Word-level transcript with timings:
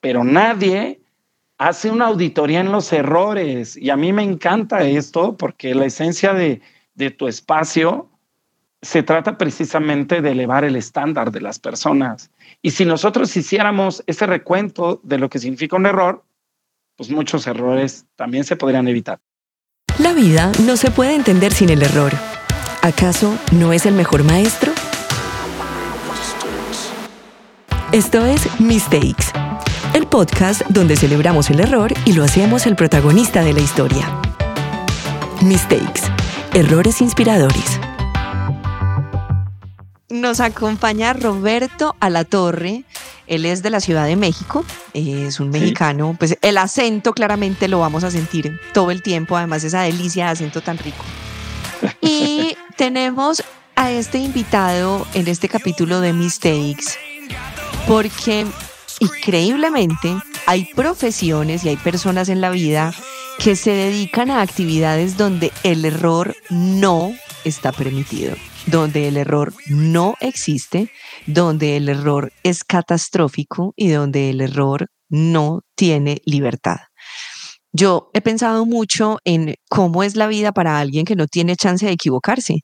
pero 0.00 0.24
nadie 0.24 1.00
hace 1.58 1.90
una 1.90 2.06
auditoría 2.06 2.60
en 2.60 2.72
los 2.72 2.92
errores. 2.92 3.76
Y 3.76 3.90
a 3.90 3.96
mí 3.96 4.12
me 4.12 4.22
encanta 4.22 4.82
esto 4.82 5.36
porque 5.36 5.74
la 5.74 5.86
esencia 5.86 6.32
de, 6.32 6.62
de 6.94 7.10
tu 7.10 7.28
espacio 7.28 8.08
se 8.82 9.02
trata 9.02 9.36
precisamente 9.36 10.22
de 10.22 10.30
elevar 10.30 10.64
el 10.64 10.76
estándar 10.76 11.30
de 11.30 11.40
las 11.40 11.58
personas. 11.58 12.30
Y 12.62 12.70
si 12.70 12.84
nosotros 12.84 13.36
hiciéramos 13.36 14.02
ese 14.06 14.26
recuento 14.26 15.00
de 15.02 15.18
lo 15.18 15.28
que 15.28 15.38
significa 15.38 15.76
un 15.76 15.86
error, 15.86 16.24
pues 16.96 17.10
muchos 17.10 17.46
errores 17.46 18.06
también 18.16 18.44
se 18.44 18.56
podrían 18.56 18.88
evitar. 18.88 19.20
La 19.98 20.14
vida 20.14 20.50
no 20.64 20.76
se 20.76 20.90
puede 20.90 21.14
entender 21.14 21.52
sin 21.52 21.68
el 21.68 21.82
error. 21.82 22.12
¿Acaso 22.82 23.36
no 23.52 23.74
es 23.74 23.84
el 23.84 23.94
mejor 23.94 24.24
maestro? 24.24 24.72
Esto 27.92 28.24
es 28.24 28.60
Mistakes, 28.60 29.26
podcast 30.10 30.62
donde 30.68 30.96
celebramos 30.96 31.50
el 31.50 31.60
error 31.60 31.94
y 32.04 32.12
lo 32.12 32.24
hacemos 32.24 32.66
el 32.66 32.74
protagonista 32.74 33.44
de 33.44 33.52
la 33.52 33.60
historia. 33.60 34.20
Mistakes, 35.40 36.02
errores 36.52 37.00
inspiradores. 37.00 37.78
Nos 40.08 40.40
acompaña 40.40 41.12
Roberto 41.12 41.94
Alatorre. 42.00 42.84
Él 43.28 43.46
es 43.46 43.62
de 43.62 43.70
la 43.70 43.78
Ciudad 43.78 44.06
de 44.06 44.16
México, 44.16 44.64
es 44.92 45.38
un 45.38 45.50
mexicano, 45.50 46.16
pues 46.18 46.36
el 46.42 46.58
acento 46.58 47.12
claramente 47.12 47.68
lo 47.68 47.78
vamos 47.78 48.02
a 48.02 48.10
sentir 48.10 48.58
todo 48.74 48.90
el 48.90 49.02
tiempo, 49.02 49.36
además 49.36 49.62
esa 49.62 49.82
delicia 49.82 50.24
de 50.24 50.30
acento 50.32 50.60
tan 50.60 50.78
rico. 50.78 51.04
Y 52.00 52.56
tenemos 52.76 53.44
a 53.76 53.92
este 53.92 54.18
invitado 54.18 55.06
en 55.14 55.28
este 55.28 55.48
capítulo 55.48 56.00
de 56.00 56.12
Mistakes 56.12 56.98
porque 57.86 58.46
increíblemente 59.00 60.16
hay 60.46 60.66
profesiones 60.74 61.64
y 61.64 61.70
hay 61.70 61.76
personas 61.76 62.28
en 62.28 62.40
la 62.40 62.50
vida 62.50 62.94
que 63.38 63.56
se 63.56 63.70
dedican 63.70 64.30
a 64.30 64.42
actividades 64.42 65.16
donde 65.16 65.50
el 65.62 65.84
error 65.84 66.36
no 66.50 67.12
está 67.44 67.72
permitido, 67.72 68.36
donde 68.66 69.08
el 69.08 69.16
error 69.16 69.54
no 69.68 70.14
existe, 70.20 70.92
donde 71.26 71.76
el 71.76 71.88
error 71.88 72.32
es 72.42 72.64
catastrófico 72.64 73.72
y 73.76 73.88
donde 73.88 74.30
el 74.30 74.42
error 74.42 74.88
no 75.08 75.62
tiene 75.74 76.20
libertad. 76.24 76.76
Yo 77.72 78.10
he 78.14 78.20
pensado 78.20 78.66
mucho 78.66 79.18
en 79.24 79.54
cómo 79.68 80.02
es 80.02 80.16
la 80.16 80.26
vida 80.26 80.50
para 80.50 80.80
alguien 80.80 81.04
que 81.04 81.14
no 81.14 81.26
tiene 81.28 81.54
chance 81.54 81.86
de 81.86 81.92
equivocarse. 81.92 82.56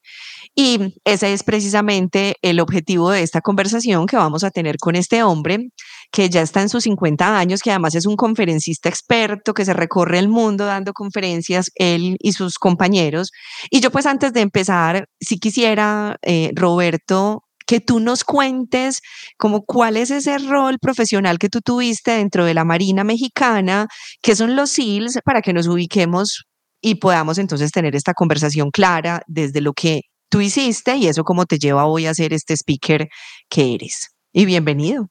Y 0.54 0.94
ese 1.04 1.32
es 1.32 1.44
precisamente 1.44 2.34
el 2.42 2.58
objetivo 2.58 3.10
de 3.10 3.22
esta 3.22 3.40
conversación 3.40 4.06
que 4.06 4.16
vamos 4.16 4.42
a 4.42 4.50
tener 4.50 4.78
con 4.78 4.96
este 4.96 5.22
hombre 5.22 5.68
que 6.12 6.28
ya 6.28 6.42
está 6.42 6.62
en 6.62 6.68
sus 6.68 6.84
50 6.84 7.38
años, 7.38 7.62
que 7.62 7.70
además 7.70 7.94
es 7.94 8.06
un 8.06 8.16
conferencista 8.16 8.88
experto 8.88 9.54
que 9.54 9.64
se 9.64 9.74
recorre 9.74 10.18
el 10.18 10.28
mundo 10.28 10.64
dando 10.64 10.92
conferencias, 10.92 11.70
él 11.74 12.16
y 12.20 12.32
sus 12.32 12.58
compañeros. 12.58 13.30
Y 13.70 13.80
yo 13.80 13.90
pues 13.90 14.06
antes 14.06 14.32
de 14.32 14.40
empezar, 14.40 15.06
si 15.20 15.38
quisiera, 15.38 16.16
eh, 16.22 16.50
Roberto, 16.54 17.42
que 17.66 17.80
tú 17.80 18.00
nos 18.00 18.24
cuentes 18.24 19.00
como 19.36 19.64
cuál 19.64 19.96
es 19.96 20.10
ese 20.10 20.38
rol 20.38 20.78
profesional 20.78 21.38
que 21.38 21.48
tú 21.48 21.60
tuviste 21.60 22.12
dentro 22.12 22.44
de 22.44 22.54
la 22.54 22.64
Marina 22.64 23.04
Mexicana, 23.04 23.88
qué 24.22 24.36
son 24.36 24.56
los 24.56 24.70
SEALs, 24.70 25.18
para 25.24 25.42
que 25.42 25.52
nos 25.52 25.66
ubiquemos 25.66 26.44
y 26.80 26.96
podamos 26.96 27.38
entonces 27.38 27.72
tener 27.72 27.96
esta 27.96 28.14
conversación 28.14 28.70
clara 28.70 29.22
desde 29.26 29.60
lo 29.60 29.72
que 29.72 30.02
tú 30.30 30.40
hiciste 30.40 30.96
y 30.96 31.08
eso 31.08 31.24
cómo 31.24 31.44
te 31.46 31.58
lleva 31.58 31.86
hoy 31.86 32.06
a 32.06 32.14
ser 32.14 32.32
este 32.32 32.54
speaker 32.54 33.08
que 33.48 33.74
eres. 33.74 34.10
Y 34.32 34.44
bienvenido. 34.44 35.08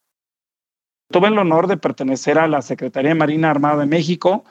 Tuve 1.11 1.27
el 1.27 1.37
honor 1.37 1.67
de 1.67 1.77
pertenecer 1.77 2.39
a 2.39 2.47
la 2.47 2.61
Secretaría 2.61 3.09
de 3.09 3.15
Marina 3.15 3.51
Armada 3.51 3.77
de 3.77 3.85
México. 3.85 4.43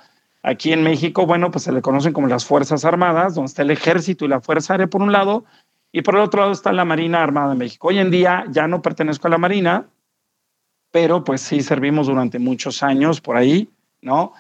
Aquí 0.43 0.73
en 0.73 0.83
México, 0.83 1.27
bueno, 1.27 1.51
pues 1.51 1.65
se 1.65 1.73
le 1.73 1.83
conocen 1.83 2.13
como 2.13 2.29
las 2.29 2.45
Fuerzas 2.45 2.85
Armadas, 2.85 3.35
donde 3.35 3.49
está 3.49 3.63
el 3.63 3.71
Ejército 3.71 4.25
y 4.25 4.29
la 4.29 4.41
Fuerza 4.41 4.75
Aérea 4.75 4.87
por 4.87 5.03
un 5.03 5.11
lado, 5.11 5.45
y 5.91 6.03
por 6.03 6.17
el 6.17 6.20
otro 6.23 6.41
lado 6.41 6.53
está 6.53 6.73
la 6.73 6.85
Marina 6.85 7.23
Armada 7.23 7.51
de 7.51 7.57
México. 7.57 7.89
Hoy 7.89 7.98
en 7.98 8.11
día 8.11 8.45
ya 8.51 8.69
no 8.69 8.83
pertenezco 8.83 9.27
a 9.27 9.31
la 9.31 9.39
Marina, 9.39 9.89
pero 10.91 11.25
pues 11.25 11.41
sí 11.41 11.61
servimos 11.61 12.07
durante 12.07 12.39
muchos 12.39 12.83
años 12.83 13.20
por 13.20 13.37
ahí, 13.37 13.69
¿no? 14.01 14.33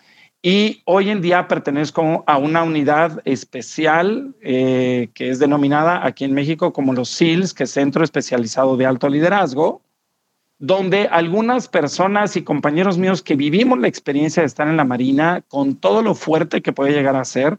Y 0.46 0.82
hoy 0.84 1.08
en 1.08 1.22
día 1.22 1.48
pertenezco 1.48 2.22
a 2.26 2.36
una 2.36 2.62
unidad 2.62 3.22
especial 3.24 4.34
eh, 4.42 5.08
que 5.14 5.30
es 5.30 5.38
denominada 5.38 6.06
aquí 6.06 6.24
en 6.24 6.34
México 6.34 6.72
como 6.72 6.92
los 6.92 7.08
SEALs, 7.08 7.54
que 7.54 7.64
es 7.64 7.70
Centro 7.70 8.04
Especializado 8.04 8.76
de 8.76 8.84
Alto 8.84 9.08
Liderazgo, 9.08 9.80
donde 10.66 11.08
algunas 11.08 11.68
personas 11.68 12.36
y 12.36 12.42
compañeros 12.42 12.96
míos 12.96 13.20
que 13.20 13.36
vivimos 13.36 13.78
la 13.78 13.88
experiencia 13.88 14.42
de 14.42 14.46
estar 14.46 14.66
en 14.66 14.78
la 14.78 14.84
Marina, 14.84 15.44
con 15.48 15.76
todo 15.76 16.00
lo 16.00 16.14
fuerte 16.14 16.62
que 16.62 16.72
puede 16.72 16.92
llegar 16.92 17.16
a 17.16 17.24
ser, 17.26 17.58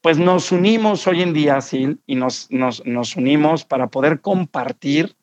pues 0.00 0.16
nos 0.16 0.52
unimos 0.52 1.08
hoy 1.08 1.22
en 1.22 1.32
día, 1.32 1.60
Sil, 1.60 1.98
y 2.06 2.14
nos, 2.14 2.48
nos, 2.52 2.86
nos 2.86 3.16
unimos 3.16 3.64
para 3.64 3.88
poder 3.88 4.20
compartir 4.20 5.16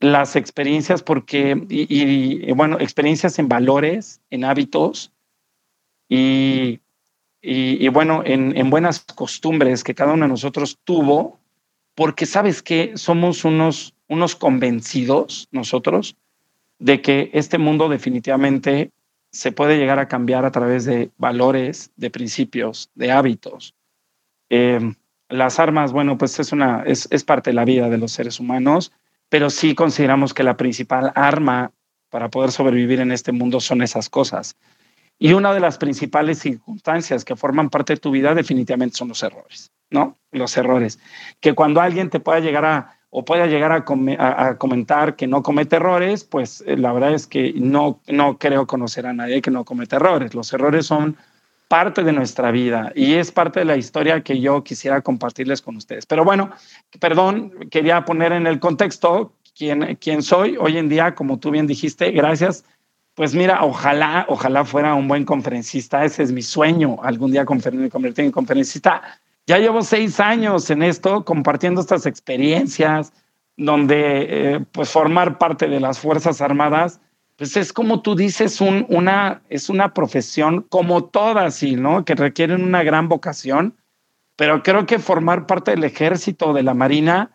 las 0.00 0.34
experiencias, 0.34 1.00
porque, 1.00 1.64
y, 1.68 2.50
bueno, 2.54 2.80
experiencias 2.80 3.38
en 3.38 3.48
valores, 3.48 4.20
en 4.30 4.44
hábitos 4.44 5.12
y, 6.08 6.80
y 7.40 7.88
bueno, 7.88 8.22
en, 8.24 8.56
en, 8.56 8.68
buenas 8.68 9.04
costumbres 9.14 9.84
que 9.84 9.94
cada 9.94 10.14
uno 10.14 10.24
de 10.24 10.30
nosotros 10.30 10.76
tuvo, 10.82 11.38
porque 11.94 12.26
sabes 12.26 12.62
que 12.62 12.96
somos 12.96 13.44
unos, 13.44 13.94
unos 14.10 14.34
convencidos 14.34 15.48
nosotros 15.52 16.16
de 16.80 17.00
que 17.00 17.30
este 17.32 17.58
mundo 17.58 17.88
definitivamente 17.88 18.90
se 19.30 19.52
puede 19.52 19.78
llegar 19.78 20.00
a 20.00 20.08
cambiar 20.08 20.44
a 20.44 20.50
través 20.50 20.84
de 20.84 21.10
valores, 21.16 21.92
de 21.96 22.10
principios, 22.10 22.90
de 22.96 23.12
hábitos. 23.12 23.74
Em, 24.48 24.96
las 25.28 25.60
armas, 25.60 25.92
bueno, 25.92 26.18
pues 26.18 26.40
es, 26.40 26.50
una, 26.50 26.82
es, 26.84 27.06
es 27.12 27.22
parte 27.22 27.50
de 27.50 27.54
la 27.54 27.64
vida 27.64 27.88
de 27.88 27.98
los 27.98 28.10
seres 28.10 28.40
humanos, 28.40 28.92
pero 29.28 29.48
sí 29.48 29.76
consideramos 29.76 30.34
que 30.34 30.42
la 30.42 30.56
principal 30.56 31.12
arma 31.14 31.70
para 32.10 32.30
poder 32.30 32.50
sobrevivir 32.50 32.98
en 32.98 33.12
este 33.12 33.30
mundo 33.30 33.60
son 33.60 33.80
esas 33.80 34.08
cosas. 34.08 34.56
Y 35.20 35.34
una 35.34 35.54
de 35.54 35.60
las 35.60 35.78
principales 35.78 36.40
circunstancias 36.40 37.24
que 37.24 37.36
forman 37.36 37.70
parte 37.70 37.92
de 37.92 38.00
tu 38.00 38.10
vida 38.10 38.34
definitivamente 38.34 38.96
son 38.96 39.08
los 39.08 39.22
errores, 39.22 39.70
¿no? 39.88 40.16
Los 40.32 40.56
errores. 40.56 40.98
Que 41.38 41.52
cuando 41.52 41.80
alguien 41.80 42.10
te 42.10 42.18
pueda 42.18 42.40
llegar 42.40 42.64
a, 42.64 42.99
o 43.10 43.24
pueda 43.24 43.46
llegar 43.46 43.72
a, 43.72 44.56
comentar 44.56 45.16
que 45.16 45.26
no 45.26 45.42
comete 45.42 45.76
errores, 45.76 46.22
pues 46.24 46.62
eh, 46.66 46.76
la 46.76 46.92
verdad 46.92 47.12
es 47.12 47.26
que 47.26 47.52
no, 47.56 48.00
no 48.06 48.38
creo 48.38 48.66
conocer 48.68 49.06
a 49.06 49.12
nadie 49.12 49.42
que 49.42 49.50
no 49.50 49.64
comete 49.64 49.96
errores. 49.96 50.32
Los 50.32 50.52
errores 50.52 50.86
son 50.86 51.16
parte 51.66 52.04
de 52.04 52.12
nuestra 52.12 52.52
vida 52.52 52.92
y 52.94 53.14
es 53.14 53.32
parte 53.32 53.60
de 53.60 53.64
la 53.64 53.76
historia 53.76 54.22
que 54.22 54.40
yo 54.40 54.62
quisiera 54.62 55.02
compartirles 55.02 55.60
con 55.60 55.76
ustedes. 55.76 56.06
Pero 56.06 56.24
bueno, 56.24 56.50
perdón, 57.00 57.52
quería 57.70 58.04
poner 58.04 58.32
en 58.32 58.46
el 58.46 58.60
contexto 58.60 59.32
quién, 59.56 59.96
quién 60.00 60.22
soy 60.22 60.56
hoy 60.56 60.78
en 60.78 60.88
día, 60.88 61.14
como 61.16 61.38
tú 61.38 61.50
bien 61.50 61.66
dijiste, 61.66 62.12
gracias. 62.12 62.64
Pues 63.14 63.34
mira, 63.34 63.64
ojalá, 63.64 64.24
ojalá 64.28 64.64
fuera 64.64 64.94
un 64.94 65.08
buen 65.08 65.24
conferencista, 65.24 66.04
ese 66.04 66.22
es 66.22 66.30
mi 66.30 66.42
sueño, 66.42 66.98
algún 67.02 67.32
día 67.32 67.44
convertirme 67.44 67.90
en 68.26 68.32
conferencista 68.32 69.02
ya 69.50 69.58
llevo 69.58 69.82
seis 69.82 70.20
años 70.20 70.70
en 70.70 70.80
esto, 70.80 71.24
compartiendo 71.24 71.80
estas 71.80 72.06
experiencias, 72.06 73.12
donde 73.56 74.26
eh, 74.28 74.60
pues 74.70 74.90
formar 74.90 75.38
parte 75.38 75.66
de 75.66 75.80
las 75.80 75.98
Fuerzas 75.98 76.40
Armadas, 76.40 77.00
pues 77.34 77.56
es 77.56 77.72
como 77.72 78.00
tú 78.00 78.14
dices, 78.14 78.60
un, 78.60 78.86
una, 78.88 79.42
es 79.48 79.68
una 79.68 79.92
profesión 79.92 80.62
como 80.68 81.02
todas, 81.06 81.56
¿sí, 81.56 81.74
¿no? 81.74 82.04
Que 82.04 82.14
requieren 82.14 82.62
una 82.62 82.84
gran 82.84 83.08
vocación, 83.08 83.74
pero 84.36 84.62
creo 84.62 84.86
que 84.86 85.00
formar 85.00 85.48
parte 85.48 85.72
del 85.72 85.82
ejército, 85.82 86.52
de 86.52 86.62
la 86.62 86.74
Marina, 86.74 87.32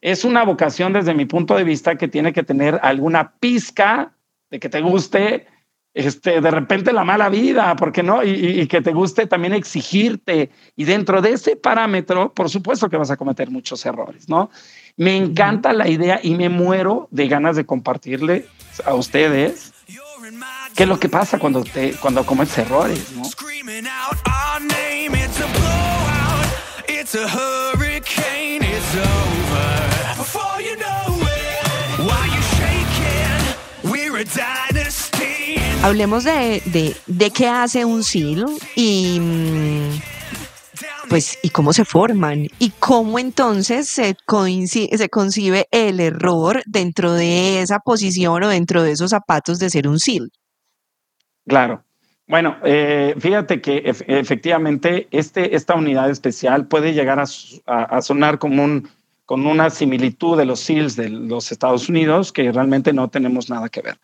es 0.00 0.24
una 0.24 0.44
vocación 0.44 0.94
desde 0.94 1.12
mi 1.12 1.26
punto 1.26 1.54
de 1.54 1.64
vista 1.64 1.96
que 1.96 2.08
tiene 2.08 2.32
que 2.32 2.44
tener 2.44 2.80
alguna 2.82 3.34
pizca 3.40 4.14
de 4.50 4.58
que 4.58 4.70
te 4.70 4.80
guste, 4.80 5.46
este, 5.94 6.40
de 6.40 6.50
repente 6.50 6.92
la 6.92 7.04
mala 7.04 7.28
vida, 7.28 7.74
¿por 7.76 7.92
qué 7.92 8.02
no? 8.02 8.22
Y, 8.22 8.66
que 8.68 8.80
te 8.80 8.92
guste 8.92 9.26
también 9.26 9.52
exigirte. 9.54 10.50
Y 10.76 10.84
dentro 10.84 11.20
de 11.20 11.32
ese 11.32 11.56
parámetro, 11.56 12.32
por 12.32 12.50
supuesto 12.50 12.88
que 12.88 12.96
vas 12.96 13.10
a 13.10 13.16
cometer 13.16 13.50
muchos 13.50 13.84
errores, 13.84 14.28
¿no? 14.28 14.50
Me 14.96 15.16
encanta 15.16 15.72
la 15.72 15.88
idea 15.88 16.20
y 16.22 16.34
me 16.34 16.48
muero 16.48 17.08
de 17.10 17.28
ganas 17.28 17.56
de 17.56 17.64
compartirle 17.64 18.46
a 18.84 18.94
ustedes 18.94 19.72
qué 20.74 20.82
es 20.82 20.88
lo 20.88 21.00
que 21.00 21.08
pasa 21.08 21.38
cuando, 21.38 21.64
te, 21.64 21.92
cuando 21.94 22.24
cometes 22.24 22.58
errores, 22.58 23.12
¿no? 23.12 23.22
Hablemos 35.82 36.24
de, 36.24 36.94
de, 37.06 37.30
qué 37.30 37.46
hace 37.46 37.84
un 37.84 38.02
SEAL 38.02 38.46
y 38.74 39.20
mm, 39.20 40.00
pues 41.08 41.38
y 41.42 41.50
cómo 41.50 41.72
se 41.72 41.84
forman 41.84 42.48
y 42.58 42.70
cómo 42.78 43.18
entonces 43.18 43.88
se, 43.88 44.16
concibe 44.26 45.68
el 45.70 46.00
error 46.00 46.62
dentro 46.66 47.12
de 47.12 47.62
esa 47.62 47.78
posición 47.78 48.42
o 48.42 48.48
dentro 48.48 48.82
de 48.82 48.92
esos 48.92 49.10
zapatos 49.10 49.58
de 49.58 49.70
ser 49.70 49.88
un 49.88 49.98
SEAL. 49.98 50.30
Claro. 51.46 51.84
Bueno, 52.26 52.56
eh, 52.62 53.14
fíjate 53.18 53.62
que 53.62 53.82
efectivamente 53.84 55.08
este, 55.10 55.56
esta 55.56 55.74
unidad 55.76 56.10
especial 56.10 56.66
puede 56.66 56.92
llegar 56.92 57.18
a, 57.20 58.02
sonar 58.02 58.38
como 58.38 58.64
un, 58.64 58.90
con 59.24 59.46
una 59.46 59.70
similitud 59.70 60.36
de 60.36 60.44
los 60.44 60.60
SEALs 60.60 60.94
de 60.96 61.08
los 61.08 61.50
Estados 61.52 61.88
Unidos, 61.88 62.32
que 62.32 62.52
realmente 62.52 62.92
no 62.92 63.08
tenemos 63.08 63.48
nada 63.48 63.70
que 63.70 63.80
ver. 63.80 63.98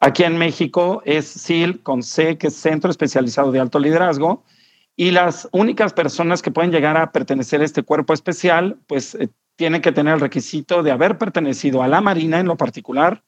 Aquí 0.00 0.22
en 0.22 0.38
México 0.38 1.02
es 1.04 1.26
SEAL 1.26 1.80
con 1.80 2.02
C, 2.02 2.38
que 2.38 2.48
es 2.48 2.54
Centro 2.54 2.90
Especializado 2.90 3.50
de 3.50 3.60
Alto 3.60 3.78
Liderazgo, 3.78 4.44
y 4.94 5.10
las 5.10 5.48
únicas 5.52 5.92
personas 5.92 6.42
que 6.42 6.50
pueden 6.50 6.70
llegar 6.70 6.96
a 6.96 7.12
pertenecer 7.12 7.60
a 7.60 7.64
este 7.64 7.82
cuerpo 7.82 8.12
especial, 8.12 8.78
pues 8.86 9.14
eh, 9.16 9.28
tienen 9.56 9.82
que 9.82 9.92
tener 9.92 10.14
el 10.14 10.20
requisito 10.20 10.82
de 10.82 10.92
haber 10.92 11.18
pertenecido 11.18 11.82
a 11.82 11.88
la 11.88 12.00
Marina 12.00 12.38
en 12.38 12.46
lo 12.46 12.56
particular, 12.56 13.22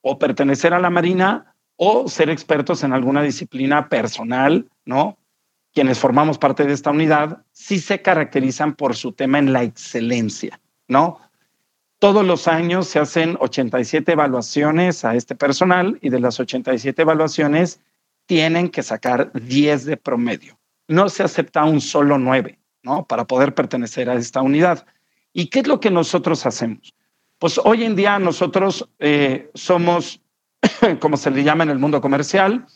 o 0.00 0.18
pertenecer 0.18 0.74
a 0.74 0.78
la 0.78 0.90
Marina 0.90 1.54
o 1.76 2.08
ser 2.08 2.30
expertos 2.30 2.82
en 2.82 2.92
alguna 2.92 3.22
disciplina 3.22 3.88
personal, 3.88 4.68
¿no? 4.84 5.18
Quienes 5.72 5.98
formamos 5.98 6.38
parte 6.38 6.64
de 6.64 6.72
esta 6.72 6.90
unidad 6.90 7.44
sí 7.52 7.78
se 7.78 8.02
caracterizan 8.02 8.74
por 8.74 8.96
su 8.96 9.12
tema 9.12 9.38
en 9.38 9.52
la 9.52 9.62
excelencia, 9.62 10.60
¿no? 10.88 11.20
Todos 11.98 12.24
los 12.24 12.46
años 12.46 12.86
se 12.86 13.00
hacen 13.00 13.36
87 13.40 14.12
evaluaciones 14.12 15.04
a 15.04 15.16
este 15.16 15.34
personal 15.34 15.98
y 16.00 16.10
de 16.10 16.20
las 16.20 16.38
87 16.38 17.02
evaluaciones 17.02 17.80
tienen 18.26 18.68
que 18.68 18.82
sacar 18.82 19.32
10 19.32 19.84
de 19.84 19.96
promedio. 19.96 20.58
No 20.86 21.08
se 21.08 21.24
acepta 21.24 21.64
un 21.64 21.80
solo 21.80 22.18
9, 22.18 22.58
¿no? 22.82 23.04
Para 23.04 23.26
poder 23.26 23.54
pertenecer 23.54 24.08
a 24.08 24.14
esta 24.14 24.42
unidad. 24.42 24.86
¿Y 25.32 25.46
qué 25.46 25.60
es 25.60 25.66
lo 25.66 25.80
que 25.80 25.90
nosotros 25.90 26.46
hacemos? 26.46 26.94
Pues 27.38 27.58
hoy 27.64 27.84
en 27.84 27.96
día 27.96 28.18
nosotros 28.18 28.88
eh, 28.98 29.50
somos 29.54 30.20
como 31.00 31.16
se 31.16 31.30
le 31.30 31.42
llama 31.42 31.64
en 31.64 31.70
el 31.70 31.78
mundo 31.78 32.00
comercial, 32.00 32.66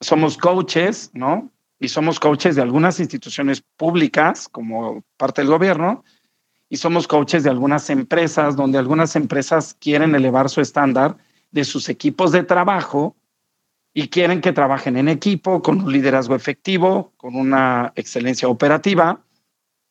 somos 0.00 0.36
coaches, 0.36 1.10
¿no? 1.14 1.50
Y 1.78 1.88
somos 1.88 2.20
coaches 2.20 2.56
de 2.56 2.62
algunas 2.62 3.00
instituciones 3.00 3.62
públicas 3.76 4.48
como 4.48 5.02
parte 5.16 5.40
del 5.40 5.50
gobierno 5.50 6.04
y 6.72 6.78
somos 6.78 7.06
coaches 7.06 7.44
de 7.44 7.50
algunas 7.50 7.90
empresas 7.90 8.56
donde 8.56 8.78
algunas 8.78 9.14
empresas 9.14 9.76
quieren 9.78 10.14
elevar 10.14 10.48
su 10.48 10.62
estándar 10.62 11.18
de 11.50 11.64
sus 11.64 11.90
equipos 11.90 12.32
de 12.32 12.44
trabajo 12.44 13.14
y 13.92 14.08
quieren 14.08 14.40
que 14.40 14.54
trabajen 14.54 14.96
en 14.96 15.10
equipo 15.10 15.60
con 15.60 15.82
un 15.82 15.92
liderazgo 15.92 16.34
efectivo, 16.34 17.12
con 17.18 17.36
una 17.36 17.92
excelencia 17.94 18.48
operativa. 18.48 19.20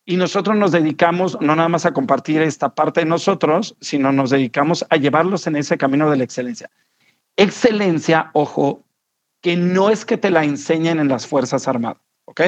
Y 0.04 0.16
nosotros 0.16 0.56
nos 0.56 0.72
dedicamos 0.72 1.38
no 1.40 1.54
nada 1.54 1.68
más 1.68 1.86
a 1.86 1.92
compartir 1.92 2.42
esta 2.42 2.74
parte 2.74 3.02
de 3.02 3.06
nosotros, 3.06 3.76
sino 3.80 4.10
nos 4.10 4.30
dedicamos 4.30 4.84
a 4.90 4.96
llevarlos 4.96 5.46
en 5.46 5.54
ese 5.54 5.78
camino 5.78 6.10
de 6.10 6.16
la 6.16 6.24
excelencia. 6.24 6.68
Excelencia, 7.36 8.30
ojo, 8.32 8.82
que 9.40 9.56
no 9.56 9.88
es 9.88 10.04
que 10.04 10.16
te 10.16 10.30
la 10.30 10.42
enseñen 10.42 10.98
en 10.98 11.06
las 11.06 11.28
Fuerzas 11.28 11.68
Armadas, 11.68 12.02
¿ok? 12.24 12.40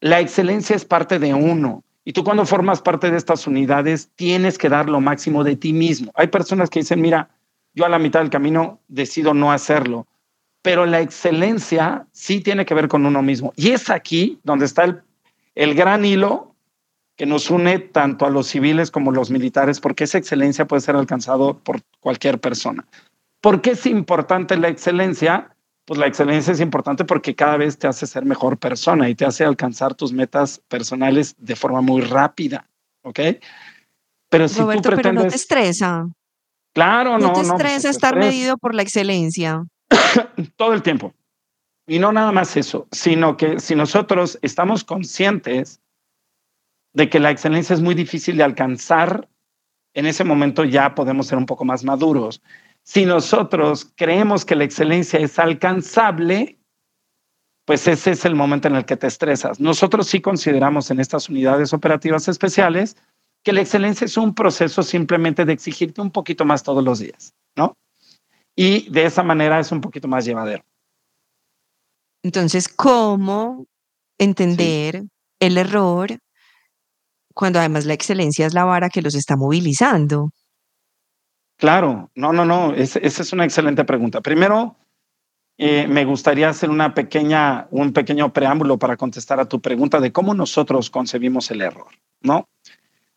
La 0.00 0.20
excelencia 0.20 0.76
es 0.76 0.84
parte 0.84 1.18
de 1.18 1.32
uno. 1.32 1.82
Y 2.08 2.14
tú 2.14 2.24
cuando 2.24 2.46
formas 2.46 2.80
parte 2.80 3.10
de 3.10 3.18
estas 3.18 3.46
unidades 3.46 4.08
tienes 4.14 4.56
que 4.56 4.70
dar 4.70 4.88
lo 4.88 4.98
máximo 4.98 5.44
de 5.44 5.56
ti 5.56 5.74
mismo. 5.74 6.10
Hay 6.14 6.28
personas 6.28 6.70
que 6.70 6.78
dicen, 6.78 7.02
mira, 7.02 7.28
yo 7.74 7.84
a 7.84 7.90
la 7.90 7.98
mitad 7.98 8.20
del 8.20 8.30
camino 8.30 8.80
decido 8.88 9.34
no 9.34 9.52
hacerlo, 9.52 10.06
pero 10.62 10.86
la 10.86 11.02
excelencia 11.02 12.06
sí 12.12 12.40
tiene 12.40 12.64
que 12.64 12.72
ver 12.72 12.88
con 12.88 13.04
uno 13.04 13.20
mismo. 13.20 13.52
Y 13.56 13.72
es 13.72 13.90
aquí 13.90 14.40
donde 14.42 14.64
está 14.64 14.84
el, 14.84 15.02
el 15.54 15.74
gran 15.74 16.06
hilo 16.06 16.54
que 17.14 17.26
nos 17.26 17.50
une 17.50 17.78
tanto 17.78 18.24
a 18.24 18.30
los 18.30 18.46
civiles 18.46 18.90
como 18.90 19.10
a 19.10 19.14
los 19.14 19.30
militares, 19.30 19.78
porque 19.78 20.04
esa 20.04 20.16
excelencia 20.16 20.66
puede 20.66 20.80
ser 20.80 20.96
alcanzado 20.96 21.58
por 21.58 21.82
cualquier 22.00 22.40
persona. 22.40 22.86
¿Por 23.42 23.60
qué 23.60 23.72
es 23.72 23.84
importante 23.84 24.56
la 24.56 24.68
excelencia? 24.68 25.54
Pues 25.88 25.98
la 25.98 26.06
excelencia 26.06 26.52
es 26.52 26.60
importante 26.60 27.06
porque 27.06 27.34
cada 27.34 27.56
vez 27.56 27.78
te 27.78 27.86
hace 27.86 28.06
ser 28.06 28.26
mejor 28.26 28.58
persona 28.58 29.08
y 29.08 29.14
te 29.14 29.24
hace 29.24 29.42
alcanzar 29.42 29.94
tus 29.94 30.12
metas 30.12 30.60
personales 30.68 31.34
de 31.38 31.56
forma 31.56 31.80
muy 31.80 32.02
rápida, 32.02 32.68
¿ok? 33.00 33.20
Pero 34.28 34.48
si 34.48 34.60
Roberto, 34.60 34.90
pero 34.94 35.14
no 35.14 35.26
te 35.26 35.34
estresa. 35.34 36.06
Claro, 36.74 37.12
no. 37.12 37.28
No 37.28 37.32
te 37.32 37.40
pues, 37.40 37.48
estresa 37.48 37.88
estar 37.88 38.18
medido 38.18 38.58
por 38.58 38.74
la 38.74 38.82
excelencia. 38.82 39.64
Todo 40.56 40.74
el 40.74 40.82
tiempo. 40.82 41.14
Y 41.86 41.98
no 41.98 42.12
nada 42.12 42.32
más 42.32 42.54
eso, 42.58 42.86
sino 42.92 43.38
que 43.38 43.58
si 43.58 43.74
nosotros 43.74 44.38
estamos 44.42 44.84
conscientes 44.84 45.80
de 46.92 47.08
que 47.08 47.18
la 47.18 47.30
excelencia 47.30 47.72
es 47.72 47.80
muy 47.80 47.94
difícil 47.94 48.36
de 48.36 48.42
alcanzar, 48.44 49.26
en 49.94 50.04
ese 50.04 50.22
momento 50.22 50.64
ya 50.64 50.94
podemos 50.94 51.28
ser 51.28 51.38
un 51.38 51.46
poco 51.46 51.64
más 51.64 51.82
maduros 51.82 52.42
si 52.88 53.04
nosotros 53.04 53.92
creemos 53.96 54.46
que 54.46 54.56
la 54.56 54.64
excelencia 54.64 55.18
es 55.18 55.38
alcanzable, 55.38 56.58
pues 57.66 57.86
ese 57.86 58.12
es 58.12 58.24
el 58.24 58.34
momento 58.34 58.66
en 58.66 58.76
el 58.76 58.86
que 58.86 58.96
te 58.96 59.06
estresas. 59.06 59.60
Nosotros 59.60 60.06
sí 60.06 60.22
consideramos 60.22 60.90
en 60.90 60.98
estas 60.98 61.28
unidades 61.28 61.74
operativas 61.74 62.28
especiales 62.28 62.96
que 63.42 63.52
la 63.52 63.60
excelencia 63.60 64.06
es 64.06 64.16
un 64.16 64.34
proceso 64.34 64.82
simplemente 64.82 65.44
de 65.44 65.52
exigirte 65.52 66.00
un 66.00 66.10
poquito 66.10 66.46
más 66.46 66.62
todos 66.62 66.82
los 66.82 67.00
días, 67.00 67.34
¿no? 67.54 67.76
Y 68.56 68.88
de 68.88 69.04
esa 69.04 69.22
manera 69.22 69.60
es 69.60 69.70
un 69.70 69.82
poquito 69.82 70.08
más 70.08 70.24
llevadero. 70.24 70.64
Entonces, 72.22 72.70
¿cómo 72.70 73.66
entender 74.16 75.04
el 75.40 75.58
error 75.58 76.18
cuando 77.34 77.58
además 77.58 77.84
la 77.84 77.92
excelencia 77.92 78.46
es 78.46 78.54
la 78.54 78.64
vara 78.64 78.88
que 78.88 79.02
los 79.02 79.14
está 79.14 79.36
movilizando? 79.36 80.30
Claro, 81.58 82.10
no, 82.14 82.32
no, 82.32 82.44
no, 82.44 82.72
esa 82.72 83.00
es 83.02 83.32
una 83.32 83.44
excelente 83.44 83.84
pregunta. 83.84 84.20
Primero, 84.20 84.76
eh, 85.58 85.88
me 85.88 86.04
gustaría 86.04 86.48
hacer 86.48 86.70
una 86.70 86.94
pequeña, 86.94 87.66
un 87.72 87.92
pequeño 87.92 88.32
preámbulo 88.32 88.78
para 88.78 88.96
contestar 88.96 89.40
a 89.40 89.48
tu 89.48 89.60
pregunta 89.60 89.98
de 89.98 90.12
cómo 90.12 90.34
nosotros 90.34 90.88
concebimos 90.88 91.50
el 91.50 91.62
error, 91.62 91.88
¿no? 92.20 92.48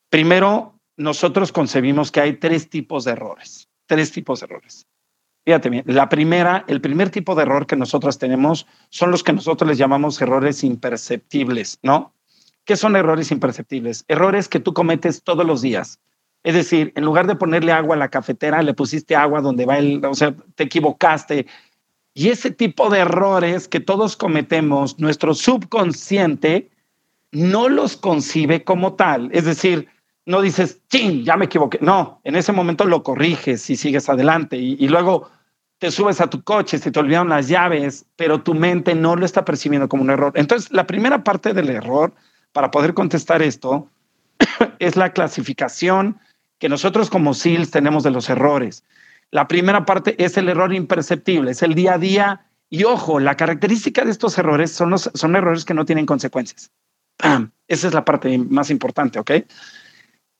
Primero, 0.09 0.79
nosotros 0.97 1.51
concebimos 1.51 2.11
que 2.11 2.19
hay 2.19 2.33
tres 2.37 2.67
tipos 2.67 3.05
de 3.05 3.11
errores, 3.11 3.69
tres 3.85 4.11
tipos 4.11 4.39
de 4.39 4.47
errores. 4.47 4.87
Fíjate 5.45 5.69
bien, 5.69 5.83
la 5.85 6.09
primera, 6.09 6.65
el 6.67 6.81
primer 6.81 7.11
tipo 7.11 7.35
de 7.35 7.43
error 7.43 7.67
que 7.67 7.75
nosotros 7.75 8.17
tenemos 8.17 8.65
son 8.89 9.11
los 9.11 9.23
que 9.23 9.33
nosotros 9.33 9.67
les 9.67 9.77
llamamos 9.77 10.19
errores 10.19 10.63
imperceptibles, 10.63 11.77
¿no? 11.83 12.15
¿Qué 12.65 12.75
son 12.75 12.95
errores 12.95 13.31
imperceptibles? 13.31 14.03
Errores 14.07 14.49
que 14.49 14.59
tú 14.59 14.73
cometes 14.73 15.21
todos 15.21 15.45
los 15.45 15.61
días 15.61 15.99
es 16.43 16.55
decir, 16.55 16.91
en 16.95 17.05
lugar 17.05 17.27
de 17.27 17.35
ponerle 17.35 17.71
agua 17.71 17.95
a 17.95 17.99
la 17.99 18.09
cafetera, 18.09 18.63
le 18.63 18.73
pusiste 18.73 19.15
agua 19.15 19.41
donde 19.41 19.65
va 19.65 19.77
el, 19.77 20.03
o 20.03 20.13
sea, 20.15 20.33
te 20.55 20.63
equivocaste. 20.63 21.45
Y 22.13 22.29
ese 22.29 22.51
tipo 22.51 22.89
de 22.89 22.99
errores 22.99 23.67
que 23.67 23.79
todos 23.79 24.17
cometemos, 24.17 24.99
nuestro 24.99 25.33
subconsciente 25.33 26.71
no 27.31 27.69
los 27.69 27.95
concibe 27.95 28.63
como 28.63 28.95
tal. 28.95 29.29
Es 29.33 29.45
decir, 29.45 29.87
no 30.25 30.41
dices, 30.41 30.81
ching, 30.89 31.23
ya 31.23 31.37
me 31.37 31.45
equivoqué. 31.45 31.77
No, 31.81 32.19
en 32.23 32.35
ese 32.35 32.51
momento 32.51 32.85
lo 32.85 33.03
corriges 33.03 33.69
y 33.69 33.75
sigues 33.75 34.09
adelante. 34.09 34.57
Y, 34.57 34.75
y 34.79 34.87
luego 34.87 35.29
te 35.77 35.91
subes 35.91 36.21
a 36.21 36.29
tu 36.29 36.43
coche, 36.43 36.79
se 36.79 36.91
te 36.91 36.99
olvidaron 36.99 37.29
las 37.29 37.47
llaves, 37.47 38.05
pero 38.15 38.41
tu 38.41 38.53
mente 38.53 38.93
no 38.95 39.15
lo 39.15 39.25
está 39.25 39.45
percibiendo 39.45 39.87
como 39.87 40.03
un 40.03 40.09
error. 40.09 40.33
Entonces, 40.35 40.71
la 40.71 40.85
primera 40.85 41.23
parte 41.23 41.53
del 41.53 41.69
error, 41.69 42.13
para 42.51 42.71
poder 42.71 42.93
contestar 42.93 43.41
esto, 43.41 43.87
es 44.79 44.95
la 44.95 45.13
clasificación 45.13 46.19
que 46.61 46.69
nosotros 46.69 47.09
como 47.09 47.33
SEALs 47.33 47.71
tenemos 47.71 48.03
de 48.03 48.11
los 48.11 48.29
errores. 48.29 48.83
La 49.31 49.47
primera 49.47 49.83
parte 49.83 50.15
es 50.23 50.37
el 50.37 50.47
error 50.47 50.71
imperceptible, 50.71 51.51
es 51.51 51.63
el 51.63 51.73
día 51.73 51.95
a 51.95 51.97
día. 51.97 52.45
Y 52.69 52.83
ojo, 52.83 53.19
la 53.19 53.35
característica 53.35 54.05
de 54.05 54.11
estos 54.11 54.37
errores 54.37 54.71
son, 54.71 54.91
los, 54.91 55.09
son 55.15 55.35
errores 55.35 55.65
que 55.65 55.73
no 55.73 55.85
tienen 55.85 56.05
consecuencias. 56.05 56.71
Esa 57.67 57.87
es 57.87 57.93
la 57.95 58.05
parte 58.05 58.37
más 58.37 58.69
importante, 58.69 59.19
¿ok? 59.19 59.31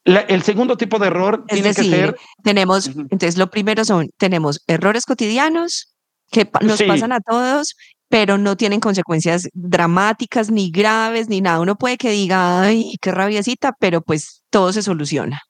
el 0.03 0.41
segundo 0.41 0.77
tipo 0.77 0.97
de 0.97 1.07
error 1.07 1.45
tiene 1.47 1.73
que 1.75 1.83
ser... 1.83 2.15
Tenemos, 2.43 2.87
entonces 2.87 3.37
lo 3.37 3.51
primero 3.51 3.85
son, 3.85 4.09
tenemos 4.17 4.63
errores 4.65 5.05
cotidianos 5.05 5.95
que 6.31 6.49
nos 6.61 6.81
pasan 6.83 7.11
a 7.11 7.19
todos, 7.19 7.75
pero 8.09 8.37
no 8.37 8.57
tienen 8.57 8.79
consecuencias 8.79 9.47
dramáticas, 9.53 10.49
ni 10.51 10.71
graves, 10.71 11.29
ni 11.29 11.41
nada. 11.41 11.59
Uno 11.59 11.75
puede 11.77 11.97
que 11.97 12.11
diga, 12.11 12.61
ay, 12.61 12.95
qué 12.99 13.11
rabiecita, 13.11 13.73
pero 13.79 14.01
pues 14.01 14.43
todo 14.49 14.73
se 14.73 14.81
soluciona. 14.81 15.41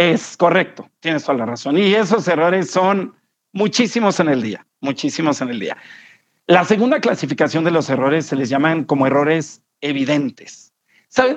Es 0.00 0.34
correcto, 0.38 0.88
tienes 1.00 1.24
toda 1.24 1.36
la 1.36 1.44
razón. 1.44 1.76
Y 1.76 1.94
esos 1.94 2.26
errores 2.26 2.70
son 2.70 3.14
muchísimos 3.52 4.18
en 4.18 4.30
el 4.30 4.40
día, 4.40 4.66
muchísimos 4.80 5.42
en 5.42 5.50
el 5.50 5.60
día. 5.60 5.76
La 6.46 6.64
segunda 6.64 7.00
clasificación 7.00 7.64
de 7.64 7.70
los 7.70 7.90
errores 7.90 8.24
se 8.24 8.34
les 8.34 8.48
llaman 8.48 8.84
como 8.84 9.06
errores 9.06 9.62
evidentes. 9.82 10.72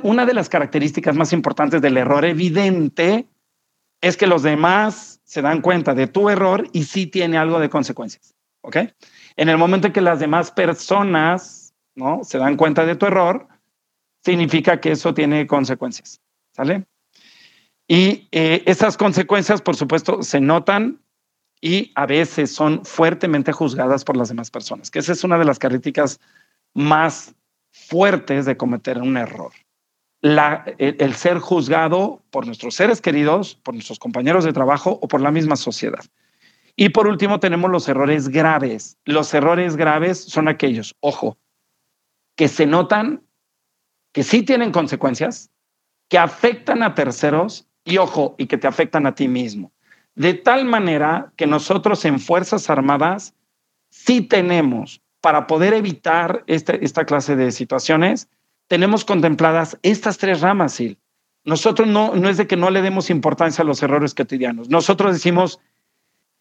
Una 0.04 0.26
de 0.26 0.34
las 0.34 0.48
características 0.48 1.14
más 1.18 1.34
importantes 1.34 1.82
del 1.82 1.98
error 1.98 2.24
evidente 2.24 3.28
es 4.00 4.16
que 4.16 4.28
los 4.28 4.44
demás 4.44 5.20
se 5.26 5.42
dan 5.42 5.60
cuenta 5.60 5.94
de 5.94 6.08
tu 6.08 6.30
error 6.30 6.66
y 6.72 6.86
sí 6.86 7.06
tiene 7.06 7.38
algo 7.38 7.60
de 7.60 7.70
consecuencias. 7.70 8.34
¿Ok? 8.62 8.78
En 9.36 9.50
el 9.50 9.58
momento 9.58 9.88
en 9.88 9.94
que 9.94 10.00
las 10.00 10.22
demás 10.22 10.52
personas 10.52 11.74
¿no? 11.96 12.24
se 12.24 12.38
dan 12.38 12.56
cuenta 12.56 12.86
de 12.86 12.96
tu 12.96 13.08
error, 13.08 13.46
significa 14.24 14.80
que 14.80 14.92
eso 14.94 15.14
tiene 15.14 15.48
consecuencias. 15.48 16.22
¿Sale? 16.54 16.86
Y 17.88 18.28
eh, 18.32 18.64
esas 18.66 18.98
consecuencias, 18.98 19.62
por 19.62 19.76
supuesto, 19.76 20.24
se 20.24 20.40
notan 20.40 21.02
y 21.62 21.92
a 21.96 22.06
veces 22.06 22.54
son 22.54 22.84
fuertemente 22.86 23.52
juzgadas 23.52 24.04
por 24.04 24.18
las 24.18 24.30
demás 24.30 24.52
personas, 24.52 24.92
que 24.92 25.00
esa 25.00 25.14
es 25.14 25.24
una 25.24 25.38
de 25.38 25.46
las 25.46 25.60
características 25.60 26.20
más 26.74 27.36
fuertes 27.72 28.46
de 28.46 28.58
cometer 28.58 29.00
un 29.00 29.18
error. 29.18 29.52
La, 30.22 30.64
el, 30.78 30.96
el, 31.00 31.14
ser 31.16 31.40
juzgado 31.40 32.22
por 32.32 32.46
nuestros 32.46 32.76
seres 32.76 33.02
queridos, 33.02 33.56
por 33.56 33.74
nuestros 33.74 34.00
compañeros 34.00 34.46
de 34.46 34.54
trabajo 34.54 35.00
o 35.02 35.08
por 35.08 35.20
la 35.20 35.32
misma 35.32 35.58
sociedad. 35.58 36.04
Y 36.76 36.90
por 36.90 37.08
último 37.08 37.40
tenemos 37.40 37.70
los 37.70 37.88
errores 37.90 38.30
graves. 38.30 38.98
Los 39.06 39.34
errores 39.34 39.76
graves 39.76 40.20
son 40.20 40.48
aquellos, 40.48 40.96
ojo, 41.02 41.38
que 42.36 42.48
se 42.48 42.66
notan, 42.66 43.22
que 44.14 44.24
sí 44.24 44.44
tienen 44.44 44.72
consecuencias, 44.72 45.52
que 46.10 46.18
afectan 46.18 46.84
a 46.84 46.96
terceros 46.96 47.68
y 47.86 47.98
ojo, 47.98 48.36
y 48.38 48.48
que 48.48 48.58
te 48.58 48.68
afectan 48.68 49.06
a 49.06 49.16
ti 49.16 49.28
mismo. 49.28 49.72
De 50.16 50.34
tal 50.34 50.66
manera 50.66 51.34
que 51.36 51.48
nosotros 51.48 52.06
en 52.06 52.20
Fuerzas 52.20 52.70
Armadas 52.70 53.34
sí 53.90 54.22
tenemos, 54.22 55.02
para 55.22 55.48
poder 55.48 55.74
evitar 55.74 56.44
este, 56.48 56.84
esta 56.84 57.06
clase 57.06 57.36
de 57.36 57.52
situaciones, 57.52 58.30
tenemos 58.68 59.06
contempladas 59.06 59.78
estas 59.82 60.18
tres 60.18 60.42
ramas, 60.42 60.74
Sil. 60.76 61.00
Nosotros 61.46 61.88
no, 61.88 62.16
no 62.16 62.30
es 62.30 62.38
de 62.38 62.48
que 62.48 62.56
no 62.56 62.70
le 62.70 62.82
demos 62.82 63.10
importancia 63.10 63.64
a 63.64 63.66
los 63.66 63.84
errores 63.84 64.14
cotidianos. 64.14 64.70
Nosotros 64.70 65.14
decimos, 65.14 65.60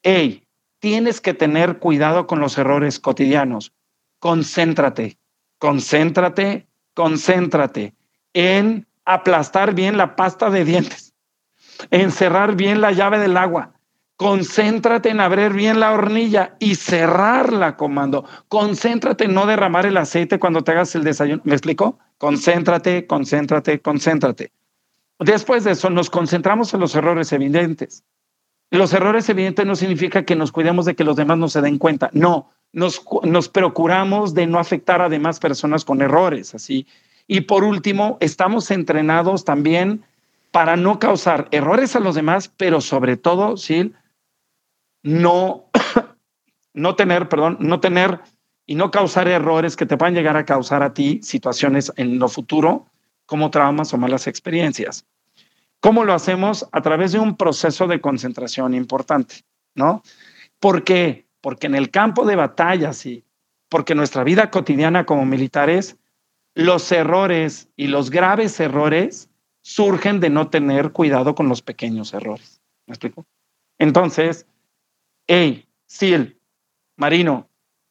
hey, 0.03 0.45
tienes 0.79 1.21
que 1.21 1.35
tener 1.35 1.79
cuidado 1.79 2.27
con 2.27 2.41
los 2.41 2.57
errores 2.59 3.01
cotidianos. 3.01 3.73
Concéntrate, 4.19 5.19
concéntrate, 5.59 6.67
concéntrate 6.95 7.95
en 8.35 8.87
aplastar 9.05 9.75
bien 9.75 9.97
la 9.97 10.17
pasta 10.17 10.51
de 10.51 10.65
dientes, 10.65 11.12
en 11.91 12.11
cerrar 12.11 12.57
bien 12.57 12.81
la 12.81 12.93
llave 12.93 13.19
del 13.19 13.37
agua. 13.37 13.73
Concéntrate 14.17 15.09
en 15.09 15.21
abrir 15.21 15.53
bien 15.53 15.81
la 15.81 15.93
hornilla 15.93 16.55
y 16.61 16.77
cerrarla, 16.77 17.77
comando. 17.77 18.25
Concéntrate 18.49 19.25
en 19.25 19.35
no 19.35 19.47
derramar 19.47 19.85
el 19.85 19.97
aceite 19.97 20.39
cuando 20.39 20.63
te 20.63 20.71
hagas 20.73 20.95
el 20.95 21.03
desayuno. 21.03 21.43
¿Me 21.45 21.55
explico? 21.55 21.99
Concéntrate, 22.19 23.07
concéntrate, 23.07 23.81
concéntrate. 23.81 24.53
Después 25.19 25.65
de 25.65 25.73
eso, 25.73 25.91
nos 25.91 26.09
concentramos 26.09 26.73
en 26.73 26.81
los 26.81 26.95
errores 26.95 27.33
evidentes. 27.33 28.05
Los 28.71 28.93
errores 28.93 29.29
evidentes 29.29 29.67
no 29.67 29.77
significa 29.77 30.25
que 30.25 30.37
nos 30.37 30.53
cuidemos 30.53 30.87
de 30.87 30.95
que 30.95 31.05
los 31.05 31.17
demás 31.17 31.39
no 31.39 31.49
se 31.49 31.61
den 31.61 31.79
cuenta. 31.79 32.09
No, 32.13 32.51
nos, 32.73 33.03
nos 33.25 33.49
procuramos 33.49 34.35
de 34.35 34.47
no 34.47 34.59
afectar 34.59 35.03
a 35.03 35.09
demás 35.09 35.41
personas 35.41 35.85
con 35.85 36.01
errores, 36.01 36.55
así. 36.55 36.87
Y 37.27 37.43
por 37.43 37.65
último, 37.65 38.19
estamos 38.21 38.71
entrenados 38.71 39.45
también 39.45 40.05
para 40.53 40.77
no 40.77 40.99
causar 40.99 41.49
errores 41.51 41.97
a 41.97 42.01
los 42.01 42.15
demás, 42.15 42.53
pero 42.57 42.81
sobre 42.81 43.17
todo, 43.17 43.57
sí, 43.57 43.93
no, 45.03 45.71
no 46.75 46.95
tener, 46.95 47.29
perdón, 47.29 47.57
no 47.59 47.81
tener 47.81 48.21
y 48.67 48.77
no 48.77 48.91
causar 48.91 49.27
errores 49.27 49.77
que 49.77 49.87
te 49.87 49.97
puedan 49.97 50.15
llegar 50.15 50.37
a 50.37 50.45
causar 50.45 50.83
a 50.83 50.95
ti 50.95 51.21
situaciones 51.23 51.91
en 51.97 52.19
lo 52.19 52.29
futuro 52.29 52.87
como 53.27 53.51
traumas 53.51 53.93
o 53.93 53.99
malas 53.99 54.27
experiencias. 54.27 55.07
¿Cómo 55.81 56.05
lo 56.05 56.13
hacemos? 56.13 56.69
A 56.71 56.83
través 56.83 57.13
de 57.13 57.19
un 57.19 57.37
proceso 57.37 57.89
de 57.89 58.01
concentración 58.01 58.75
importante, 58.75 59.45
¿no? 59.75 60.03
¿Por 60.61 60.85
qué? 60.85 61.27
Porque 61.41 61.67
en 61.67 61.75
el 61.75 61.91
campo 61.91 62.25
de 62.25 62.37
batalla, 62.37 62.93
sí, 62.93 63.25
porque 63.69 63.95
nuestra 63.95 64.23
vida 64.23 64.51
cotidiana 64.51 65.07
como 65.07 65.25
militares, 65.25 65.97
los 66.55 66.93
errores 66.93 67.69
y 67.75 67.87
los 67.87 68.11
graves 68.11 68.61
errores 68.61 69.32
surgen 69.63 70.21
de 70.21 70.31
no 70.31 70.51
tener 70.51 70.93
cuidado 70.93 71.35
con 71.35 71.49
los 71.49 71.63
pequeños 71.63 72.13
errores. 72.13 72.61
¿Me 72.87 72.93
explico? 72.93 73.27
Entonces, 73.79 74.47
hey, 75.27 75.69
Sil, 75.87 76.39
Marino, 76.97 77.49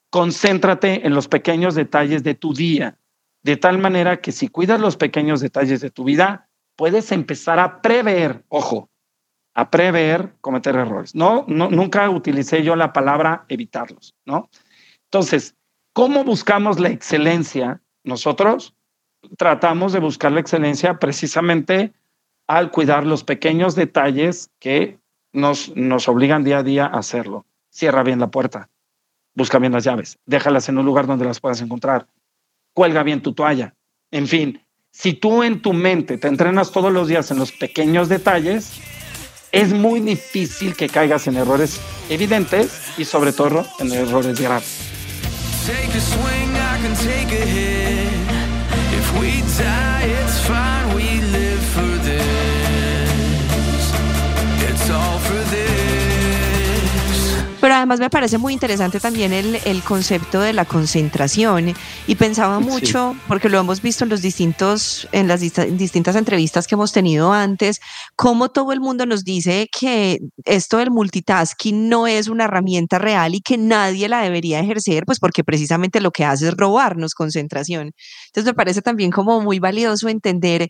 concéntrate 0.09 1.05
en 1.07 1.15
los 1.15 1.27
pequeños 1.27 1.75
detalles 1.75 2.23
de 2.23 2.35
tu 2.35 2.53
día, 2.53 2.97
de 3.43 3.57
tal 3.57 3.77
manera 3.77 4.21
que 4.21 4.31
si 4.31 4.49
cuidas 4.49 4.79
los 4.79 4.97
pequeños 4.97 5.39
detalles 5.39 5.81
de 5.81 5.89
tu 5.89 6.03
vida, 6.03 6.49
puedes 6.75 7.11
empezar 7.11 7.59
a 7.59 7.81
prever, 7.81 8.43
ojo, 8.49 8.89
a 9.53 9.69
prever 9.69 10.35
cometer 10.41 10.75
errores. 10.75 11.15
No, 11.15 11.45
no, 11.47 11.69
nunca 11.69 12.09
utilicé 12.09 12.63
yo 12.63 12.75
la 12.75 12.93
palabra 12.93 13.45
evitarlos, 13.47 14.15
¿no? 14.25 14.49
Entonces, 15.05 15.55
¿cómo 15.93 16.23
buscamos 16.23 16.79
la 16.79 16.89
excelencia? 16.89 17.81
Nosotros 18.03 18.75
tratamos 19.37 19.93
de 19.93 19.99
buscar 19.99 20.31
la 20.31 20.39
excelencia 20.39 20.99
precisamente 20.99 21.93
al 22.47 22.71
cuidar 22.71 23.05
los 23.05 23.23
pequeños 23.23 23.75
detalles 23.75 24.49
que 24.59 24.99
nos, 25.31 25.75
nos 25.75 26.07
obligan 26.07 26.43
día 26.43 26.59
a 26.59 26.63
día 26.63 26.85
a 26.85 26.99
hacerlo. 26.99 27.45
Cierra 27.69 28.03
bien 28.03 28.19
la 28.19 28.27
puerta, 28.27 28.69
busca 29.33 29.59
bien 29.59 29.71
las 29.71 29.83
llaves, 29.83 30.17
déjalas 30.25 30.67
en 30.69 30.77
un 30.77 30.85
lugar 30.85 31.07
donde 31.07 31.25
las 31.25 31.39
puedas 31.39 31.61
encontrar, 31.61 32.07
cuelga 32.73 33.03
bien 33.03 33.21
tu 33.21 33.33
toalla. 33.33 33.73
En 34.11 34.27
fin, 34.27 34.61
si 34.91 35.13
tú 35.13 35.43
en 35.43 35.61
tu 35.61 35.71
mente 35.71 36.17
te 36.17 36.27
entrenas 36.27 36.71
todos 36.71 36.91
los 36.91 37.07
días 37.07 37.31
en 37.31 37.39
los 37.39 37.53
pequeños 37.53 38.09
detalles, 38.09 38.81
es 39.53 39.73
muy 39.73 40.01
difícil 40.01 40.75
que 40.75 40.89
caigas 40.89 41.27
en 41.27 41.37
errores 41.37 41.79
evidentes 42.09 42.93
y 42.97 43.05
sobre 43.05 43.31
todo 43.31 43.65
en 43.79 43.91
errores 43.91 44.39
graves. 44.39 44.89
Pero 57.61 57.75
además 57.75 57.99
me 57.99 58.09
parece 58.09 58.39
muy 58.39 58.53
interesante 58.53 58.99
también 58.99 59.31
el, 59.33 59.59
el 59.65 59.83
concepto 59.83 60.41
de 60.41 60.51
la 60.51 60.65
concentración 60.65 61.75
y 62.07 62.15
pensaba 62.15 62.59
mucho, 62.59 63.15
porque 63.27 63.49
lo 63.49 63.59
hemos 63.59 63.83
visto 63.83 64.03
en 64.03 64.09
los 64.09 64.23
distintos, 64.23 65.07
en 65.11 65.27
las 65.27 65.41
distintas 65.41 66.15
entrevistas 66.15 66.65
que 66.65 66.73
hemos 66.73 66.91
tenido 66.91 67.31
antes, 67.31 67.79
cómo 68.15 68.49
todo 68.49 68.71
el 68.71 68.79
mundo 68.79 69.05
nos 69.05 69.23
dice 69.23 69.69
que 69.71 70.17
esto 70.43 70.77
del 70.77 70.89
multitasking 70.89 71.87
no 71.87 72.07
es 72.07 72.29
una 72.29 72.45
herramienta 72.45 72.97
real 72.97 73.35
y 73.35 73.41
que 73.41 73.59
nadie 73.59 74.09
la 74.09 74.23
debería 74.23 74.59
ejercer, 74.59 75.03
pues 75.05 75.19
porque 75.19 75.43
precisamente 75.43 76.01
lo 76.01 76.09
que 76.09 76.25
hace 76.25 76.47
es 76.47 76.55
robarnos 76.55 77.13
concentración. 77.13 77.91
Entonces 78.25 78.45
me 78.45 78.55
parece 78.55 78.81
también 78.81 79.11
como 79.11 79.39
muy 79.39 79.59
valioso 79.59 80.09
entender 80.09 80.67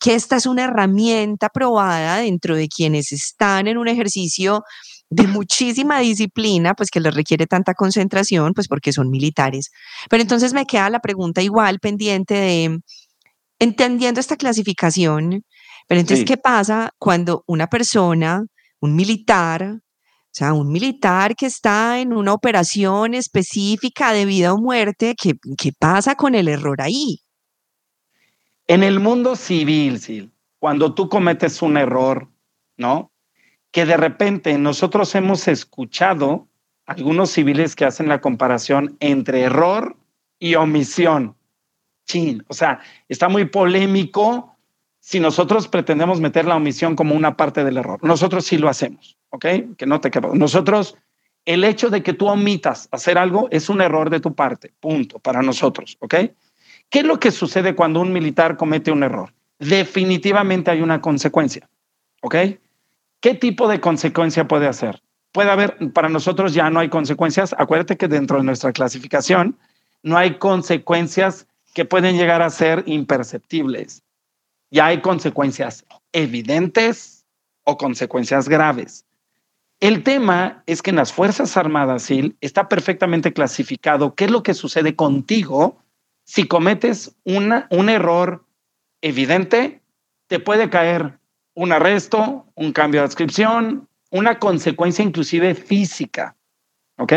que 0.00 0.14
esta 0.14 0.36
es 0.36 0.46
una 0.46 0.64
herramienta 0.64 1.48
probada 1.48 2.18
dentro 2.18 2.54
de 2.54 2.68
quienes 2.68 3.10
están 3.10 3.66
en 3.66 3.78
un 3.78 3.88
ejercicio 3.88 4.62
de 5.10 5.26
muchísima 5.26 6.00
disciplina, 6.00 6.74
pues 6.74 6.90
que 6.90 7.00
les 7.00 7.14
requiere 7.14 7.46
tanta 7.46 7.74
concentración, 7.74 8.52
pues 8.52 8.68
porque 8.68 8.92
son 8.92 9.10
militares. 9.10 9.70
Pero 10.10 10.22
entonces 10.22 10.52
me 10.52 10.66
queda 10.66 10.90
la 10.90 11.00
pregunta 11.00 11.42
igual 11.42 11.78
pendiente 11.80 12.34
de, 12.34 12.80
entendiendo 13.58 14.20
esta 14.20 14.36
clasificación, 14.36 15.44
pero 15.86 16.00
entonces, 16.00 16.26
¿qué 16.26 16.36
pasa 16.36 16.90
cuando 16.98 17.44
una 17.46 17.66
persona, 17.66 18.44
un 18.80 18.94
militar, 18.94 19.62
o 19.62 20.30
sea, 20.30 20.52
un 20.52 20.70
militar 20.70 21.34
que 21.34 21.46
está 21.46 21.98
en 21.98 22.12
una 22.12 22.34
operación 22.34 23.14
específica 23.14 24.12
de 24.12 24.26
vida 24.26 24.52
o 24.52 24.58
muerte, 24.58 25.14
¿qué, 25.20 25.32
qué 25.56 25.72
pasa 25.78 26.14
con 26.14 26.34
el 26.34 26.48
error 26.48 26.82
ahí? 26.82 27.22
En 28.66 28.82
el 28.82 29.00
mundo 29.00 29.34
civil, 29.34 29.98
Sil, 30.04 30.28
cuando 30.58 30.94
tú 30.94 31.08
cometes 31.08 31.62
un 31.62 31.78
error, 31.78 32.28
¿no? 32.76 33.10
Que 33.70 33.86
de 33.86 33.96
repente 33.96 34.56
nosotros 34.58 35.14
hemos 35.14 35.48
escuchado 35.48 36.48
algunos 36.86 37.30
civiles 37.30 37.76
que 37.76 37.84
hacen 37.84 38.08
la 38.08 38.20
comparación 38.20 38.96
entre 39.00 39.42
error 39.42 39.96
y 40.38 40.54
omisión. 40.54 41.36
Chin, 42.06 42.42
o 42.48 42.54
sea, 42.54 42.80
está 43.08 43.28
muy 43.28 43.44
polémico 43.44 44.56
si 44.98 45.20
nosotros 45.20 45.68
pretendemos 45.68 46.20
meter 46.20 46.46
la 46.46 46.56
omisión 46.56 46.96
como 46.96 47.14
una 47.14 47.36
parte 47.36 47.64
del 47.64 47.76
error. 47.76 47.98
Nosotros 48.02 48.46
sí 48.46 48.56
lo 48.56 48.68
hacemos, 48.68 49.18
¿ok? 49.30 49.46
Que 49.76 49.86
no 49.86 50.00
te 50.00 50.10
quepa. 50.10 50.30
Nosotros, 50.32 50.96
el 51.44 51.64
hecho 51.64 51.90
de 51.90 52.02
que 52.02 52.14
tú 52.14 52.26
omitas 52.26 52.88
hacer 52.90 53.18
algo 53.18 53.48
es 53.50 53.68
un 53.68 53.82
error 53.82 54.08
de 54.08 54.20
tu 54.20 54.34
parte, 54.34 54.72
punto, 54.80 55.18
para 55.18 55.42
nosotros, 55.42 55.98
¿ok? 56.00 56.14
¿Qué 56.88 57.00
es 57.00 57.04
lo 57.04 57.20
que 57.20 57.30
sucede 57.30 57.74
cuando 57.74 58.00
un 58.00 58.12
militar 58.12 58.56
comete 58.56 58.90
un 58.90 59.02
error? 59.02 59.34
Definitivamente 59.58 60.70
hay 60.70 60.80
una 60.80 61.02
consecuencia, 61.02 61.68
¿ok? 62.22 62.36
¿Qué 63.20 63.34
tipo 63.34 63.68
de 63.68 63.80
consecuencia 63.80 64.46
puede 64.46 64.66
hacer? 64.66 65.02
Puede 65.32 65.50
haber, 65.50 65.76
para 65.92 66.08
nosotros 66.08 66.54
ya 66.54 66.70
no 66.70 66.80
hay 66.80 66.88
consecuencias. 66.88 67.54
Acuérdate 67.58 67.96
que 67.96 68.08
dentro 68.08 68.38
de 68.38 68.44
nuestra 68.44 68.72
clasificación 68.72 69.58
no 70.02 70.16
hay 70.16 70.38
consecuencias 70.38 71.46
que 71.74 71.84
pueden 71.84 72.16
llegar 72.16 72.42
a 72.42 72.50
ser 72.50 72.82
imperceptibles. 72.86 74.02
Ya 74.70 74.86
hay 74.86 75.00
consecuencias 75.00 75.84
evidentes 76.12 77.26
o 77.64 77.76
consecuencias 77.76 78.48
graves. 78.48 79.04
El 79.80 80.02
tema 80.02 80.62
es 80.66 80.82
que 80.82 80.90
en 80.90 80.96
las 80.96 81.12
Fuerzas 81.12 81.56
Armadas, 81.56 82.02
SIL, 82.02 82.36
está 82.40 82.68
perfectamente 82.68 83.32
clasificado 83.32 84.14
qué 84.14 84.24
es 84.24 84.30
lo 84.30 84.42
que 84.42 84.54
sucede 84.54 84.96
contigo 84.96 85.78
si 86.24 86.46
cometes 86.46 87.16
una, 87.24 87.66
un 87.70 87.88
error 87.88 88.44
evidente, 89.00 89.82
te 90.26 90.40
puede 90.40 90.68
caer 90.68 91.17
un 91.58 91.72
arresto, 91.72 92.46
un 92.54 92.72
cambio 92.72 93.00
de 93.00 93.06
adscripción, 93.06 93.88
una 94.12 94.38
consecuencia 94.38 95.04
inclusive 95.04 95.56
física. 95.56 96.36
¿Ok? 96.98 97.12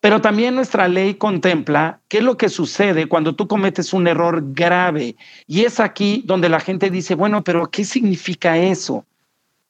Pero 0.00 0.22
también 0.22 0.54
nuestra 0.54 0.88
ley 0.88 1.16
contempla 1.16 2.00
qué 2.08 2.18
es 2.18 2.24
lo 2.24 2.38
que 2.38 2.48
sucede 2.48 3.08
cuando 3.08 3.36
tú 3.36 3.46
cometes 3.46 3.92
un 3.92 4.06
error 4.06 4.42
grave. 4.54 5.16
Y 5.46 5.66
es 5.66 5.80
aquí 5.80 6.22
donde 6.24 6.48
la 6.48 6.60
gente 6.60 6.88
dice, 6.88 7.14
bueno, 7.14 7.44
pero 7.44 7.70
¿qué 7.70 7.84
significa 7.84 8.56
eso? 8.56 9.04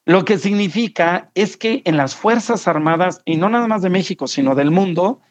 Lo 0.04 0.24
que 0.24 0.38
significa 0.38 1.32
es 1.34 1.56
que 1.56 1.82
en 1.84 1.96
las 1.96 2.14
Fuerzas 2.14 2.68
Armadas, 2.68 3.20
y 3.24 3.34
no 3.34 3.50
nada 3.50 3.66
más 3.66 3.82
de 3.82 3.90
México, 3.90 4.28
sino 4.28 4.54
del 4.54 4.70
mundo, 4.70 5.22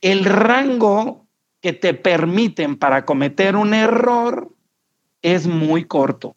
el 0.00 0.24
rango 0.24 1.26
que 1.60 1.74
te 1.74 1.92
permiten 1.92 2.78
para 2.78 3.04
cometer 3.04 3.54
un 3.54 3.74
error 3.74 4.50
es 5.20 5.46
muy 5.46 5.84
corto. 5.84 6.36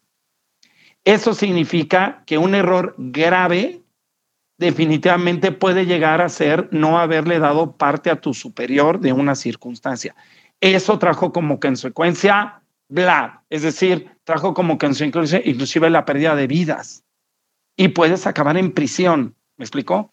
Eso 1.04 1.34
significa 1.34 2.22
que 2.26 2.38
un 2.38 2.54
error 2.54 2.94
grave 2.96 3.82
definitivamente 4.58 5.52
puede 5.52 5.84
llegar 5.84 6.22
a 6.22 6.28
ser 6.28 6.68
no 6.72 6.98
haberle 6.98 7.38
dado 7.38 7.72
parte 7.72 8.10
a 8.10 8.20
tu 8.20 8.32
superior 8.34 9.00
de 9.00 9.12
una 9.12 9.34
circunstancia. 9.34 10.14
Eso 10.60 10.98
trajo 10.98 11.32
como 11.32 11.60
consecuencia 11.60 12.62
bla, 12.88 13.42
es 13.50 13.62
decir, 13.62 14.10
trajo 14.24 14.54
como 14.54 14.78
consecuencia 14.78 15.42
inclusive 15.44 15.90
la 15.90 16.04
pérdida 16.04 16.36
de 16.36 16.46
vidas 16.46 17.04
y 17.76 17.88
puedes 17.88 18.26
acabar 18.26 18.56
en 18.56 18.72
prisión. 18.72 19.34
¿Me 19.56 19.64
explicó? 19.64 20.10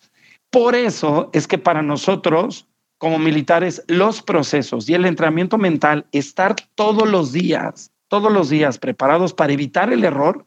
Por 0.50 0.76
eso 0.76 1.30
es 1.34 1.48
que 1.48 1.58
para 1.58 1.82
nosotros, 1.82 2.68
como 2.98 3.20
militares, 3.20 3.84
los 3.88 4.22
procesos 4.22 4.90
y 4.90 4.94
el 4.94 5.06
entrenamiento 5.06 5.58
mental, 5.58 6.06
estar 6.12 6.56
todos 6.76 7.10
los 7.10 7.32
días, 7.32 7.92
todos 8.08 8.32
los 8.32 8.50
días 8.50 8.78
preparados 8.78 9.34
para 9.34 9.54
evitar 9.54 9.92
el 9.94 10.04
error, 10.04 10.46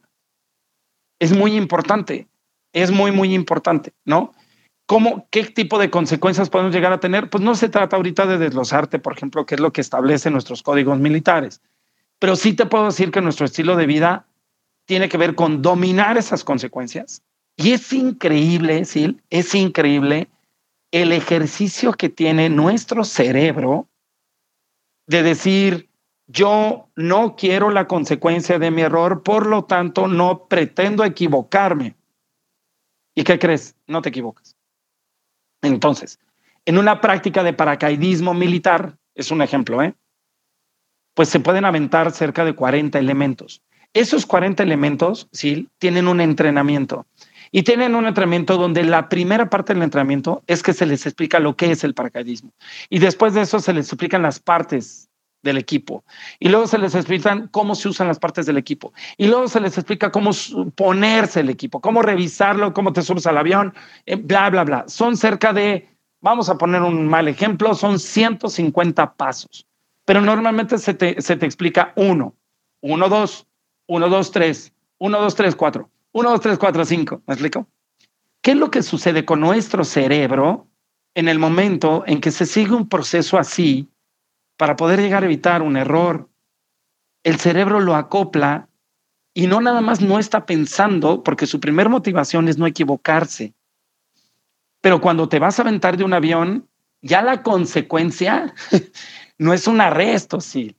es 1.19 1.35
muy 1.35 1.55
importante. 1.55 2.27
Es 2.73 2.91
muy, 2.91 3.11
muy 3.11 3.33
importante, 3.33 3.93
¿no? 4.03 4.33
¿Cómo, 4.85 5.27
¿Qué 5.31 5.45
tipo 5.45 5.79
de 5.79 5.89
consecuencias 5.89 6.49
podemos 6.49 6.73
llegar 6.73 6.91
a 6.91 6.99
tener? 6.99 7.29
Pues 7.29 7.43
no 7.43 7.55
se 7.55 7.69
trata 7.69 7.95
ahorita 7.95 8.25
de 8.25 8.37
desglosarte, 8.37 8.99
por 8.99 9.13
ejemplo, 9.13 9.45
qué 9.45 9.55
es 9.55 9.61
lo 9.61 9.71
que 9.71 9.81
establecen 9.81 10.33
nuestros 10.33 10.61
códigos 10.61 10.99
militares, 10.99 11.61
pero 12.19 12.35
sí 12.35 12.53
te 12.53 12.65
puedo 12.65 12.85
decir 12.85 13.11
que 13.11 13.21
nuestro 13.21 13.45
estilo 13.45 13.75
de 13.75 13.87
vida 13.87 14.27
tiene 14.85 15.09
que 15.09 15.17
ver 15.17 15.35
con 15.35 15.61
dominar 15.61 16.17
esas 16.17 16.43
consecuencias. 16.43 17.23
Y 17.55 17.71
es 17.71 17.91
increíble, 17.93 18.85
Sil, 18.85 19.23
es 19.29 19.55
increíble 19.55 20.27
el 20.91 21.13
ejercicio 21.13 21.93
que 21.93 22.09
tiene 22.09 22.49
nuestro 22.49 23.05
cerebro 23.05 23.87
de 25.07 25.23
decir, 25.23 25.89
yo 26.27 26.89
no 26.95 27.35
quiero 27.35 27.69
la 27.69 27.87
consecuencia 27.87 28.59
de 28.59 28.71
mi 28.71 28.81
error, 28.81 29.23
por 29.23 29.45
lo 29.45 29.65
tanto 29.65 30.07
no 30.07 30.47
pretendo 30.47 31.03
equivocarme. 31.03 31.95
¿Y 33.13 33.23
qué 33.23 33.39
crees? 33.39 33.75
No 33.87 34.01
te 34.01 34.09
equivocas. 34.09 34.55
Entonces, 35.61 36.19
en 36.65 36.77
una 36.77 36.99
práctica 36.99 37.43
de 37.43 37.53
paracaidismo 37.53 38.33
militar, 38.33 38.97
es 39.13 39.31
un 39.31 39.41
ejemplo, 39.41 39.81
¿eh? 39.81 39.95
Pues 41.13 41.29
se 41.29 41.39
pueden 41.39 41.63
aventar 41.63 42.11
cerca 42.11 42.43
de 42.43 42.53
40 42.53 42.99
elementos. 42.99 43.61
Esos 43.93 44.25
40 44.25 44.61
elementos, 44.63 45.29
sí, 45.31 45.69
tienen 45.77 46.07
un 46.09 46.19
entrenamiento. 46.19 47.05
Y 47.51 47.63
tienen 47.63 47.95
un 47.95 48.05
entrenamiento 48.05 48.57
donde 48.57 48.83
la 48.83 49.07
primera 49.07 49.49
parte 49.49 49.73
del 49.73 49.83
entrenamiento 49.83 50.43
es 50.47 50.61
que 50.61 50.73
se 50.73 50.85
les 50.85 51.05
explica 51.05 51.39
lo 51.39 51.55
que 51.55 51.71
es 51.71 51.85
el 51.85 51.93
paracaidismo. 51.93 52.51
Y 52.89 52.99
después 52.99 53.33
de 53.33 53.41
eso 53.41 53.59
se 53.59 53.71
les 53.71 53.87
explican 53.87 54.23
las 54.23 54.39
partes 54.39 55.09
del 55.45 55.57
equipo. 55.57 56.03
Y 56.39 56.49
luego 56.49 56.67
se 56.67 56.77
les 56.77 56.93
explican 56.95 57.47
cómo 57.47 57.75
se 57.75 57.87
usan 57.87 58.07
las 58.07 58.19
partes 58.19 58.45
del 58.45 58.57
equipo. 58.57 58.91
Y 59.15 59.27
luego 59.27 59.47
se 59.47 59.61
les 59.61 59.77
explica 59.77 60.11
cómo 60.11 60.31
ponerse 60.75 61.39
el 61.39 61.49
equipo, 61.49 61.79
cómo 61.79 62.01
revisarlo, 62.01 62.73
cómo 62.73 62.91
te 62.91 63.01
subes 63.01 63.25
al 63.27 63.37
avión, 63.37 63.73
eh, 64.05 64.17
bla, 64.17 64.49
bla, 64.49 64.65
bla. 64.65 64.83
Son 64.87 65.15
cerca 65.15 65.53
de, 65.53 65.87
vamos 66.19 66.49
a 66.49 66.57
poner 66.57 66.81
un 66.81 67.07
mal 67.07 67.29
ejemplo, 67.29 67.73
son 67.75 67.99
150 67.99 69.13
pasos. 69.13 69.65
Pero 70.03 70.19
normalmente 70.19 70.77
se 70.77 70.93
te, 70.93 71.21
se 71.21 71.37
te 71.37 71.45
explica 71.45 71.93
uno, 71.95 72.35
uno, 72.81 73.07
dos, 73.07 73.47
1, 73.87 74.09
2, 74.09 74.31
3, 74.31 74.73
1, 74.97 75.21
2, 75.21 75.35
3, 75.35 75.55
4, 75.55 75.89
1, 76.11 76.29
2, 76.29 76.41
3, 76.41 76.57
4, 76.57 76.85
5. 76.85 77.21
¿Me 77.27 77.33
explico? 77.33 77.67
¿Qué 78.41 78.51
es 78.51 78.57
lo 78.57 78.71
que 78.71 78.83
sucede 78.83 79.25
con 79.25 79.39
nuestro 79.39 79.83
cerebro 79.83 80.67
en 81.13 81.27
el 81.27 81.39
momento 81.39 82.03
en 82.07 82.19
que 82.19 82.31
se 82.31 82.45
sigue 82.45 82.73
un 82.73 82.89
proceso 82.89 83.37
así 83.37 83.87
para 84.57 84.75
poder 84.75 84.99
llegar 84.99 85.23
a 85.23 85.25
evitar 85.25 85.61
un 85.61 85.77
error? 85.77 86.29
El 87.23 87.39
cerebro 87.39 87.79
lo 87.79 87.95
acopla 87.95 88.69
y 89.33 89.47
no 89.47 89.61
nada 89.61 89.81
más 89.81 90.01
no 90.01 90.19
está 90.19 90.45
pensando, 90.45 91.23
porque 91.23 91.45
su 91.45 91.59
primer 91.59 91.89
motivación 91.89 92.47
es 92.47 92.57
no 92.57 92.67
equivocarse. 92.67 93.53
Pero 94.81 95.01
cuando 95.01 95.27
te 95.27 95.39
vas 95.39 95.59
a 95.59 95.63
aventar 95.63 95.97
de 95.97 96.03
un 96.03 96.13
avión, 96.13 96.67
ya 97.01 97.21
la 97.21 97.43
consecuencia 97.43 98.53
no 99.37 99.53
es 99.53 99.67
un 99.67 99.81
arresto, 99.81 100.39
sí 100.39 100.75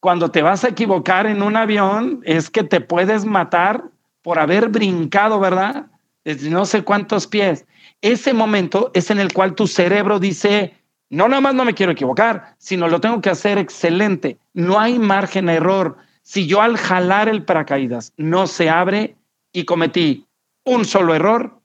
cuando 0.00 0.30
te 0.30 0.42
vas 0.42 0.64
a 0.64 0.68
equivocar 0.68 1.26
en 1.26 1.42
un 1.42 1.56
avión 1.56 2.22
es 2.24 2.50
que 2.50 2.64
te 2.64 2.80
puedes 2.80 3.26
matar 3.26 3.84
por 4.22 4.38
haber 4.38 4.68
brincado, 4.70 5.38
¿verdad? 5.38 5.86
Desde 6.24 6.50
no 6.50 6.64
sé 6.64 6.82
cuántos 6.82 7.26
pies. 7.26 7.66
Ese 8.00 8.32
momento 8.32 8.90
es 8.94 9.10
en 9.10 9.20
el 9.20 9.32
cual 9.32 9.54
tu 9.54 9.66
cerebro 9.66 10.18
dice, 10.18 10.74
no 11.10 11.28
nada 11.28 11.40
más 11.40 11.54
no 11.54 11.64
me 11.64 11.74
quiero 11.74 11.92
equivocar, 11.92 12.54
sino 12.58 12.88
lo 12.88 13.00
tengo 13.00 13.20
que 13.20 13.30
hacer 13.30 13.58
excelente. 13.58 14.38
No 14.54 14.78
hay 14.78 14.98
margen 14.98 15.48
a 15.48 15.54
error. 15.54 15.96
Si 16.22 16.46
yo 16.46 16.62
al 16.62 16.76
jalar 16.76 17.28
el 17.28 17.44
paracaídas 17.44 18.12
no 18.16 18.46
se 18.46 18.70
abre 18.70 19.16
y 19.52 19.64
cometí 19.64 20.26
un 20.64 20.84
solo 20.84 21.14
error, 21.14 21.60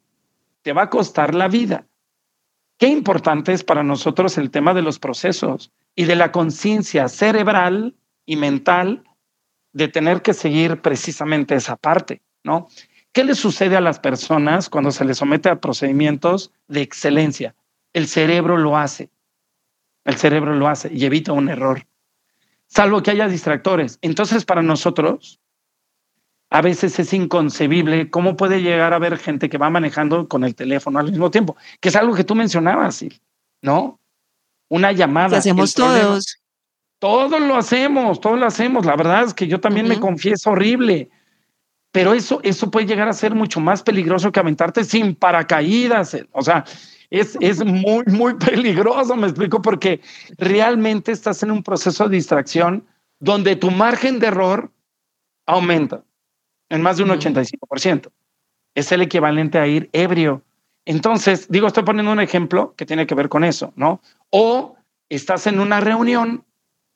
te 0.63 0.73
va 0.73 0.84
a 0.84 0.89
costar 0.89 1.36
la 1.36 1.47
vida. 1.47 1.86
Qué 2.77 2.88
importante 2.88 3.53
es 3.53 3.63
para 3.63 3.84
nosotros 3.84 4.38
el 4.39 4.49
tema 4.49 4.73
de 4.73 4.81
los 4.81 4.97
procesos 4.97 5.71
y 5.95 6.05
de 6.05 6.15
la 6.15 6.31
conciencia 6.31 7.08
cerebral 7.08 7.95
y 8.25 8.36
mental 8.38 9.03
de 9.73 9.88
tener 9.88 10.23
que 10.23 10.34
seguir 10.34 10.81
precisamente 10.81 11.53
esa 11.53 11.75
parte, 11.75 12.21
¿no? 12.43 12.67
¿Qué 13.12 13.23
le 13.23 13.36
sucede 13.36 13.77
a 13.77 13.81
las 13.81 13.99
personas 13.99 14.69
cuando 14.69 14.91
se 14.91 15.05
les 15.05 15.19
somete 15.19 15.49
a 15.49 15.62
procedimientos 15.62 16.51
de 16.67 16.81
excelencia? 16.81 17.55
El 17.93 18.08
cerebro 18.08 18.58
lo 18.58 18.75
hace. 18.75 19.10
El 20.06 20.15
cerebro 20.15 20.56
lo 20.56 20.68
hace 20.68 20.91
y 20.94 21.04
evita 21.06 21.34
un 21.34 21.50
error. 21.50 21.86
Salvo 22.68 23.04
que 23.04 23.12
haya 23.12 23.28
distractores. 23.28 24.00
Entonces, 24.02 24.46
para 24.46 24.62
nosotros, 24.62 25.39
a 26.50 26.62
veces 26.62 26.98
es 27.00 27.13
inconcebible 27.13 28.10
cómo 28.10 28.38
puede 28.38 28.62
llegar 28.62 28.94
a 28.94 28.98
haber 28.98 29.18
gente 29.18 29.50
que 29.50 29.58
va 29.58 29.70
manejando 29.70 30.28
con 30.28 30.44
el 30.44 30.56
teléfono 30.56 31.00
al 31.00 31.10
mismo 31.10 31.32
tiempo, 31.32 31.58
que 31.80 31.89
es 31.89 31.96
algo 31.96 32.15
que 32.15 32.24
tú 32.24 32.36
mencionabas, 32.36 33.04
¿no? 33.62 34.00
Una 34.70 34.91
llamada. 34.91 35.30
Que 35.30 35.36
hacemos 35.38 35.74
todos. 35.74 36.41
Todos 37.00 37.41
lo 37.41 37.56
hacemos, 37.56 38.22
todos 38.22 38.39
lo 38.39 38.46
hacemos. 38.46 38.86
La 38.86 38.96
verdad 38.96 39.26
es 39.26 39.34
que 39.34 39.48
yo 39.48 39.60
también 39.60 39.88
me 39.88 40.00
confieso 40.00 40.52
horrible. 40.52 41.10
Pero 41.91 42.13
eso, 42.13 42.39
eso 42.44 42.72
puede 42.72 42.86
llegar 42.86 43.08
a 43.08 43.13
ser 43.13 43.34
mucho 43.36 43.60
más 43.60 43.84
peligroso 43.84 44.32
que 44.32 44.39
aventarte 44.39 44.84
sin 44.84 45.15
paracaídas. 45.15 46.18
O 46.32 46.41
sea, 46.41 46.65
es, 47.10 47.38
es 47.41 47.63
muy, 47.63 48.04
muy 48.08 48.36
peligroso, 48.36 49.15
me 49.15 49.28
explico, 49.28 49.62
porque 49.62 50.02
realmente 50.38 51.12
estás 51.12 51.44
en 51.44 51.52
un 51.52 51.63
proceso 51.63 52.08
de 52.08 52.15
distracción 52.15 52.86
donde 53.20 53.56
tu 53.56 53.72
margen 53.72 54.20
de 54.20 54.28
error 54.28 54.72
aumenta 55.46 56.04
en 56.70 56.82
más 56.82 56.98
de 56.98 57.04
un 57.04 57.10
85%. 57.10 58.12
Es 58.74 58.91
el 58.91 59.02
equivalente 59.02 59.58
a 59.58 59.68
ir 59.68 59.89
ebrio. 59.94 60.44
Entonces, 60.86 61.48
digo, 61.50 61.68
estoy 61.68 61.84
poniendo 61.84 62.12
un 62.12 62.20
ejemplo 62.20 62.76
que 62.76 62.86
tiene 62.86 63.08
que 63.08 63.15
ver 63.15 63.30
con 63.30 63.44
eso, 63.44 63.72
¿no? 63.76 64.02
O 64.30 64.76
estás 65.10 65.48
en 65.48 65.60
una 65.60 65.80
reunión 65.80 66.44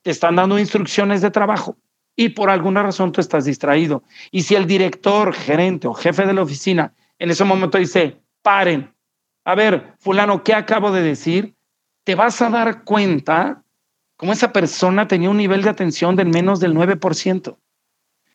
te 0.01 0.11
están 0.11 0.35
dando 0.35 0.59
instrucciones 0.59 1.21
de 1.21 1.31
trabajo 1.31 1.77
y 2.15 2.29
por 2.29 2.49
alguna 2.49 2.83
razón 2.83 3.11
tú 3.11 3.21
estás 3.21 3.45
distraído. 3.45 4.03
Y 4.31 4.43
si 4.43 4.55
el 4.55 4.65
director, 4.65 5.33
gerente 5.33 5.87
o 5.87 5.93
jefe 5.93 6.25
de 6.25 6.33
la 6.33 6.41
oficina 6.41 6.93
en 7.17 7.29
ese 7.29 7.43
momento 7.43 7.77
dice, 7.77 8.21
paren, 8.41 8.93
a 9.49 9.55
ver, 9.55 9.95
fulano, 9.97 10.43
¿qué 10.43 10.53
acabo 10.53 10.91
de 10.91 11.01
decir? 11.01 11.55
Te 12.03 12.13
vas 12.13 12.39
a 12.39 12.51
dar 12.51 12.83
cuenta 12.83 13.63
cómo 14.15 14.31
esa 14.31 14.53
persona 14.53 15.07
tenía 15.07 15.31
un 15.31 15.37
nivel 15.37 15.63
de 15.63 15.71
atención 15.71 16.15
del 16.15 16.27
menos 16.27 16.59
del 16.59 16.75
9% 16.75 17.57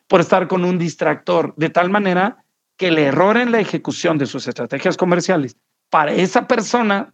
por 0.07 0.19
estar 0.19 0.49
con 0.49 0.65
un 0.65 0.77
distractor, 0.77 1.53
de 1.55 1.69
tal 1.69 1.89
manera 1.89 2.43
que 2.75 2.89
el 2.89 2.97
error 2.97 3.37
en 3.37 3.53
la 3.53 3.61
ejecución 3.61 4.17
de 4.17 4.25
sus 4.25 4.45
estrategias 4.49 4.97
comerciales 4.97 5.55
para 5.89 6.11
esa 6.11 6.49
persona, 6.49 7.13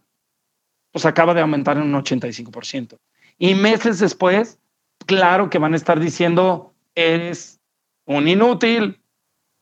pues 0.90 1.06
acaba 1.06 1.32
de 1.32 1.42
aumentar 1.42 1.76
en 1.76 1.84
un 1.84 1.94
85%. 1.94 2.98
Y 3.38 3.54
meses 3.54 4.00
después, 4.00 4.58
claro 5.06 5.48
que 5.48 5.58
van 5.58 5.74
a 5.74 5.76
estar 5.76 6.00
diciendo, 6.00 6.74
eres 6.96 7.60
un 8.04 8.26
inútil. 8.26 9.00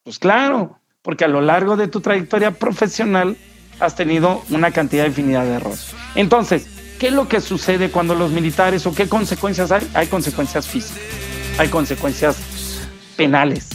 Pues 0.03 0.19
claro, 0.19 0.81
porque 1.03 1.27
a 1.27 1.29
lo 1.29 1.43
largo 1.43 1.77
de 1.77 1.89
tu 1.89 2.01
trayectoria 2.01 2.53
profesional 2.53 3.37
has 3.81 3.95
tenido 3.95 4.43
una 4.51 4.71
cantidad 4.71 5.05
de 5.05 5.09
infinidad 5.09 5.45
de 5.45 5.55
errores. 5.55 5.93
Entonces, 6.15 6.67
¿qué 6.99 7.09
es 7.09 7.13
lo 7.13 7.29
que 7.29 7.41
sucede 7.41 7.91
cuando 7.91 8.15
los 8.15 8.31
militares 8.31 8.87
o 8.87 8.95
qué 8.95 9.09
consecuencias 9.09 9.73
hay? 9.73 9.91
Hay 9.95 10.07
consecuencias 10.07 10.69
físicas, 10.69 11.03
hay 11.59 11.69
consecuencias 11.69 12.37
penales. 13.17 13.69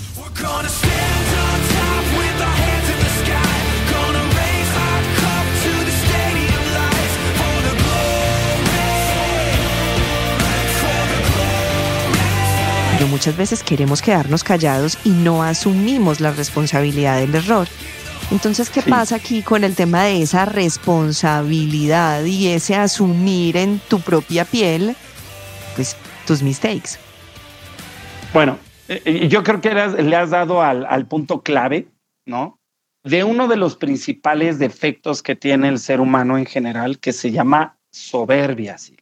Pero 12.98 13.08
muchas 13.08 13.36
veces 13.36 13.62
queremos 13.62 14.02
quedarnos 14.02 14.46
callados 14.46 14.98
y 15.04 15.10
no 15.10 15.44
asumimos 15.44 16.22
la 16.22 16.32
responsabilidad 16.32 17.20
del 17.20 17.36
error. 17.36 17.68
Entonces, 18.32 18.70
¿qué 18.70 18.82
pasa 18.82 19.16
aquí 19.16 19.44
con 19.44 19.64
el 19.64 19.76
tema 19.76 20.04
de 20.04 20.22
esa 20.22 20.46
responsabilidad 20.46 22.26
y 22.26 22.48
ese 22.48 22.76
asumir 22.76 23.56
en 23.56 23.80
tu 23.80 24.00
propia 24.00 24.46
piel, 24.46 24.96
pues, 25.76 25.96
tus 26.26 26.42
mistakes? 26.42 26.98
Bueno, 28.34 28.58
eh, 28.88 29.02
eh, 29.06 29.28
yo 29.28 29.44
creo 29.44 29.62
que 29.62 29.74
le 29.74 30.16
has 30.16 30.30
dado 30.32 30.62
al, 30.62 30.86
al 30.86 31.06
punto 31.08 31.42
clave, 31.42 31.88
¿no? 32.26 32.60
De 33.04 33.24
uno 33.24 33.48
de 33.48 33.58
los 33.58 33.76
principales 33.76 34.58
defectos 34.58 35.22
que 35.22 35.36
tiene 35.36 35.70
el 35.70 35.78
ser 35.78 36.02
humano 36.02 36.38
en 36.38 36.46
general, 36.46 37.00
que 37.00 37.14
se 37.14 37.32
llama 37.32 37.78
soberbia. 37.92 38.78
¿sí? 38.78 38.98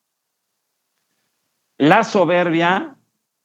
La 1.77 2.03
soberbia 2.03 2.97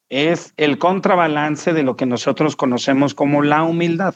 es 0.08 0.52
el 0.56 0.78
contrabalance 0.78 1.72
de 1.72 1.82
lo 1.82 1.96
que 1.96 2.06
nosotros 2.06 2.56
conocemos 2.56 3.14
como 3.14 3.42
la 3.42 3.62
humildad. 3.62 4.14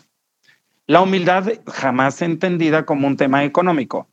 La 0.86 1.00
humildad 1.00 1.52
jamás 1.66 2.22
entendida 2.22 2.84
como 2.84 3.06
un 3.06 3.16
tema 3.16 3.44
económico. 3.44 4.08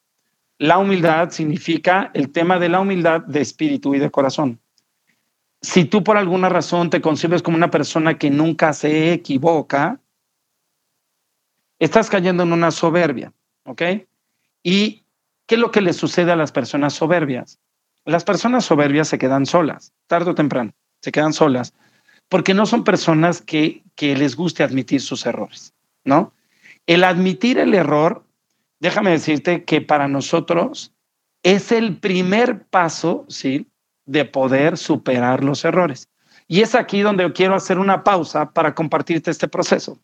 La 0.60 0.78
humildad 0.78 1.32
significa 1.32 2.12
el 2.14 2.32
tema 2.32 2.60
de 2.60 2.70
la 2.70 2.80
humildad 2.80 3.22
de 3.22 3.42
espíritu 3.42 3.96
y 3.96 4.00
de 4.00 4.12
corazón. 4.12 4.60
Si 5.62 5.86
tú 5.86 6.04
por 6.04 6.18
alguna 6.18 6.48
razón 6.48 6.90
te 6.90 7.02
concibes 7.02 7.42
como 7.42 7.58
una 7.58 7.72
persona 7.72 8.18
que 8.18 8.30
nunca 8.30 8.74
se 8.74 9.14
equivoca, 9.14 10.00
estás 11.80 12.10
cayendo 12.10 12.44
en 12.44 12.54
una 12.54 12.72
soberbia, 12.72 13.34
¿ok? 13.66 13.82
¿Y 14.64 15.06
qué 15.48 15.56
es 15.56 15.62
lo 15.62 15.72
que 15.72 15.82
le 15.82 15.94
sucede 15.94 16.32
a 16.32 16.36
las 16.36 16.52
personas 16.52 16.94
soberbias? 16.94 17.60
Las 18.06 18.24
personas 18.24 18.66
soberbias 18.66 19.08
se 19.08 19.18
quedan 19.18 19.46
solas, 19.46 19.94
tarde 20.08 20.32
o 20.32 20.36
temprano, 20.36 20.74
se 21.02 21.12
quedan 21.12 21.34
solas, 21.34 21.74
porque 22.28 22.54
no 22.54 22.66
son 22.66 22.84
personas 22.84 23.42
que, 23.42 23.84
que 23.96 24.16
les 24.16 24.36
guste 24.36 24.64
admitir 24.64 25.02
sus 25.02 25.26
errores, 25.26 25.74
¿no? 26.04 26.34
El 26.90 27.04
admitir 27.04 27.60
el 27.60 27.76
error, 27.76 28.26
déjame 28.80 29.12
decirte 29.12 29.64
que 29.64 29.80
para 29.80 30.08
nosotros 30.08 30.92
es 31.44 31.72
el 31.72 31.98
primer 31.98 32.64
paso, 32.66 33.26
¿sí? 33.30 33.70
De 34.08 34.26
poder 34.26 34.76
superar 34.76 35.44
los 35.44 35.64
errores. 35.66 36.10
Y 36.48 36.62
es 36.62 36.74
aquí 36.74 37.02
donde 37.02 37.32
quiero 37.32 37.54
hacer 37.54 37.78
una 37.78 38.04
pausa 38.04 38.50
para 38.50 38.74
compartirte 38.74 39.30
este 39.30 39.48
proceso. 39.48 40.00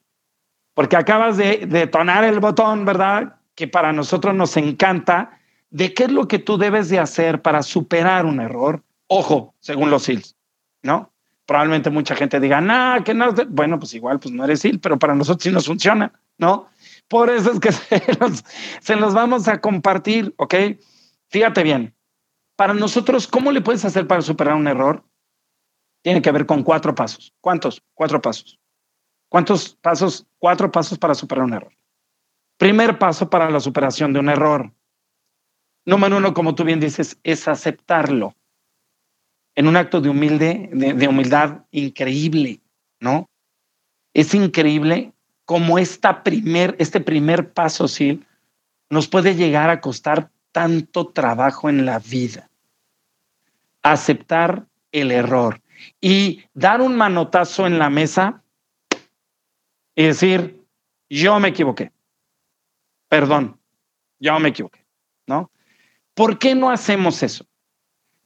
Porque 0.76 0.96
acabas 0.96 1.38
de 1.38 1.66
detonar 1.66 2.24
el 2.24 2.40
botón, 2.40 2.86
¿verdad? 2.86 3.38
Que 3.56 3.68
para 3.68 3.92
nosotros 3.92 4.36
nos 4.36 4.56
encanta 4.56 5.40
de 5.72 5.92
qué 5.92 6.04
es 6.04 6.12
lo 6.12 6.28
que 6.28 6.38
tú 6.38 6.60
debes 6.60 6.90
de 6.90 7.00
hacer 7.00 7.42
para 7.42 7.64
superar 7.64 8.28
un 8.28 8.40
error. 8.40 8.84
Ojo, 9.08 9.56
según 9.60 9.90
los 9.90 10.04
SILs, 10.04 10.36
¿no? 10.84 11.12
Probablemente 11.48 11.90
mucha 11.90 12.16
gente 12.16 12.40
diga, 12.40 12.62
no, 12.62 13.04
que 13.04 13.16
no. 13.16 13.34
Bueno, 13.50 13.80
pues 13.80 13.96
igual, 13.96 14.20
pues 14.20 14.36
no 14.36 14.44
eres 14.46 14.60
SIL, 14.60 14.80
pero 14.80 15.00
para 15.00 15.16
nosotros 15.16 15.42
sí 15.42 15.50
nos 15.50 15.66
funciona, 15.66 16.12
¿no? 16.38 16.68
Por 17.08 17.30
eso 17.30 17.52
es 17.52 17.60
que 17.60 17.72
se 18.82 18.96
los, 18.96 19.14
vamos 19.14 19.48
a 19.48 19.62
compartir, 19.62 20.34
¿ok? 20.38 20.56
Fíjate 21.30 21.64
bien, 21.64 21.96
para 22.56 22.74
nosotros, 22.74 23.28
¿cómo 23.28 23.52
le 23.52 23.62
puedes 23.62 23.86
hacer 23.86 24.08
para 24.08 24.22
superar 24.22 24.56
un 24.56 24.68
error? 24.68 25.04
Tiene 26.04 26.22
que 26.22 26.32
ver 26.32 26.46
con 26.46 26.64
cuatro 26.64 26.94
pasos. 26.96 27.34
¿Cuántos? 27.42 27.82
Cuatro 27.94 28.22
pasos. 28.22 28.60
¿Cuántos 29.30 29.76
pasos? 29.76 30.28
Cuatro 30.38 30.72
pasos 30.72 30.98
para 30.98 31.16
superar 31.16 31.46
un 31.46 31.54
error. 31.54 31.74
Primer 32.58 32.98
paso 32.98 33.30
para 33.30 33.50
la 33.50 33.60
superación 33.60 34.14
de 34.14 34.20
un 34.20 34.30
error. 34.30 34.72
Número 35.86 36.18
uno, 36.18 36.34
como 36.34 36.56
tú 36.56 36.64
bien 36.64 36.80
dices, 36.80 37.20
es 37.24 37.48
aceptarlo. 37.48 38.36
En 39.56 39.68
un 39.68 39.78
acto 39.78 40.02
de, 40.02 40.10
humilde, 40.10 40.70
de 40.74 41.08
humildad 41.08 41.66
increíble, 41.72 42.62
¿no? 43.00 43.30
Es 44.14 44.34
increíble 44.34 45.15
como 45.46 45.78
esta 45.78 46.24
primer, 46.24 46.76
este 46.80 47.00
primer 47.00 47.54
paso, 47.54 47.88
sí, 47.88 48.24
nos 48.90 49.08
puede 49.08 49.36
llegar 49.36 49.70
a 49.70 49.80
costar 49.82 50.32
tanto 50.52 51.08
trabajo 51.08 51.70
en 51.70 51.86
la 51.86 52.00
vida. 52.00 52.50
Aceptar 53.84 54.66
el 54.92 55.12
error 55.12 55.62
y 56.02 56.44
dar 56.54 56.82
un 56.82 56.96
manotazo 56.96 57.68
en 57.68 57.78
la 57.78 57.90
mesa 57.90 58.42
y 59.96 60.04
decir, 60.04 60.64
yo 61.10 61.40
me 61.40 61.50
equivoqué. 61.50 61.92
Perdón, 63.08 63.60
yo 64.20 64.40
me 64.40 64.50
equivoqué, 64.50 64.86
¿no? 65.28 65.52
¿Por 66.14 66.40
qué 66.40 66.56
no 66.56 66.72
hacemos 66.72 67.22
eso? 67.22 67.46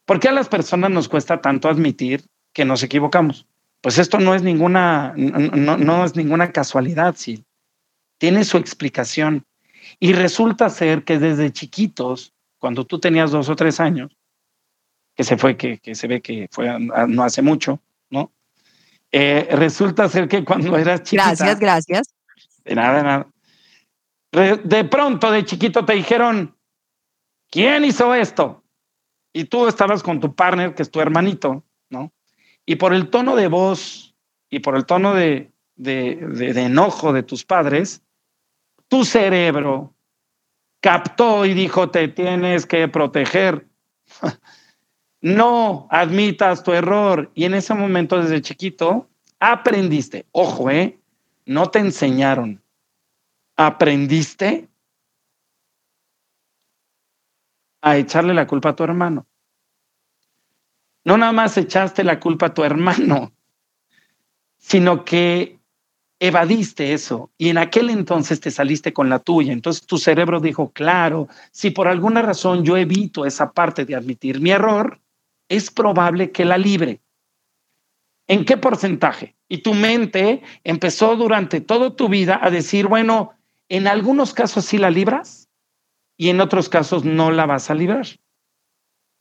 ¿Por 0.06 0.20
qué 0.20 0.30
a 0.30 0.32
las 0.32 0.48
personas 0.48 0.90
nos 0.92 1.10
cuesta 1.10 1.42
tanto 1.42 1.68
admitir 1.68 2.26
que 2.54 2.66
nos 2.66 2.82
equivocamos? 2.84 3.46
Pues 3.82 3.98
esto 3.98 4.20
no 4.20 4.36
es 4.36 4.44
ninguna, 4.44 5.14
no, 5.16 6.06
es 6.06 6.16
ninguna 6.16 6.52
casualidad, 6.52 7.16
sí. 7.18 7.46
Tiene 8.18 8.44
su 8.44 8.58
explicación. 8.58 9.46
Y 10.00 10.14
resulta 10.14 10.70
ser 10.70 11.04
que 11.04 11.18
desde 11.18 11.52
chiquitos, 11.52 12.34
cuando 12.58 12.86
tú 12.86 13.00
tenías 13.00 13.32
dos 13.32 13.48
o 13.48 13.56
tres 13.56 13.80
años, 13.80 14.16
que 15.16 15.24
se 15.24 15.38
fue, 15.38 15.56
que, 15.56 15.80
se 15.96 16.08
ve 16.08 16.22
que 16.22 16.48
fue 16.52 16.80
no 16.80 17.24
hace 17.24 17.42
mucho, 17.42 17.82
¿no? 18.10 18.32
Eh, 19.12 19.48
resulta 19.52 20.08
ser 20.10 20.28
que 20.28 20.44
cuando 20.44 20.78
eras 20.78 21.04
chiquita. 21.04 21.30
Gracias, 21.30 21.60
gracias. 21.60 22.16
De 22.64 22.76
nada, 22.76 22.98
de 22.98 23.04
nada. 23.04 23.28
De 24.64 24.84
pronto, 24.84 25.32
de 25.32 25.44
chiquito, 25.44 25.86
te 25.86 25.94
dijeron, 25.94 26.56
¿quién 27.50 27.84
hizo 27.84 28.14
esto? 28.14 28.64
Y 29.34 29.46
tú 29.46 29.68
estabas 29.68 30.04
con 30.04 30.20
tu 30.20 30.36
partner, 30.36 30.76
que 30.76 30.84
es 30.84 30.92
tu 30.92 31.02
hermanito, 31.02 31.54
¿no? 31.54 31.69
Y 32.70 32.76
por 32.76 32.94
el 32.94 33.10
tono 33.10 33.36
de 33.36 33.48
voz 33.48 34.14
y 34.48 34.60
por 34.60 34.76
el 34.76 34.86
tono 34.86 35.16
de, 35.16 35.52
enojo 35.76 37.14
de 37.14 37.24
tus 37.24 37.44
padres, 37.44 38.04
tu 38.88 39.06
cerebro 39.06 39.96
captó 40.80 41.48
y 41.48 41.56
dijo, 41.56 41.90
te 41.90 42.10
tienes 42.10 42.68
que 42.68 42.88
proteger. 42.88 43.68
no 45.22 45.88
admitas 45.90 46.62
tu 46.62 46.72
error. 46.72 47.32
Y 47.34 47.46
en 47.46 47.56
ese 47.56 47.74
momento, 47.74 48.22
desde 48.22 48.40
chiquito, 48.44 49.10
aprendiste. 49.40 50.28
Ojo, 50.32 50.70
¿eh? 50.70 51.00
No 51.48 51.72
te 51.72 51.80
enseñaron. 51.80 52.62
Aprendiste 53.56 54.70
a 57.82 57.98
echarle 57.98 58.36
la 58.36 58.46
culpa 58.46 58.70
a 58.70 58.76
tu 58.76 58.84
hermano. 58.84 59.26
No 61.06 61.18
nada 61.18 61.32
más 61.32 61.58
echaste 61.58 62.04
la 62.04 62.20
culpa 62.20 62.48
a 62.48 62.54
tu 62.54 62.64
hermano, 62.64 63.32
sino 64.58 65.06
que 65.06 65.60
evadiste 66.20 66.94
eso 66.94 67.32
y 67.38 67.50
en 67.50 67.58
aquel 67.58 67.90
entonces 67.90 68.42
te 68.42 68.52
saliste 68.52 68.92
con 68.92 69.10
la 69.10 69.20
tuya. 69.20 69.54
Entonces 69.54 69.86
tu 69.86 69.98
cerebro 69.98 70.40
dijo, 70.40 70.72
claro, 70.72 71.28
si 71.52 71.72
por 71.72 71.88
alguna 71.88 72.22
razón 72.22 72.64
yo 72.64 72.78
evito 72.78 73.26
esa 73.26 73.52
parte 73.52 73.86
de 73.86 73.96
admitir 73.96 74.42
mi 74.42 74.52
error, 74.52 75.00
es 75.48 75.72
probable 75.72 76.32
que 76.32 76.46
la 76.46 76.58
libre. 76.58 77.02
¿En 78.28 78.46
qué 78.46 78.58
porcentaje? 78.58 79.36
Y 79.48 79.60
tu 79.60 79.74
mente 79.74 80.44
empezó 80.64 81.16
durante 81.16 81.62
toda 81.62 81.96
tu 81.96 82.10
vida 82.10 82.40
a 82.42 82.52
decir, 82.52 82.88
bueno, 82.88 83.34
en 83.70 83.88
algunos 83.88 84.34
casos 84.34 84.66
sí 84.66 84.78
la 84.78 84.92
libras 84.92 85.50
y 86.18 86.30
en 86.30 86.42
otros 86.42 86.70
casos 86.70 87.06
no 87.06 87.32
la 87.32 87.46
vas 87.46 87.72
a 87.72 87.76
librar. 87.76 88.06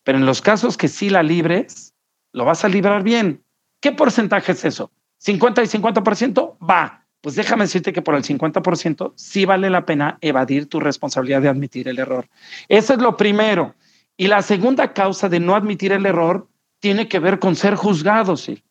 Pero 0.09 0.17
en 0.17 0.25
los 0.25 0.41
casos 0.41 0.79
que 0.79 0.89
sí 0.89 1.11
la 1.11 1.23
libres, 1.23 1.95
lo 2.33 2.47
vas 2.47 2.65
a 2.65 2.69
librar 2.71 3.03
bien. 3.03 3.45
¿Qué 3.79 3.93
porcentaje 3.93 4.53
es 4.53 4.65
eso? 4.65 4.91
¿50 5.23 5.63
y 5.63 5.79
50%? 5.79 6.57
Va. 6.67 7.07
Pues 7.21 7.35
déjame 7.35 7.65
decirte 7.65 7.93
que 7.93 8.01
por 8.01 8.15
el 8.15 8.25
50% 8.25 9.13
sí 9.17 9.45
vale 9.45 9.69
la 9.69 9.85
pena 9.85 10.17
evadir 10.23 10.67
tu 10.67 10.81
responsabilidad 10.81 11.43
de 11.43 11.51
admitir 11.51 11.89
el 11.89 11.99
error. 11.99 12.27
Eso 12.71 12.95
es 12.95 13.01
lo 13.01 13.19
primero. 13.19 13.75
Y 14.17 14.29
la 14.29 14.41
segunda 14.41 14.95
causa 14.95 15.29
de 15.29 15.41
no 15.41 15.55
admitir 15.55 15.93
el 15.93 16.07
error 16.07 16.49
tiene 16.81 17.07
que 17.07 17.19
ver 17.19 17.39
con 17.39 17.55
ser 17.55 17.75
juzgados. 17.75 18.41
¿sí? 18.41 18.65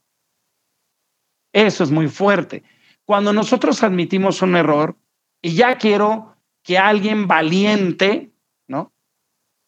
Eso 1.54 1.84
es 1.84 1.92
muy 1.92 2.08
fuerte. 2.08 2.64
Cuando 3.06 3.32
nosotros 3.32 3.84
admitimos 3.84 4.42
un 4.42 4.56
error, 4.56 4.98
y 5.44 5.54
ya 5.54 5.78
quiero 5.78 6.36
que 6.64 6.80
alguien 6.80 7.28
valiente, 7.28 8.32
¿no? 8.68 8.92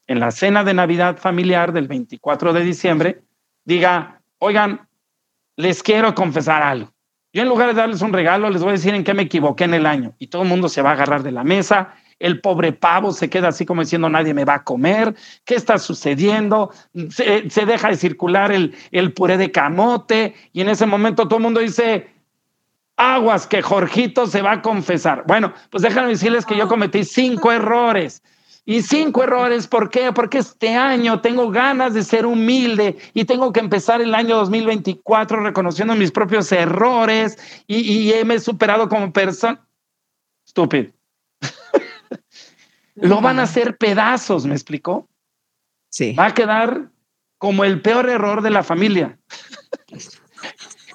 En 0.09 0.19
la 0.19 0.31
cena 0.31 0.63
de 0.63 0.73
Navidad 0.73 1.17
familiar 1.19 1.71
del 1.71 1.87
24 1.87 2.51
de 2.51 2.63
diciembre, 2.63 3.21
diga, 3.63 4.21
oigan, 4.39 4.87
les 5.55 5.83
quiero 5.83 6.15
confesar 6.15 6.63
algo. 6.63 6.91
Yo 7.31 7.43
en 7.43 7.47
lugar 7.47 7.67
de 7.67 7.75
darles 7.75 8.01
un 8.01 8.11
regalo, 8.11 8.49
les 8.49 8.63
voy 8.63 8.69
a 8.69 8.73
decir 8.73 8.95
en 8.95 9.03
qué 9.03 9.13
me 9.13 9.21
equivoqué 9.21 9.65
en 9.65 9.75
el 9.75 9.85
año. 9.85 10.15
Y 10.17 10.27
todo 10.27 10.41
el 10.41 10.47
mundo 10.47 10.67
se 10.67 10.81
va 10.81 10.89
a 10.89 10.93
agarrar 10.93 11.21
de 11.21 11.31
la 11.31 11.43
mesa. 11.43 11.93
El 12.17 12.41
pobre 12.41 12.73
pavo 12.73 13.11
se 13.11 13.29
queda 13.29 13.49
así 13.49 13.67
como 13.67 13.81
diciendo, 13.81 14.09
nadie 14.09 14.33
me 14.33 14.45
va 14.45 14.55
a 14.55 14.63
comer. 14.63 15.13
¿Qué 15.45 15.53
está 15.53 15.77
sucediendo? 15.77 16.71
Se, 17.11 17.65
deja 17.67 17.89
de 17.89 17.95
circular 17.95 18.51
el, 18.51 18.75
el 18.91 19.13
puré 19.13 19.37
de 19.37 19.51
camote. 19.51 20.33
Y 20.53 20.61
en 20.61 20.69
ese 20.69 20.87
momento 20.87 21.27
todo 21.27 21.37
el 21.37 21.43
mundo 21.43 21.59
dice, 21.59 22.09
aguas 22.97 23.45
que 23.45 23.61
Jorgito 23.61 24.25
se 24.25 24.41
va 24.41 24.53
a 24.53 24.61
confesar. 24.63 25.23
Bueno, 25.27 25.53
pues 25.69 25.83
déjenme 25.83 26.09
decirles 26.09 26.47
que 26.47 26.57
yo 26.57 26.67
cometí 26.67 27.03
cinco 27.03 27.51
errores 27.51 28.23
Y 28.69 28.83
cinco 28.83 29.23
errores, 29.23 29.65
¿por 29.65 29.89
qué? 29.89 30.13
Porque 30.13 30.37
este 30.37 30.75
año 30.75 31.21
tengo 31.21 31.49
ganas 31.49 31.95
de 31.95 32.03
ser 32.03 32.27
humilde 32.27 32.99
y 33.15 33.25
tengo 33.25 33.51
que 33.51 33.61
empezar 33.61 33.99
el 33.99 34.13
año 34.13 34.35
2024 34.35 35.39
reconociendo 35.39 35.95
mis 35.95 36.11
propios 36.11 36.51
errores 36.51 37.35
y, 37.65 38.11
y 38.11 38.23
me 38.25 38.35
he 38.35 38.39
superado 38.39 38.87
como 38.87 39.11
persona. 39.11 39.67
Estúpido. 40.45 40.91
Lo 42.93 43.21
van 43.21 43.39
a 43.39 43.43
hacer 43.43 43.75
pedazos, 43.75 44.45
¿me 44.45 44.53
explicó? 44.53 45.09
Sí. 45.89 46.13
Va 46.13 46.27
a 46.27 46.33
quedar 46.35 46.91
como 47.39 47.63
el 47.63 47.81
peor 47.81 48.07
error 48.07 48.43
de 48.43 48.51
la 48.51 48.61
familia. 48.61 49.17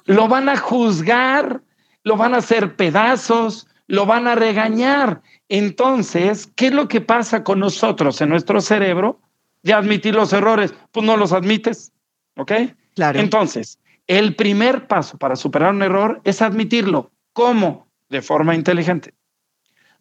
lo 0.05 0.29
van 0.29 0.47
a 0.47 0.55
juzgar, 0.55 1.61
lo 2.03 2.15
van 2.15 2.35
a 2.35 2.37
hacer 2.37 2.77
pedazos, 2.77 3.67
lo 3.87 4.05
van 4.05 4.29
a 4.29 4.35
regañar. 4.35 5.21
Entonces, 5.49 6.49
¿qué 6.55 6.67
es 6.67 6.73
lo 6.73 6.87
que 6.87 7.01
pasa 7.01 7.43
con 7.43 7.59
nosotros 7.59 8.19
en 8.21 8.29
nuestro 8.29 8.61
cerebro 8.61 9.19
de 9.63 9.73
admitir 9.73 10.15
los 10.15 10.33
errores? 10.33 10.73
Pues 10.91 11.05
no 11.05 11.17
los 11.17 11.33
admites, 11.33 11.91
¿ok? 12.35 12.51
Claro. 12.95 13.19
Entonces, 13.19 13.79
el 14.07 14.35
primer 14.35 14.87
paso 14.87 15.17
para 15.17 15.35
superar 15.35 15.73
un 15.73 15.83
error 15.83 16.21
es 16.23 16.41
admitirlo. 16.41 17.11
¿Cómo? 17.33 17.87
De 18.09 18.21
forma 18.21 18.55
inteligente. 18.55 19.13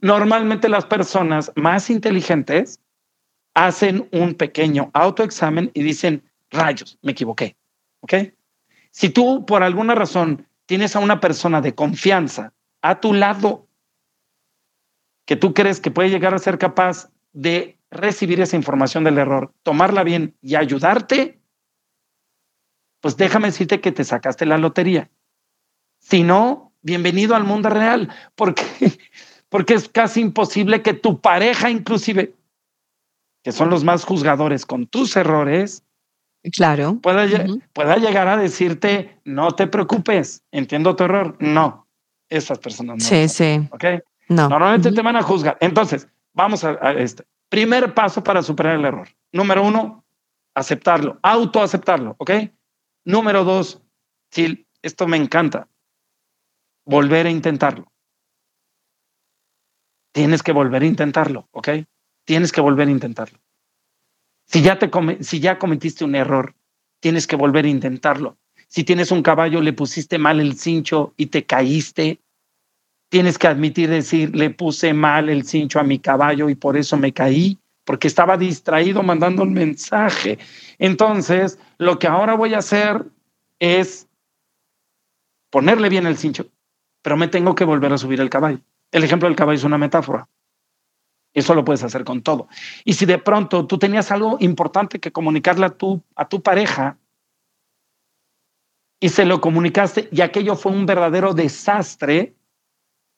Normalmente 0.01 0.69
las 0.69 0.85
personas 0.85 1.53
más 1.57 1.91
inteligentes 1.91 2.81
hacen 3.55 4.09
un 4.13 4.35
pequeño 4.35 4.91
autoexamen 4.93 5.71
y 5.75 5.83
dicen, 5.83 6.23
rayos, 6.51 6.99
me 7.03 7.13
equivoqué, 7.13 7.57
¿ok? 8.01 8.15
Si 8.91 9.09
tú 9.09 9.47
por 9.47 9.63
alguna 9.63 9.95
razón 9.95 10.47
tienes 10.67 10.95
a 10.97 11.01
una 11.01 11.21
persona 11.21 11.61
de 11.61 11.75
confianza 11.75 12.53
a 12.83 13.01
tu 13.01 13.15
lado 13.15 13.67
que 15.27 15.37
tú 15.37 15.55
crees 15.55 15.81
que 15.81 15.91
puede 15.91 16.11
llegar 16.11 16.35
a 16.35 16.39
ser 16.39 16.59
capaz 16.59 17.11
de 17.33 17.79
recibir 17.91 18.41
esa 18.41 18.57
información 18.57 19.05
del 19.05 19.19
error, 19.19 19.53
tomarla 19.63 20.03
bien 20.03 20.35
y 20.43 20.57
ayudarte, 20.57 21.41
pues 23.01 23.17
déjame 23.17 23.49
decirte 23.49 23.81
que 23.81 23.93
te 23.93 24.05
sacaste 24.05 24.47
la 24.47 24.59
lotería. 24.59 25.11
Si 26.01 26.23
no, 26.23 26.73
bienvenido 26.83 27.35
al 27.35 27.45
mundo 27.45 27.71
real, 27.71 28.11
porque, 28.35 28.63
porque 29.49 29.75
es 29.75 29.89
casi 29.89 30.21
imposible 30.21 30.83
que 30.83 30.95
tu 30.95 31.21
pareja 31.21 31.71
inclusive, 31.71 32.35
que 33.43 33.53
son 33.53 33.71
los 33.71 33.85
más 33.85 34.05
juzgadores 34.05 34.67
con 34.67 34.87
tus 34.87 35.17
errores, 35.17 35.85
claro. 36.53 36.99
pueda, 37.01 37.27
pueda 37.73 37.97
llegar 37.97 38.29
a 38.29 38.37
decirte, 38.37 39.21
no 39.25 39.53
te 39.53 39.67
preocupes, 39.67 40.43
entiendo 40.51 40.97
tu 40.97 41.05
error. 41.05 41.37
No, 41.41 41.87
esas 42.29 42.59
personas 42.59 42.99
no. 42.99 43.05
Sí, 43.05 43.29
sí. 43.29 43.69
Normalmente 44.29 44.93
te 44.93 45.03
van 45.03 45.17
a 45.17 45.23
juzgar. 45.23 45.57
Entonces, 45.61 46.09
vamos 46.33 46.65
a, 46.65 46.73
este. 46.93 47.25
Primer 47.49 47.95
paso 47.95 48.23
para 48.23 48.43
superar 48.43 48.77
el 48.77 48.85
error. 48.85 49.09
Número 49.33 49.63
uno, 49.63 50.05
aceptarlo, 50.55 51.19
autoaceptarlo, 51.23 52.17
¿ok? 52.19 52.31
Número 53.05 53.45
dos, 53.45 53.83
sí, 54.31 54.67
esto 54.83 55.07
me 55.07 55.17
encanta, 55.17 55.69
volver 56.85 57.27
a 57.27 57.31
intentarlo. 57.31 57.93
Tienes 60.13 60.43
que 60.43 60.53
volver 60.53 60.83
a 60.83 60.87
intentarlo, 60.87 61.49
¿ok? 61.51 61.69
Tienes 62.25 62.53
que 62.53 62.61
volver 62.61 62.89
a 62.89 62.91
intentarlo. 62.91 63.39
Si 64.47 64.63
ya, 64.63 64.79
te 64.79 64.91
si 65.23 65.41
ya 65.41 65.59
cometiste 65.59 66.05
un 66.05 66.15
error, 66.15 66.55
tienes 67.01 67.27
que 67.27 67.37
volver 67.37 67.65
a 67.65 67.69
intentarlo. 67.69 68.39
Si 68.69 68.85
tienes 68.85 69.11
un 69.11 69.23
caballo, 69.23 69.61
le 69.61 69.73
pusiste 69.73 70.19
mal 70.19 70.41
el 70.41 70.57
cincho 70.57 71.15
y 71.17 71.27
te 71.27 71.45
caíste, 71.45 72.21
tienes 73.09 73.39
que 73.39 73.47
admitir, 73.47 73.91
decir, 73.91 74.35
le 74.35 74.51
puse 74.51 74.93
mal 74.93 75.29
el 75.29 75.45
cincho 75.45 75.79
a 75.79 75.85
mi 75.85 75.99
caballo 75.99 76.49
y 76.49 76.55
por 76.55 76.77
eso 76.77 76.97
me 76.97 77.13
caí, 77.13 77.59
porque 77.85 78.09
estaba 78.09 78.37
distraído 78.37 79.03
mandando 79.03 79.43
un 79.43 79.53
mensaje. 79.53 80.39
Entonces, 80.79 81.59
lo 81.79 81.99
que 81.99 82.07
ahora 82.07 82.35
voy 82.35 82.55
a 82.55 82.59
hacer 82.59 83.05
es 83.59 84.09
ponerle 85.51 85.89
bien 85.89 86.07
el 86.07 86.17
cincho, 86.17 86.47
pero 87.03 87.17
me 87.17 87.29
tengo 87.29 87.55
que 87.55 87.65
volver 87.65 87.93
a 87.93 87.99
subir 87.99 88.21
el 88.21 88.31
caballo. 88.31 88.61
El 88.91 89.05
ejemplo 89.05 89.29
del 89.29 89.37
caballo 89.37 89.59
es 89.59 89.65
una 89.65 89.79
metáfora. 89.79 90.29
Eso 91.35 91.55
lo 91.55 91.65
puedes 91.65 91.83
hacer 91.83 92.05
con 92.05 92.23
todo. 92.23 92.49
Y 92.85 92.95
si 92.95 93.07
de 93.07 93.19
pronto 93.19 93.67
tú 93.67 93.77
tenías 93.77 94.13
algo 94.13 94.37
importante 94.41 95.01
que 95.01 95.13
comunicarle 95.13 95.67
a 95.67 95.71
tu, 95.71 96.01
a 96.15 96.29
tu 96.29 96.43
pareja 96.43 96.97
y 99.01 99.09
se 99.09 99.25
lo 99.25 99.41
comunicaste 99.41 100.09
y 100.13 100.21
aquello 100.21 100.55
fue 100.55 100.73
un 100.73 100.87
verdadero 100.87 101.35
desastre, 101.35 102.35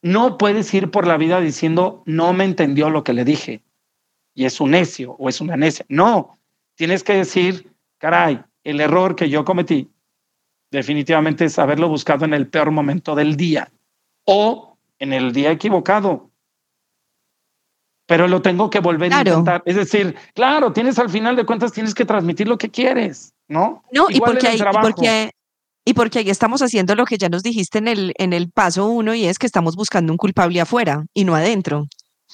no 0.06 0.38
puedes 0.38 0.72
ir 0.72 0.90
por 0.92 1.06
la 1.06 1.16
vida 1.16 1.40
diciendo, 1.40 2.02
no 2.06 2.32
me 2.32 2.44
entendió 2.44 2.90
lo 2.90 3.02
que 3.02 3.12
le 3.12 3.24
dije 3.24 3.62
y 4.34 4.44
es 4.44 4.60
un 4.60 4.70
necio 4.70 5.16
o 5.18 5.28
es 5.28 5.40
una 5.40 5.56
necia. 5.56 5.84
No, 5.88 6.38
tienes 6.76 7.02
que 7.02 7.14
decir, 7.14 7.72
caray, 7.98 8.40
el 8.62 8.80
error 8.80 9.16
que 9.16 9.28
yo 9.28 9.44
cometí 9.44 9.90
definitivamente 10.70 11.46
es 11.46 11.58
haberlo 11.58 11.88
buscado 11.88 12.24
en 12.24 12.34
el 12.34 12.46
peor 12.46 12.70
momento 12.70 13.16
del 13.16 13.36
día 13.36 13.72
o 14.24 14.78
en 15.00 15.12
el 15.12 15.32
día 15.32 15.50
equivocado. 15.50 16.30
Pero 18.06 18.28
lo 18.28 18.40
tengo 18.42 18.70
que 18.70 18.78
volver 18.78 19.12
a 19.12 19.18
intentar. 19.18 19.62
Es 19.66 19.74
decir, 19.74 20.14
claro, 20.34 20.72
tienes 20.72 21.00
al 21.00 21.10
final 21.10 21.34
de 21.34 21.44
cuentas, 21.44 21.72
tienes 21.72 21.94
que 21.94 22.04
transmitir 22.04 22.46
lo 22.46 22.58
que 22.58 22.70
quieres, 22.70 23.34
¿no? 23.48 23.82
No, 23.90 24.06
y 24.08 24.20
porque, 24.20 24.46
hay, 24.46 24.58
y 24.58 24.62
porque 24.80 25.30
y 25.88 25.94
porque 25.94 26.18
ahí 26.18 26.28
estamos 26.28 26.62
haciendo 26.62 26.96
lo 26.96 27.04
que 27.04 27.16
ya 27.16 27.28
nos 27.28 27.44
dijiste 27.44 27.78
en 27.78 27.86
el, 27.86 28.12
en 28.18 28.32
el 28.32 28.50
paso 28.50 28.88
uno 28.88 29.14
y 29.14 29.26
es 29.26 29.38
que 29.38 29.46
estamos 29.46 29.76
buscando 29.76 30.12
un 30.12 30.16
culpable 30.16 30.60
afuera 30.60 31.06
y 31.14 31.24
no 31.24 31.36
adentro. 31.36 31.86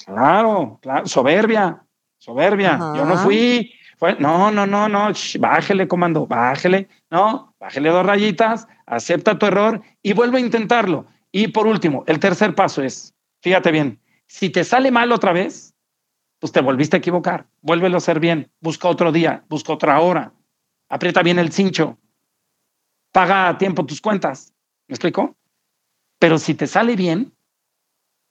Claro, 0.05 0.79
claro, 0.81 1.05
soberbia, 1.05 1.85
soberbia. 2.17 2.79
Yo 2.95 3.05
no 3.05 3.15
fui, 3.19 3.71
fue, 3.95 4.15
no, 4.15 4.49
no, 4.49 4.65
no, 4.65 4.89
no, 4.89 5.11
bájele, 5.39 5.87
comando, 5.87 6.25
bájele, 6.25 6.87
no, 7.11 7.53
bájele 7.59 7.89
dos 7.89 8.03
rayitas, 8.03 8.67
acepta 8.87 9.37
tu 9.37 9.45
error 9.45 9.83
y 10.01 10.13
vuelve 10.13 10.39
a 10.39 10.41
intentarlo. 10.41 11.05
Y 11.31 11.49
por 11.49 11.67
último, 11.67 12.03
el 12.07 12.19
tercer 12.19 12.55
paso 12.55 12.81
es, 12.81 13.13
fíjate 13.43 13.71
bien, 13.71 13.99
si 14.25 14.49
te 14.49 14.63
sale 14.63 14.89
mal 14.89 15.11
otra 15.11 15.31
vez, 15.31 15.75
pues 16.39 16.51
te 16.51 16.59
volviste 16.59 16.97
a 16.97 16.99
equivocar, 16.99 17.45
vuélvelo 17.61 17.97
a 17.97 17.99
hacer 17.99 18.19
bien, 18.19 18.49
busca 18.61 18.87
otro 18.87 19.11
día, 19.11 19.43
busca 19.47 19.73
otra 19.73 19.99
hora, 19.99 20.33
aprieta 20.89 21.21
bien 21.21 21.37
el 21.37 21.51
cincho, 21.51 21.99
paga 23.13 23.47
a 23.47 23.57
tiempo 23.57 23.85
tus 23.85 24.01
cuentas. 24.01 24.53
¿Me 24.89 24.95
explico? 24.95 25.37
Pero 26.19 26.37
si 26.37 26.55
te 26.55 26.67
sale 26.67 26.97
bien, 26.97 27.33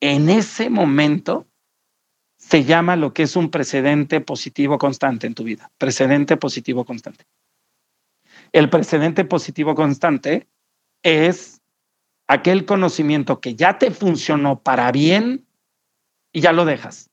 en 0.01 0.29
ese 0.29 0.68
momento 0.68 1.47
se 2.37 2.64
llama 2.64 2.97
lo 2.97 3.14
que 3.14 3.23
es 3.23 3.37
un 3.37 3.51
precedente 3.51 4.21
positivo 4.21 4.77
constante 4.77 5.27
en 5.27 5.35
tu 5.35 5.45
vida. 5.45 5.71
Precedente 5.79 6.37
positivo 6.37 6.85
constante. 6.85 7.25
El 8.51 8.68
precedente 8.68 9.25
positivo 9.25 9.75
constante 9.75 10.49
es 11.03 11.62
aquel 12.27 12.66
conocimiento 12.66 13.40
que 13.40 13.55
ya 13.55 13.79
te 13.79 13.92
funcionó 13.92 14.61
para 14.61 14.90
bien 14.90 15.47
y 16.33 16.40
ya 16.40 16.53
lo 16.53 16.64
dejas. 16.64 17.11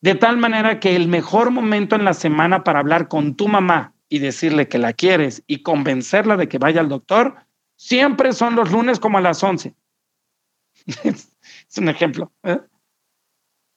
De 0.00 0.14
tal 0.14 0.36
manera 0.36 0.78
que 0.78 0.94
el 0.94 1.08
mejor 1.08 1.50
momento 1.50 1.96
en 1.96 2.04
la 2.04 2.14
semana 2.14 2.62
para 2.62 2.78
hablar 2.78 3.08
con 3.08 3.34
tu 3.34 3.48
mamá 3.48 3.93
y 4.14 4.20
decirle 4.20 4.68
que 4.68 4.78
la 4.78 4.92
quieres 4.92 5.42
y 5.48 5.64
convencerla 5.64 6.36
de 6.36 6.48
que 6.48 6.58
vaya 6.58 6.80
al 6.80 6.88
doctor, 6.88 7.34
siempre 7.74 8.32
son 8.32 8.54
los 8.54 8.70
lunes 8.70 9.00
como 9.00 9.18
a 9.18 9.20
las 9.20 9.42
11. 9.42 9.74
es 11.02 11.78
un 11.78 11.88
ejemplo. 11.88 12.30
¿eh? 12.44 12.60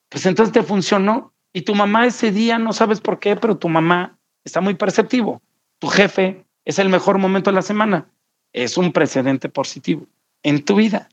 Pues 0.10 0.28
entonces 0.28 0.54
te 0.54 0.62
funcionó 0.62 1.34
y 1.54 1.64
tu 1.64 1.74
mamá 1.74 2.06
ese 2.06 2.32
día 2.32 2.60
no 2.60 2.72
sabes 2.72 3.02
por 3.02 3.18
qué, 3.18 3.36
pero 3.36 3.58
tu 3.58 3.68
mamá 3.68 4.20
está 4.44 4.62
muy 4.62 4.76
perceptivo. 4.76 5.42
Tu 5.80 5.88
jefe 5.88 6.46
es 6.66 6.78
el 6.78 6.90
mejor 6.90 7.18
momento 7.18 7.50
de 7.50 7.56
la 7.56 7.64
semana. 7.64 8.08
Es 8.54 8.78
un 8.78 8.94
precedente 8.94 9.50
positivo 9.50 10.06
en 10.44 10.64
tu 10.64 10.76
vida, 10.76 11.10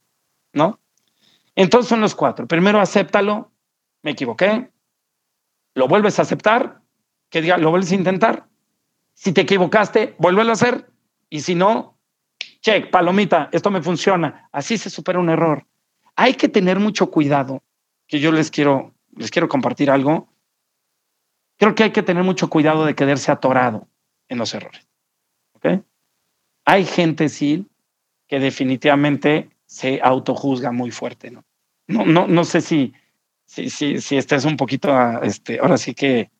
¿no? 0.52 0.80
Entonces 1.54 1.88
son 1.88 2.02
los 2.02 2.14
cuatro. 2.14 2.46
Primero, 2.46 2.78
acéptalo. 2.78 3.50
Me 4.02 4.10
equivoqué. 4.10 4.70
Lo 5.72 5.88
vuelves 5.88 6.18
a 6.18 6.22
aceptar. 6.22 6.82
Que 7.30 7.40
diga, 7.40 7.56
lo 7.56 7.70
vuelves 7.70 7.90
a 7.90 7.94
intentar. 7.94 8.48
Si 9.14 9.32
te 9.32 9.42
equivocaste, 9.42 10.14
vuélvelo 10.18 10.50
a 10.50 10.54
hacer. 10.54 10.90
Y 11.30 11.40
si 11.40 11.54
no, 11.54 11.98
check, 12.60 12.90
palomita, 12.90 13.48
esto 13.52 13.70
me 13.70 13.82
funciona. 13.82 14.48
Así 14.52 14.76
se 14.78 14.90
supera 14.90 15.18
un 15.18 15.30
error. 15.30 15.66
Hay 16.16 16.34
que 16.34 16.48
tener 16.48 16.78
mucho 16.78 17.10
cuidado, 17.10 17.62
que 18.06 18.20
yo 18.20 18.30
les 18.32 18.50
quiero, 18.50 18.94
les 19.16 19.30
quiero 19.30 19.48
compartir 19.48 19.90
algo. 19.90 20.28
Creo 21.56 21.74
que 21.74 21.84
hay 21.84 21.92
que 21.92 22.02
tener 22.02 22.24
mucho 22.24 22.50
cuidado 22.50 22.84
de 22.84 22.94
quedarse 22.94 23.32
atorado 23.32 23.88
en 24.28 24.38
los 24.38 24.54
errores. 24.54 24.86
¿Ok? 25.54 25.82
Hay 26.64 26.84
gente, 26.84 27.28
sí, 27.28 27.66
que 28.26 28.40
definitivamente 28.40 29.50
se 29.66 30.00
autojuzga 30.02 30.72
muy 30.72 30.90
fuerte, 30.90 31.30
¿no? 31.30 31.44
No, 31.86 32.26
no, 32.26 32.44
sé 32.44 32.62
si, 32.62 32.94
si, 33.44 33.68
si, 33.68 34.00
si 34.00 34.18
un 34.46 34.56
poquito, 34.56 34.90
este, 35.22 35.58
ahora 35.58 35.76
sí 35.76 35.94
que 35.94 36.30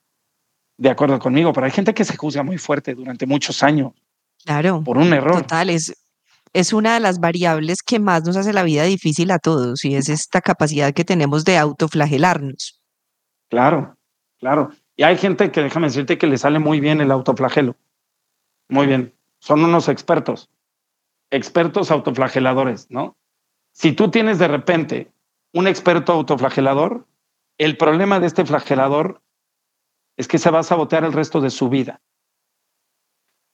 de 0.77 0.91
acuerdo 0.91 1.19
conmigo, 1.19 1.53
pero 1.53 1.67
hay 1.67 1.73
gente 1.73 1.95
que 1.95 2.05
se 2.05 2.17
juzga 2.17 2.43
muy 2.43 2.59
fuerte 2.59 2.95
durante 2.95 3.27
muchos 3.27 3.63
años. 3.63 3.93
Claro. 4.45 4.83
Por 4.83 4.99
un 4.99 5.13
error. 5.13 5.43
Total, 5.43 5.71
es, 5.71 5.95
es 6.53 6.73
una 6.73 6.95
de 6.95 7.01
las 7.01 7.21
variables 7.21 7.83
que 7.83 7.99
más 7.99 8.25
nos 8.25 8.37
hace 8.37 8.53
la 8.53 8.63
vida 8.63 8.85
difícil 8.85 9.31
a 9.31 9.39
todos 9.39 9.85
y 9.85 9.97
es 9.97 10.09
esta 10.09 10.41
capacidad 10.41 10.93
que 10.93 11.05
tenemos 11.05 11.45
de 11.45 11.59
autoflagelarnos. 11.59 12.81
Claro, 13.49 13.97
claro. 14.39 14.71
Y 14.97 15.03
hay 15.03 15.17
gente 15.17 15.51
que, 15.51 15.63
déjame 15.63 15.89
decirte, 15.89 16.19
que 16.19 16.27
le 16.27 16.39
sale 16.39 16.59
muy 16.59 16.81
bien 16.81 17.01
el 17.01 17.11
autoflagelo. 17.11 17.77
Muy 18.69 18.87
bien. 18.87 19.13
Son 19.41 19.65
unos 19.65 19.89
expertos. 19.89 20.51
Expertos 21.31 21.91
autoflageladores, 21.91 22.91
¿no? 22.91 23.17
Si 23.73 23.93
tú 23.93 24.11
tienes 24.11 24.39
de 24.39 24.49
repente 24.49 25.11
un 25.53 25.67
experto 25.67 26.13
autoflagelador, 26.13 27.07
el 27.59 27.77
problema 27.77 28.21
de 28.21 28.27
este 28.27 28.45
flagelador 28.45 29.21
es 30.17 30.29
que 30.29 30.39
se 30.39 30.51
va 30.51 30.61
a 30.61 30.65
sabotear 30.65 31.05
el 31.05 31.13
resto 31.13 31.41
de 31.41 31.51
su 31.51 31.69
vida. 31.69 32.01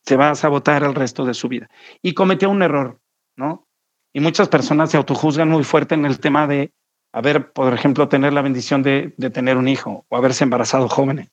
Se 0.05 0.17
va 0.17 0.31
a 0.31 0.35
sabotear 0.35 0.83
el 0.83 0.95
resto 0.95 1.25
de 1.25 1.35
su 1.35 1.49
vida. 1.49 1.69
Y 2.03 2.15
cometió 2.15 2.51
un 2.51 2.63
error, 2.63 3.01
¿no? 3.37 3.67
Y 4.13 4.21
muchas 4.21 4.49
personas 4.49 4.91
se 4.91 4.97
autojuzgan 4.97 5.49
muy 5.49 5.65
fuerte 5.65 5.95
en 5.95 6.05
el 6.05 6.21
tema 6.21 6.47
de 6.47 6.73
haber, 7.13 7.53
por 7.53 7.73
ejemplo, 7.73 8.09
tener 8.09 8.33
la 8.33 8.43
bendición 8.43 8.83
de, 8.83 9.15
de 9.17 9.31
tener 9.31 9.57
un 9.57 9.69
hijo 9.69 10.05
o 10.09 10.17
haberse 10.17 10.45
embarazado 10.45 10.89
jóvenes. 10.89 11.31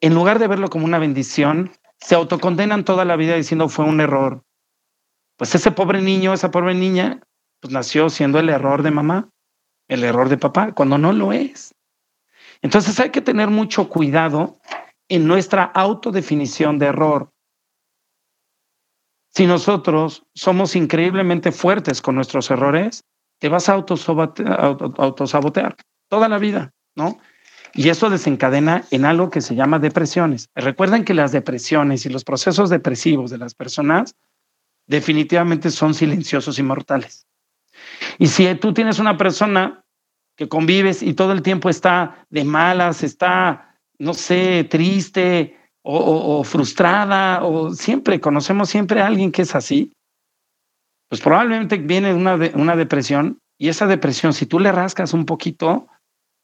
En 0.00 0.14
lugar 0.14 0.38
de 0.38 0.48
verlo 0.48 0.68
como 0.70 0.84
una 0.84 0.98
bendición, 0.98 1.72
se 2.00 2.14
autocondenan 2.14 2.84
toda 2.84 3.04
la 3.04 3.16
vida 3.16 3.34
diciendo 3.34 3.68
fue 3.68 3.84
un 3.84 4.00
error. 4.00 4.44
Pues 5.36 5.54
ese 5.54 5.70
pobre 5.70 6.02
niño, 6.02 6.32
esa 6.32 6.50
pobre 6.50 6.74
niña, 6.74 7.20
pues 7.60 7.72
nació 7.72 8.08
siendo 8.10 8.38
el 8.38 8.48
error 8.48 8.82
de 8.82 8.90
mamá, 8.90 9.30
el 9.88 10.04
error 10.04 10.28
de 10.28 10.36
papá, 10.36 10.72
cuando 10.72 10.98
no 10.98 11.12
lo 11.12 11.32
es. 11.32 11.74
Entonces 12.62 12.98
hay 13.00 13.10
que 13.10 13.20
tener 13.20 13.48
mucho 13.48 13.88
cuidado 13.88 14.58
en 15.08 15.26
nuestra 15.26 15.64
autodefinición 15.64 16.78
de 16.78 16.86
error. 16.86 17.30
Si 19.30 19.46
nosotros 19.46 20.24
somos 20.34 20.74
increíblemente 20.74 21.52
fuertes 21.52 22.02
con 22.02 22.14
nuestros 22.14 22.50
errores, 22.50 23.04
te 23.38 23.48
vas 23.48 23.68
a 23.68 23.74
autosabotear 23.74 25.76
toda 26.08 26.28
la 26.28 26.38
vida, 26.38 26.72
¿no? 26.96 27.18
Y 27.74 27.90
eso 27.90 28.10
desencadena 28.10 28.84
en 28.90 29.04
algo 29.04 29.30
que 29.30 29.40
se 29.40 29.54
llama 29.54 29.78
depresiones. 29.78 30.48
Recuerden 30.54 31.04
que 31.04 31.14
las 31.14 31.32
depresiones 31.32 32.06
y 32.06 32.08
los 32.08 32.24
procesos 32.24 32.70
depresivos 32.70 33.30
de 33.30 33.38
las 33.38 33.54
personas 33.54 34.16
definitivamente 34.86 35.70
son 35.70 35.94
silenciosos 35.94 36.58
y 36.58 36.62
mortales. 36.62 37.26
Y 38.18 38.26
si 38.26 38.52
tú 38.56 38.72
tienes 38.72 38.98
una 38.98 39.16
persona 39.16 39.84
que 40.38 40.48
convives 40.48 41.02
y 41.02 41.14
todo 41.14 41.32
el 41.32 41.42
tiempo 41.42 41.68
está 41.68 42.24
de 42.30 42.44
malas, 42.44 43.02
está, 43.02 43.76
no 43.98 44.14
sé, 44.14 44.64
triste 44.70 45.58
o, 45.82 46.44
frustrada, 46.44 47.44
o 47.44 47.72
siempre, 47.72 48.20
conocemos 48.20 48.68
siempre 48.68 49.00
a 49.00 49.06
alguien 49.06 49.32
que 49.32 49.42
es 49.42 49.54
así, 49.54 49.92
pues 51.08 51.20
probablemente 51.20 51.78
viene 51.78 52.14
una, 52.14 52.34
una 52.54 52.76
depresión 52.76 53.38
y 53.58 53.68
esa 53.68 53.86
depresión, 53.86 54.32
si 54.32 54.46
tú 54.46 54.60
le 54.60 54.70
rascas 54.70 55.12
un 55.12 55.26
poquito, 55.26 55.88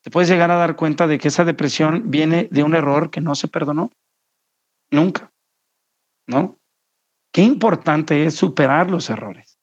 te 0.03 0.11
puedes 0.11 0.29
llegar 0.29 0.51
a 0.51 0.57
dar 0.57 0.75
cuenta 0.75 1.07
de 1.07 1.19
que 1.19 1.29
esa 1.29 1.45
depresión 1.45 2.11
viene 2.11 2.49
de 2.51 2.65
un 2.65 2.75
error 2.75 3.11
que 3.11 3.21
no 3.21 3.37
se 3.37 3.47
perdonó. 3.47 3.91
Nunca. 4.91 5.31
¿No? 6.27 6.57
Qué 7.33 7.43
importante 7.43 8.25
es 8.25 8.35
superar 8.35 8.91
los 8.91 9.09
errores. 9.09 9.59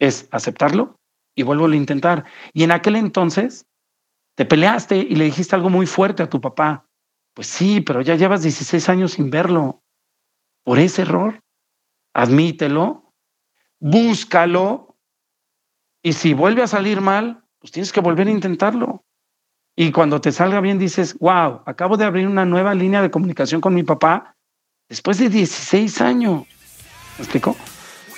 Es 0.00 0.28
aceptarlo 0.32 0.96
y 1.34 1.42
vuelvo 1.42 1.66
a 1.66 1.76
intentar. 1.76 2.24
Y 2.52 2.62
en 2.62 2.70
aquel 2.70 2.96
entonces 2.96 3.66
te 4.34 4.44
peleaste 4.44 4.96
y 4.96 5.14
le 5.16 5.24
dijiste 5.24 5.54
algo 5.54 5.70
muy 5.70 5.86
fuerte 5.86 6.22
a 6.22 6.28
tu 6.28 6.40
papá. 6.40 6.86
Pues 7.34 7.46
sí, 7.48 7.80
pero 7.80 8.00
ya 8.00 8.14
llevas 8.14 8.42
16 8.42 8.88
años 8.88 9.12
sin 9.12 9.30
verlo. 9.30 9.82
Por 10.64 10.78
ese 10.78 11.02
error, 11.02 11.42
admítelo, 12.14 13.12
búscalo 13.80 14.96
y 16.02 16.12
si 16.12 16.34
vuelve 16.34 16.62
a 16.62 16.66
salir 16.66 17.00
mal, 17.00 17.44
pues 17.58 17.72
tienes 17.72 17.92
que 17.92 18.00
volver 18.00 18.28
a 18.28 18.30
intentarlo. 18.30 19.04
Y 19.76 19.90
cuando 19.90 20.20
te 20.20 20.32
salga 20.32 20.60
bien 20.60 20.78
dices, 20.78 21.18
wow, 21.18 21.62
acabo 21.66 21.96
de 21.96 22.04
abrir 22.04 22.28
una 22.28 22.44
nueva 22.44 22.74
línea 22.74 23.02
de 23.02 23.10
comunicación 23.10 23.60
con 23.60 23.74
mi 23.74 23.82
papá 23.82 24.36
después 24.88 25.18
de 25.18 25.28
16 25.28 26.00
años. 26.00 26.44
¿Me 27.18 27.24
explico? 27.24 27.56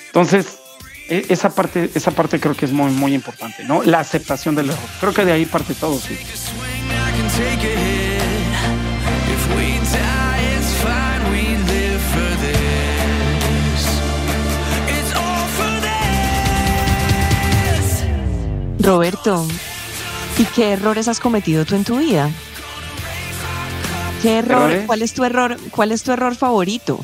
Entonces, 0.07 0.61
esa 1.09 1.53
parte, 1.53 1.89
esa 1.93 2.11
parte 2.11 2.39
creo 2.39 2.55
que 2.55 2.65
es 2.65 2.71
muy, 2.71 2.91
muy 2.91 3.13
importante, 3.13 3.63
¿no? 3.63 3.83
La 3.83 3.99
aceptación 3.99 4.55
del 4.55 4.69
error. 4.69 4.79
Creo 4.99 5.13
que 5.13 5.25
de 5.25 5.31
ahí 5.31 5.45
parte 5.45 5.73
todo, 5.73 5.97
sí. 5.99 6.17
Roberto, 18.79 19.45
¿y 20.37 20.45
qué 20.45 20.71
errores 20.71 21.09
has 21.09 21.19
cometido 21.19 21.65
tú 21.65 21.75
en 21.75 21.83
tu 21.83 21.97
vida? 21.97 22.29
¿Qué 24.21 24.39
error? 24.39 24.83
¿Cuál 24.85 25.01
es 25.01 25.13
tu 25.13 25.25
error? 25.25 25.57
¿Cuál 25.71 25.91
es 25.91 26.03
tu 26.03 26.11
error 26.11 26.35
favorito? 26.35 27.03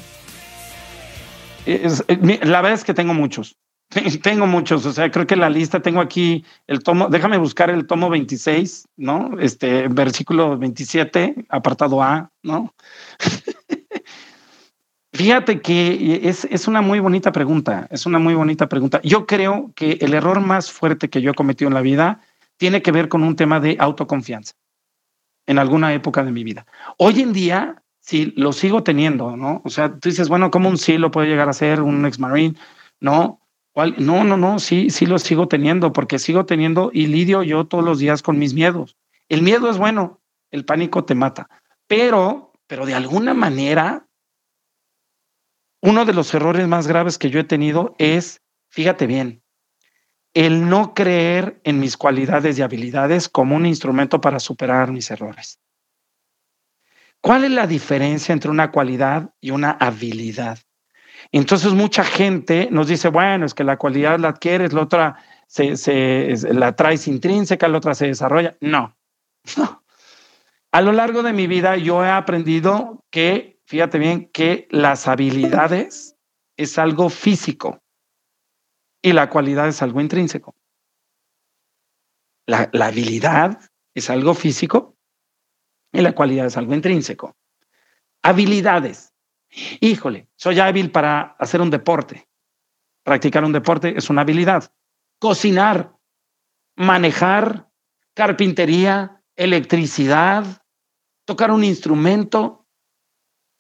La 1.66 2.62
verdad 2.62 2.74
es 2.74 2.84
que 2.84 2.94
tengo 2.94 3.14
muchos. 3.14 3.58
Tengo 4.24 4.48
muchos, 4.48 4.86
o 4.86 4.94
sea, 4.94 5.12
creo 5.12 5.28
que 5.28 5.36
la 5.36 5.50
lista 5.50 5.82
tengo 5.82 6.02
aquí 6.02 6.44
el 6.68 6.82
tomo, 6.84 7.10
déjame 7.10 7.38
buscar 7.38 7.70
el 7.70 7.86
tomo 7.86 8.10
26, 8.10 8.88
¿no? 8.98 9.32
Este 9.40 9.88
versículo 9.88 10.58
27, 10.58 11.46
apartado 11.50 12.02
A, 12.02 12.32
¿no? 12.42 12.74
Fíjate 15.14 15.62
que 15.62 16.22
es, 16.24 16.46
es, 16.46 16.68
una 16.68 16.82
muy 16.82 17.00
bonita 17.00 17.32
pregunta, 17.32 17.88
es 17.92 18.08
una 18.08 18.18
muy 18.18 18.34
bonita 18.34 18.68
pregunta. 18.68 19.00
Yo 19.04 19.28
creo 19.28 19.72
que 19.76 20.00
el 20.02 20.16
error 20.16 20.40
más 20.40 20.72
fuerte 20.72 21.08
que 21.10 21.22
yo 21.22 21.32
he 21.32 21.36
cometido 21.36 21.68
en 21.68 21.76
la 21.76 21.82
vida 21.82 22.22
tiene 22.58 22.82
que 22.82 22.92
ver 22.92 23.10
con 23.10 23.24
un 23.24 23.36
tema 23.36 23.60
de 23.60 23.78
autoconfianza 23.80 24.56
en 25.46 25.60
alguna 25.60 25.94
época 25.94 26.24
de 26.24 26.32
mi 26.32 26.44
vida. 26.44 26.66
Hoy 26.98 27.22
en 27.22 27.32
día, 27.32 27.84
sí, 28.00 28.34
lo 28.38 28.54
sigo 28.54 28.82
teniendo, 28.82 29.38
¿no? 29.38 29.62
O 29.64 29.70
sea, 29.70 30.00
tú 30.00 30.10
dices, 30.10 30.30
bueno, 30.30 30.50
¿cómo 30.50 30.68
un 30.70 30.80
sí 30.80 30.98
lo 30.98 31.12
puede 31.12 31.28
llegar 31.28 31.48
a 31.48 31.54
ser 31.54 31.82
un 31.82 32.08
ex 32.08 32.18
marine? 32.18 32.56
No, 33.00 33.43
no, 33.76 34.24
no, 34.24 34.38
no, 34.38 34.60
sí, 34.60 34.90
sí 34.90 35.06
lo 35.06 35.18
sigo 35.20 35.48
teniendo, 35.48 35.92
porque 35.94 36.20
sigo 36.20 36.46
teniendo 36.46 36.92
y 36.94 37.08
lidio 37.08 37.44
yo 37.44 37.66
todos 37.66 37.84
los 37.84 38.00
días 38.00 38.22
con 38.22 38.38
mis 38.38 38.54
miedos. 38.54 38.98
El 39.30 39.42
miedo 39.42 39.70
es 39.70 39.78
bueno, 39.78 40.22
el 40.52 40.66
pánico 40.66 41.06
te 41.06 41.16
mata, 41.16 41.50
pero, 41.88 42.54
pero 42.68 42.86
de 42.86 42.94
alguna 42.94 43.34
manera 43.34 44.08
uno 45.82 46.06
de 46.06 46.14
los 46.14 46.34
errores 46.34 46.68
más 46.68 46.88
graves 46.88 47.18
que 47.18 47.30
yo 47.30 47.42
he 47.42 47.44
tenido 47.44 47.94
es, 47.98 48.42
fíjate 48.70 49.06
bien, 49.06 49.44
el 50.34 50.70
no 50.70 50.94
creer 50.94 51.60
en 51.64 51.80
mis 51.80 51.98
cualidades 51.98 52.58
y 52.58 52.62
habilidades 52.62 53.28
como 53.28 53.56
un 53.56 53.66
instrumento 53.66 54.22
para 54.22 54.40
superar 54.40 54.92
mis 54.92 55.12
errores. 55.12 55.60
¿Cuál 57.22 57.44
es 57.44 57.52
la 57.52 57.68
diferencia 57.68 58.34
entre 58.34 58.50
una 58.50 58.72
cualidad 58.72 59.34
y 59.42 59.52
una 59.52 59.72
habilidad? 59.72 60.60
Entonces 61.34 61.74
mucha 61.74 62.04
gente 62.04 62.70
nos 62.72 62.88
dice, 62.88 63.10
bueno, 63.10 63.46
es 63.46 63.56
que 63.56 63.64
la 63.64 63.78
cualidad 63.78 64.20
la 64.20 64.30
adquieres, 64.30 64.72
la 64.72 64.84
otra 64.84 65.18
se, 65.48 66.36
la 66.54 66.76
traes 66.76 67.08
intrínseca, 67.08 67.68
la 67.68 67.80
otra 67.80 67.96
se 67.96 68.08
desarrolla. 68.08 68.56
No, 68.62 68.96
no. 69.58 69.84
A 70.72 70.82
lo 70.82 70.92
largo 70.92 71.24
de 71.24 71.34
mi 71.34 71.48
vida 71.48 71.76
yo 71.76 72.04
he 72.06 72.10
aprendido 72.10 73.04
que 73.12 73.60
fíjate 73.66 73.98
bien 73.98 74.30
que 74.32 74.68
las 74.72 75.08
habilidades 75.08 76.16
es 76.58 76.78
algo 76.78 77.10
físico 77.10 77.82
y 79.02 79.14
la 79.14 79.30
cualidad 79.30 79.68
es 79.68 79.82
algo 79.82 80.02
intrínseco. 80.02 80.56
La, 82.46 82.70
habilidad 82.86 83.60
es 83.96 84.10
algo 84.10 84.34
físico 84.34 84.96
y 85.92 86.02
la 86.02 86.14
cualidad 86.14 86.46
es 86.46 86.58
algo 86.58 86.74
intrínseco. 86.74 87.36
Habilidades. 88.22 89.13
Híjole, 89.80 90.28
soy 90.36 90.60
hábil 90.60 90.92
para 90.92 91.36
hacer 91.40 91.62
un 91.62 91.70
deporte. 91.70 92.28
Practicar 93.04 93.44
un 93.44 93.52
deporte 93.52 93.98
es 93.98 94.10
una 94.10 94.22
habilidad. 94.22 94.72
Cocinar, 95.20 95.96
manejar, 96.76 97.70
carpintería, 98.14 99.22
electricidad, 99.36 100.64
tocar 101.26 101.52
un 101.52 101.64
instrumento, 101.64 102.68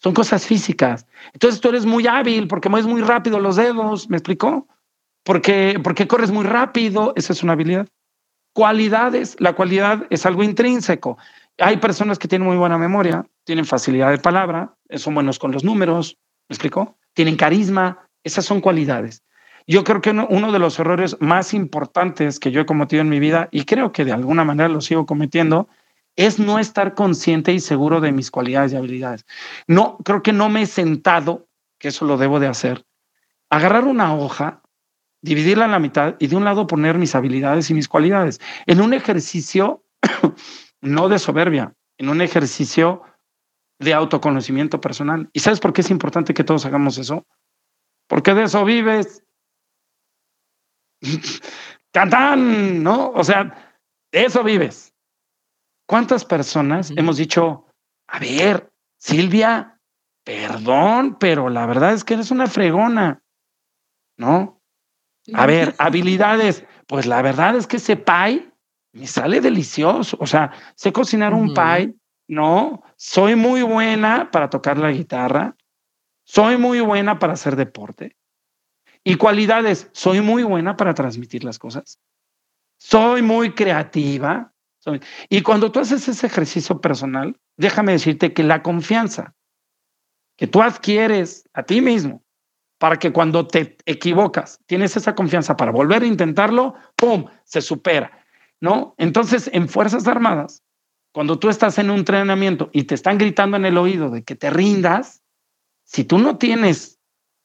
son 0.03 0.13
cosas 0.13 0.45
físicas. 0.45 1.07
Entonces 1.34 1.61
tú 1.61 1.70
eres 1.70 1.86
muy 1.86 2.07
hábil 2.07 2.47
porque 2.47 2.70
mueves 2.70 2.88
muy 2.88 3.01
rápido 3.01 3.39
los 3.39 3.55
dedos, 3.55 4.09
¿me 4.09 4.17
explicó? 4.17 4.67
Porque, 5.24 5.80
porque 5.82 6.07
corres 6.07 6.32
muy 6.32 6.43
rápido, 6.43 7.13
esa 7.15 7.32
es 7.32 7.41
una 7.41 7.53
habilidad. 7.53 7.88
Cualidades, 8.53 9.38
la 9.39 9.53
cualidad 9.53 10.05
es 10.09 10.26
algo 10.26 10.43
intrínseco. 10.43 11.17
Hay 11.57 11.78
personas 11.78 12.20
que 12.20 12.28
tienen 12.28 12.47
muy 12.47 12.57
buena 12.57 12.78
memoria, 12.78 13.26
tienen 13.45 13.65
facilidad 13.65 14.11
de 14.11 14.17
palabra, 14.17 14.76
son 14.97 15.13
buenos 15.13 15.39
con 15.39 15.51
los 15.51 15.63
números, 15.63 16.17
¿me 16.49 16.53
explicó? 16.53 16.97
Tienen 17.13 17.35
carisma, 17.35 18.07
esas 18.23 18.45
son 18.45 18.61
cualidades. 18.61 19.23
Yo 19.65 19.83
creo 19.83 20.01
que 20.01 20.09
uno, 20.09 20.27
uno, 20.29 20.51
de 20.51 20.59
los 20.59 20.77
errores 20.79 21.15
más 21.19 21.53
importantes 21.53 22.39
que 22.39 22.51
yo 22.51 22.61
he 22.61 22.65
cometido 22.65 23.01
en 23.01 23.09
mi 23.09 23.19
vida, 23.19 23.47
y 23.51 23.65
creo 23.65 23.91
que 23.91 24.05
de 24.05 24.11
alguna 24.11 24.43
manera 24.43 24.67
lo 24.69 24.81
sigo 24.81 25.05
cometiendo, 25.05 25.67
es 26.15 26.39
no 26.39 26.59
estar 26.59 26.93
consciente 26.93 27.53
y 27.53 27.59
seguro 27.59 28.01
de 28.01 28.11
mis 28.11 28.29
cualidades 28.29 28.73
y 28.73 28.75
habilidades. 28.75 29.25
No, 29.67 29.97
creo 30.03 30.21
que 30.21 30.33
no 30.33 30.49
me 30.49 30.63
he 30.63 30.65
sentado, 30.65 31.47
que 31.79 31.89
eso 31.89 32.05
lo 32.05 32.17
debo 32.17 32.39
de 32.39 32.47
hacer, 32.47 32.85
agarrar 33.49 33.85
una 33.85 34.15
hoja, 34.15 34.61
dividirla 35.21 35.65
en 35.65 35.71
la 35.71 35.79
mitad 35.79 36.15
y 36.19 36.27
de 36.27 36.35
un 36.35 36.43
lado 36.43 36.67
poner 36.67 36.97
mis 36.97 37.15
habilidades 37.15 37.69
y 37.69 37.73
mis 37.73 37.87
cualidades 37.87 38.41
en 38.65 38.81
un 38.81 38.93
ejercicio 38.93 39.83
no 40.81 41.09
de 41.09 41.19
soberbia, 41.19 41.73
en 41.97 42.09
un 42.09 42.21
ejercicio 42.21 43.03
de 43.84 43.93
autoconocimiento 43.93 44.81
personal. 44.81 45.29
¿Y 45.34 45.39
sabes 45.39 45.59
por 45.59 45.73
qué 45.73 45.81
es 45.81 45.91
importante 45.91 46.34
que 46.34 46.43
todos 46.43 46.65
hagamos 46.65 46.97
eso? 46.97 47.25
Porque 48.07 48.34
de 48.34 48.43
eso 48.43 48.63
vives. 48.65 49.23
¡Cantán! 51.91 52.81
¿No? 52.81 53.11
O 53.11 53.23
sea, 53.23 53.77
de 54.11 54.25
eso 54.25 54.43
vives. 54.43 54.93
¿Cuántas 55.88 56.25
personas 56.25 56.91
hemos 56.95 57.17
dicho, 57.17 57.67
a 58.07 58.19
ver, 58.19 58.71
Silvia, 58.97 59.79
perdón, 60.23 61.17
pero 61.19 61.49
la 61.49 61.65
verdad 61.65 61.93
es 61.93 62.03
que 62.03 62.13
eres 62.13 62.31
una 62.31 62.47
fregona, 62.47 63.21
¿no? 64.17 64.61
A 65.34 65.45
ver, 65.45 65.75
habilidades, 65.77 66.65
pues 66.88 67.05
la 67.05 67.21
verdad 67.21 67.55
es 67.55 67.67
que 67.67 67.77
ese 67.77 67.95
pie 67.95 68.51
me 68.93 69.07
sale 69.07 69.41
delicioso, 69.41 70.17
o 70.19 70.27
sea, 70.27 70.51
sé 70.75 70.91
cocinar 70.93 71.34
un 71.34 71.53
pie, 71.53 71.93
¿no? 72.28 72.84
Soy 72.95 73.36
muy 73.36 73.61
buena 73.63 74.32
para 74.32 74.49
tocar 74.49 74.78
la 74.78 74.91
guitarra, 74.91 75.55
soy 76.24 76.57
muy 76.57 76.80
buena 76.80 77.19
para 77.19 77.34
hacer 77.34 77.55
deporte. 77.55 78.15
Y 79.03 79.15
cualidades, 79.15 79.89
soy 79.91 80.21
muy 80.21 80.43
buena 80.43 80.78
para 80.78 80.93
transmitir 80.93 81.43
las 81.43 81.59
cosas. 81.59 81.99
Soy 82.78 83.21
muy 83.21 83.53
creativa. 83.53 84.53
Y 85.30 85.41
cuando 85.41 85.71
tú 85.71 85.80
haces 85.80 86.07
ese 86.07 86.28
ejercicio 86.28 86.80
personal, 86.80 87.38
déjame 87.57 87.93
decirte 87.93 88.34
que 88.34 88.43
la 88.43 88.63
confianza 88.63 89.34
que 90.38 90.47
tú 90.47 90.61
adquieres 90.61 91.47
a 91.53 91.63
ti 91.63 91.82
mismo 91.82 92.24
para 92.80 92.97
que 92.97 93.13
cuando 93.13 93.47
te 93.47 93.78
equivocas, 93.86 94.59
tienes 94.65 94.97
esa 94.97 95.15
confianza 95.15 95.55
para 95.55 95.71
volver 95.71 96.03
a 96.03 96.07
intentarlo, 96.07 96.76
¡pum!, 96.97 97.26
se 97.45 97.61
supera, 97.61 98.26
¿no? 98.59 98.93
Entonces, 98.97 99.49
en 99.53 99.69
Fuerzas 99.69 100.07
Armadas, 100.07 100.63
cuando 101.14 101.38
tú 101.38 101.49
estás 101.49 101.78
en 101.78 101.91
un 101.91 101.99
entrenamiento 101.99 102.70
y 102.74 102.84
te 102.84 102.95
están 102.95 103.20
gritando 103.20 103.55
en 103.55 103.66
el 103.66 103.78
oído 103.78 104.09
de 104.09 104.24
que 104.24 104.36
te 104.36 104.49
rindas, 104.49 105.24
si 105.84 106.03
tú 106.03 106.18
no 106.18 106.38
tienes 106.38 106.99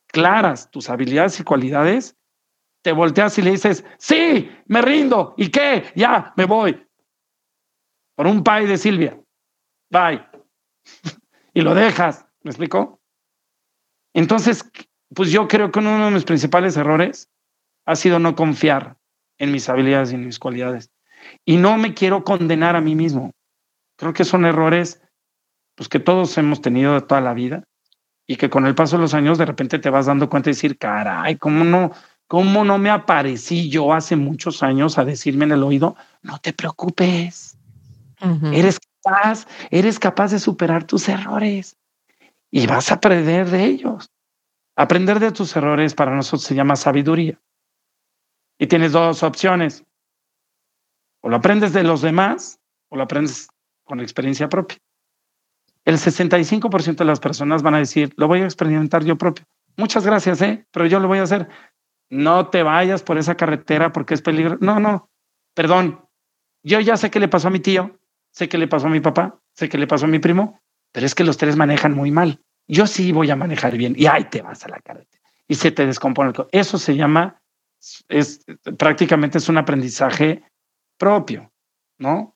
claras 0.07 0.71
tus 0.71 0.89
habilidades 0.89 1.39
y 1.39 1.43
cualidades, 1.43 2.17
te 2.81 2.91
volteas 2.91 3.37
y 3.37 3.43
le 3.43 3.51
dices, 3.51 3.85
sí, 3.99 4.49
me 4.65 4.81
rindo, 4.81 5.35
¿y 5.37 5.49
qué? 5.49 5.85
Ya, 5.95 6.33
me 6.35 6.45
voy. 6.45 6.83
Por 8.15 8.25
un 8.25 8.43
pay 8.43 8.65
de 8.65 8.77
Silvia. 8.77 9.21
Bye. 9.91 10.25
y 11.53 11.61
lo 11.61 11.75
dejas, 11.75 12.25
¿me 12.41 12.49
explico? 12.49 12.99
Entonces, 14.15 14.67
pues 15.13 15.31
yo 15.31 15.47
creo 15.47 15.71
que 15.71 15.77
uno 15.77 16.05
de 16.05 16.11
mis 16.11 16.25
principales 16.25 16.75
errores 16.75 17.29
ha 17.85 17.95
sido 17.95 18.17
no 18.17 18.35
confiar 18.35 18.97
en 19.37 19.51
mis 19.51 19.69
habilidades 19.69 20.11
y 20.11 20.15
en 20.15 20.25
mis 20.25 20.39
cualidades. 20.39 20.89
Y 21.45 21.57
no 21.57 21.77
me 21.77 21.93
quiero 21.93 22.23
condenar 22.23 22.75
a 22.75 22.81
mí 22.81 22.95
mismo. 22.95 23.31
Creo 23.99 24.13
que 24.13 24.23
son 24.23 24.45
errores 24.45 25.01
pues, 25.75 25.89
que 25.89 25.99
todos 25.99 26.37
hemos 26.37 26.61
tenido 26.61 26.93
de 26.93 27.01
toda 27.01 27.19
la 27.19 27.33
vida 27.33 27.65
y 28.25 28.37
que 28.37 28.49
con 28.49 28.65
el 28.65 28.73
paso 28.73 28.95
de 28.95 29.01
los 29.01 29.13
años 29.13 29.37
de 29.37 29.45
repente 29.45 29.77
te 29.77 29.89
vas 29.89 30.05
dando 30.05 30.29
cuenta 30.29 30.49
y 30.49 30.53
decir, 30.53 30.77
caray, 30.77 31.35
¿cómo 31.35 31.65
no, 31.65 31.91
cómo 32.25 32.63
no 32.63 32.77
me 32.77 32.89
aparecí 32.89 33.69
yo 33.69 33.91
hace 33.91 34.15
muchos 34.15 34.63
años 34.63 34.97
a 34.97 35.03
decirme 35.03 35.43
en 35.43 35.51
el 35.51 35.63
oído, 35.63 35.97
no 36.21 36.39
te 36.39 36.53
preocupes, 36.53 37.57
eres 38.53 38.79
capaz, 39.03 39.45
eres 39.69 39.99
capaz 39.99 40.31
de 40.31 40.39
superar 40.39 40.85
tus 40.85 41.09
errores 41.09 41.75
y 42.51 42.67
vas 42.67 42.91
a 42.91 42.95
aprender 42.95 43.49
de 43.49 43.65
ellos. 43.65 44.09
Aprender 44.77 45.19
de 45.19 45.33
tus 45.33 45.53
errores 45.57 45.93
para 45.93 46.15
nosotros 46.15 46.43
se 46.43 46.55
llama 46.55 46.77
sabiduría. 46.77 47.37
Y 48.57 48.67
tienes 48.67 48.93
dos 48.93 49.23
opciones. 49.23 49.83
O 51.21 51.27
lo 51.27 51.35
aprendes 51.35 51.73
de 51.73 51.83
los 51.83 52.01
demás 52.01 52.59
o 52.87 52.95
lo 52.95 53.03
aprendes 53.03 53.49
con 53.89 53.99
experiencia 53.99 54.47
propia. 54.47 54.77
El 55.83 55.95
65% 55.95 56.95
de 56.95 57.05
las 57.05 57.19
personas 57.19 57.63
van 57.63 57.73
a 57.73 57.79
decir, 57.79 58.13
lo 58.17 58.27
voy 58.27 58.41
a 58.41 58.45
experimentar 58.45 59.03
yo 59.03 59.17
propio. 59.17 59.45
Muchas 59.75 60.05
gracias, 60.05 60.41
¿eh? 60.43 60.67
pero 60.71 60.85
yo 60.85 60.99
lo 60.99 61.07
voy 61.07 61.17
a 61.17 61.23
hacer. 61.23 61.49
No 62.09 62.49
te 62.49 62.61
vayas 62.61 63.01
por 63.01 63.17
esa 63.17 63.35
carretera 63.35 63.91
porque 63.91 64.13
es 64.13 64.21
peligroso. 64.21 64.59
No, 64.61 64.79
no, 64.79 65.09
perdón. 65.55 66.05
Yo 66.61 66.79
ya 66.79 66.97
sé 66.97 67.09
qué 67.09 67.19
le 67.19 67.27
pasó 67.27 67.47
a 67.47 67.51
mi 67.51 67.59
tío, 67.59 67.97
sé 68.31 68.47
qué 68.47 68.59
le 68.59 68.67
pasó 68.67 68.87
a 68.87 68.91
mi 68.91 68.99
papá, 68.99 69.39
sé 69.53 69.67
qué 69.69 69.77
le 69.77 69.87
pasó 69.87 70.05
a 70.05 70.09
mi 70.09 70.19
primo, 70.19 70.61
pero 70.91 71.05
es 71.05 71.15
que 71.15 71.23
los 71.23 71.37
tres 71.37 71.55
manejan 71.55 71.93
muy 71.93 72.11
mal. 72.11 72.41
Yo 72.67 72.85
sí 72.85 73.11
voy 73.11 73.31
a 73.31 73.35
manejar 73.35 73.75
bien 73.75 73.95
y 73.97 74.05
ahí 74.05 74.25
te 74.25 74.43
vas 74.43 74.63
a 74.65 74.69
la 74.69 74.79
carretera 74.79 75.23
y 75.47 75.55
se 75.55 75.71
te 75.71 75.85
descompone 75.87 76.31
Eso 76.51 76.77
se 76.77 76.95
llama, 76.95 77.41
es 78.07 78.45
prácticamente 78.77 79.39
es 79.39 79.49
un 79.49 79.57
aprendizaje 79.57 80.43
propio, 80.97 81.51
¿no? 81.97 82.35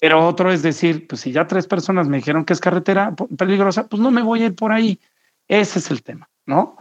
Pero 0.00 0.26
otro 0.26 0.52
es 0.52 0.62
decir, 0.62 1.06
pues 1.06 1.22
si 1.22 1.32
ya 1.32 1.46
tres 1.46 1.66
personas 1.66 2.08
me 2.08 2.18
dijeron 2.18 2.44
que 2.44 2.52
es 2.52 2.60
carretera 2.60 3.14
peligrosa, 3.38 3.86
pues 3.86 4.00
no 4.00 4.10
me 4.10 4.22
voy 4.22 4.42
a 4.42 4.46
ir 4.46 4.54
por 4.54 4.72
ahí. 4.72 5.00
Ese 5.48 5.78
es 5.78 5.90
el 5.90 6.02
tema, 6.02 6.28
¿no? 6.46 6.76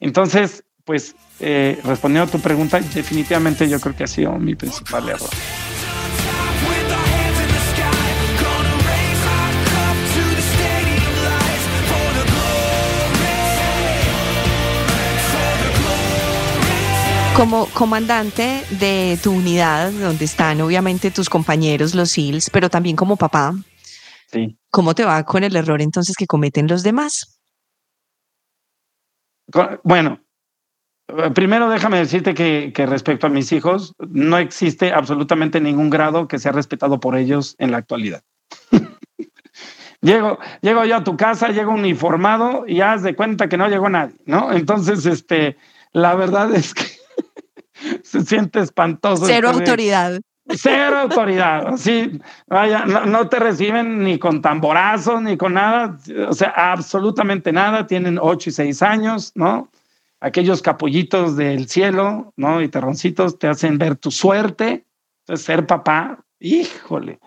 Entonces, 0.00 0.64
pues 0.84 1.14
eh, 1.40 1.80
respondiendo 1.84 2.28
a 2.28 2.32
tu 2.32 2.40
pregunta, 2.40 2.80
definitivamente 2.80 3.68
yo 3.68 3.80
creo 3.80 3.96
que 3.96 4.04
ha 4.04 4.08
sido 4.08 4.32
mi 4.38 4.54
principal 4.54 5.08
error. 5.08 5.30
Como 17.36 17.66
comandante 17.66 18.62
de 18.78 19.18
tu 19.22 19.32
unidad, 19.32 19.90
donde 19.90 20.24
están 20.24 20.60
obviamente 20.60 21.10
tus 21.10 21.28
compañeros, 21.28 21.94
los 21.94 22.10
SEALs, 22.10 22.48
pero 22.48 22.70
también 22.70 22.94
como 22.94 23.16
papá, 23.16 23.54
sí. 24.30 24.56
¿cómo 24.70 24.94
te 24.94 25.04
va 25.04 25.24
con 25.24 25.42
el 25.42 25.56
error 25.56 25.82
entonces 25.82 26.14
que 26.16 26.26
cometen 26.26 26.68
los 26.68 26.84
demás? 26.84 27.40
Bueno, 29.82 30.20
primero 31.34 31.68
déjame 31.68 31.98
decirte 31.98 32.34
que, 32.34 32.72
que, 32.74 32.86
respecto 32.86 33.26
a 33.26 33.30
mis 33.30 33.50
hijos, 33.50 33.94
no 33.98 34.38
existe 34.38 34.92
absolutamente 34.92 35.60
ningún 35.60 35.90
grado 35.90 36.28
que 36.28 36.38
sea 36.38 36.52
respetado 36.52 37.00
por 37.00 37.16
ellos 37.16 37.56
en 37.58 37.72
la 37.72 37.78
actualidad. 37.78 38.22
llego, 40.00 40.38
llego 40.62 40.84
yo 40.84 40.96
a 40.96 41.04
tu 41.04 41.16
casa, 41.16 41.48
llego 41.48 41.72
uniformado 41.72 42.64
y 42.66 42.80
haz 42.80 43.02
de 43.02 43.16
cuenta 43.16 43.48
que 43.48 43.56
no 43.56 43.68
llegó 43.68 43.88
nadie, 43.88 44.14
¿no? 44.24 44.52
Entonces, 44.52 45.04
este, 45.04 45.56
la 45.92 46.14
verdad 46.14 46.54
es 46.54 46.74
que 46.74 47.03
se 48.02 48.22
siente 48.22 48.60
espantoso. 48.60 49.26
Cero 49.26 49.50
autoridad. 49.50 50.20
Cero 50.48 50.98
autoridad, 51.02 51.76
sí, 51.76 52.20
vaya, 52.46 52.84
no, 52.84 53.28
te 53.28 53.38
reciben 53.38 54.04
ni 54.04 54.18
con 54.18 54.42
tamborazos 54.42 55.22
ni 55.22 55.38
con 55.38 55.54
nada, 55.54 55.96
o 56.28 56.34
sea, 56.34 56.50
absolutamente 56.50 57.50
nada, 57.50 57.86
tienen 57.86 58.18
ocho 58.20 58.50
y 58.50 58.52
seis 58.52 58.82
años, 58.82 59.32
¿no? 59.34 59.70
Aquellos 60.20 60.60
capullitos 60.60 61.36
del 61.36 61.68
cielo, 61.68 62.34
¿no? 62.36 62.60
Y 62.60 62.68
terroncitos 62.68 63.38
te 63.38 63.48
hacen 63.48 63.78
ver 63.78 63.96
tu 63.96 64.10
suerte, 64.10 64.84
entonces 65.20 65.46
ser 65.46 65.66
papá, 65.66 66.22
híjole, 66.38 67.20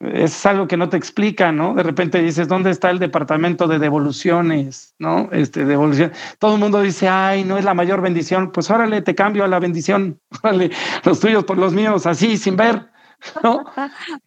es 0.00 0.44
algo 0.44 0.68
que 0.68 0.76
no 0.76 0.88
te 0.88 0.96
explica, 0.96 1.52
¿no? 1.52 1.74
De 1.74 1.82
repente 1.82 2.20
dices, 2.20 2.48
¿dónde 2.48 2.70
está 2.70 2.90
el 2.90 2.98
departamento 2.98 3.66
de 3.66 3.78
devoluciones? 3.78 4.94
¿No? 4.98 5.30
Este, 5.32 5.64
devolución. 5.64 6.12
Todo 6.38 6.54
el 6.54 6.60
mundo 6.60 6.82
dice, 6.82 7.08
ay, 7.08 7.44
no 7.44 7.56
es 7.56 7.64
la 7.64 7.74
mayor 7.74 8.02
bendición. 8.02 8.52
Pues 8.52 8.70
órale, 8.70 9.00
te 9.00 9.14
cambio 9.14 9.44
a 9.44 9.48
la 9.48 9.58
bendición. 9.58 10.20
Órale, 10.42 10.70
los 11.04 11.20
tuyos 11.20 11.44
por 11.44 11.56
los 11.56 11.72
míos, 11.72 12.06
así, 12.06 12.36
sin 12.36 12.56
ver. 12.56 12.90
¿no? 13.42 13.64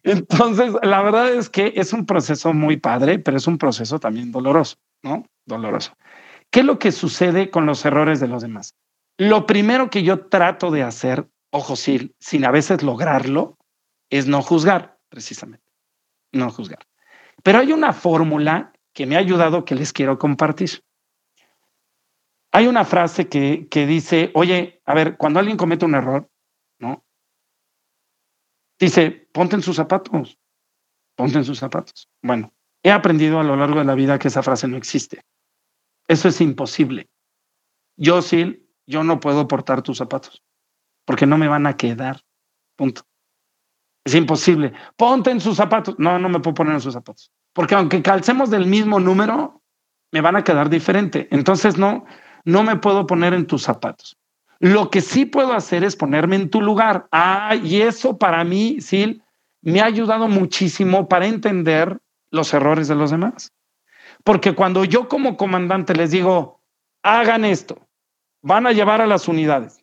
Entonces, 0.02 0.72
la 0.82 1.02
verdad 1.02 1.32
es 1.32 1.48
que 1.48 1.72
es 1.76 1.92
un 1.92 2.04
proceso 2.04 2.52
muy 2.52 2.76
padre, 2.76 3.20
pero 3.20 3.36
es 3.36 3.46
un 3.46 3.56
proceso 3.56 4.00
también 4.00 4.32
doloroso, 4.32 4.76
¿no? 5.02 5.24
Doloroso. 5.46 5.92
¿Qué 6.50 6.60
es 6.60 6.66
lo 6.66 6.80
que 6.80 6.90
sucede 6.90 7.50
con 7.50 7.66
los 7.66 7.84
errores 7.84 8.18
de 8.18 8.26
los 8.26 8.42
demás? 8.42 8.74
Lo 9.18 9.46
primero 9.46 9.88
que 9.90 10.02
yo 10.02 10.26
trato 10.26 10.72
de 10.72 10.82
hacer, 10.82 11.28
ojo, 11.50 11.76
sin, 11.76 12.12
sin 12.18 12.44
a 12.44 12.50
veces 12.50 12.82
lograrlo, 12.82 13.56
es 14.10 14.26
no 14.26 14.42
juzgar 14.42 14.99
precisamente, 15.10 15.70
no 16.32 16.50
juzgar. 16.50 16.86
Pero 17.42 17.58
hay 17.58 17.72
una 17.72 17.92
fórmula 17.92 18.72
que 18.94 19.04
me 19.04 19.16
ha 19.16 19.18
ayudado 19.18 19.64
que 19.64 19.74
les 19.74 19.92
quiero 19.92 20.18
compartir. 20.18 20.82
Hay 22.52 22.66
una 22.66 22.84
frase 22.84 23.28
que, 23.28 23.68
que 23.68 23.86
dice, 23.86 24.30
oye, 24.34 24.80
a 24.86 24.94
ver, 24.94 25.16
cuando 25.16 25.38
alguien 25.38 25.56
comete 25.56 25.84
un 25.84 25.94
error, 25.94 26.30
¿no? 26.78 27.04
Dice, 28.78 29.28
ponte 29.32 29.56
en 29.56 29.62
sus 29.62 29.76
zapatos, 29.76 30.38
ponte 31.14 31.38
en 31.38 31.44
sus 31.44 31.58
zapatos. 31.58 32.08
Bueno, 32.22 32.52
he 32.82 32.90
aprendido 32.90 33.38
a 33.38 33.44
lo 33.44 33.56
largo 33.56 33.78
de 33.78 33.84
la 33.84 33.94
vida 33.94 34.18
que 34.18 34.28
esa 34.28 34.42
frase 34.42 34.66
no 34.66 34.76
existe. 34.76 35.22
Eso 36.08 36.28
es 36.28 36.40
imposible. 36.40 37.08
Yo, 37.96 38.22
sí, 38.22 38.68
yo 38.86 39.04
no 39.04 39.20
puedo 39.20 39.46
portar 39.46 39.82
tus 39.82 39.98
zapatos, 39.98 40.42
porque 41.04 41.26
no 41.26 41.38
me 41.38 41.46
van 41.46 41.66
a 41.66 41.76
quedar. 41.76 42.22
Punto. 42.74 43.02
Es 44.04 44.14
imposible. 44.14 44.72
Ponte 44.96 45.30
en 45.30 45.40
sus 45.40 45.56
zapatos. 45.56 45.94
No, 45.98 46.18
no 46.18 46.28
me 46.28 46.40
puedo 46.40 46.54
poner 46.54 46.74
en 46.74 46.80
sus 46.80 46.94
zapatos. 46.94 47.30
Porque 47.52 47.74
aunque 47.74 48.02
calcemos 48.02 48.50
del 48.50 48.66
mismo 48.66 49.00
número, 49.00 49.62
me 50.12 50.20
van 50.20 50.36
a 50.36 50.44
quedar 50.44 50.70
diferente. 50.70 51.28
Entonces 51.30 51.76
no, 51.76 52.04
no 52.44 52.62
me 52.62 52.76
puedo 52.76 53.06
poner 53.06 53.34
en 53.34 53.46
tus 53.46 53.62
zapatos. 53.62 54.16
Lo 54.58 54.90
que 54.90 55.00
sí 55.00 55.24
puedo 55.24 55.52
hacer 55.52 55.84
es 55.84 55.96
ponerme 55.96 56.36
en 56.36 56.50
tu 56.50 56.60
lugar. 56.60 57.08
Ah, 57.12 57.54
y 57.56 57.80
eso 57.80 58.18
para 58.18 58.44
mí, 58.44 58.80
Sil, 58.84 59.24
me 59.62 59.80
ha 59.80 59.86
ayudado 59.86 60.28
muchísimo 60.28 61.08
para 61.08 61.26
entender 61.26 61.98
los 62.30 62.52
errores 62.54 62.88
de 62.88 62.94
los 62.94 63.10
demás. 63.10 63.52
Porque 64.24 64.54
cuando 64.54 64.84
yo 64.84 65.08
como 65.08 65.36
comandante 65.36 65.94
les 65.94 66.10
digo, 66.10 66.60
hagan 67.02 67.44
esto, 67.44 67.88
van 68.42 68.66
a 68.66 68.72
llevar 68.72 69.00
a 69.00 69.06
las 69.06 69.28
unidades, 69.28 69.82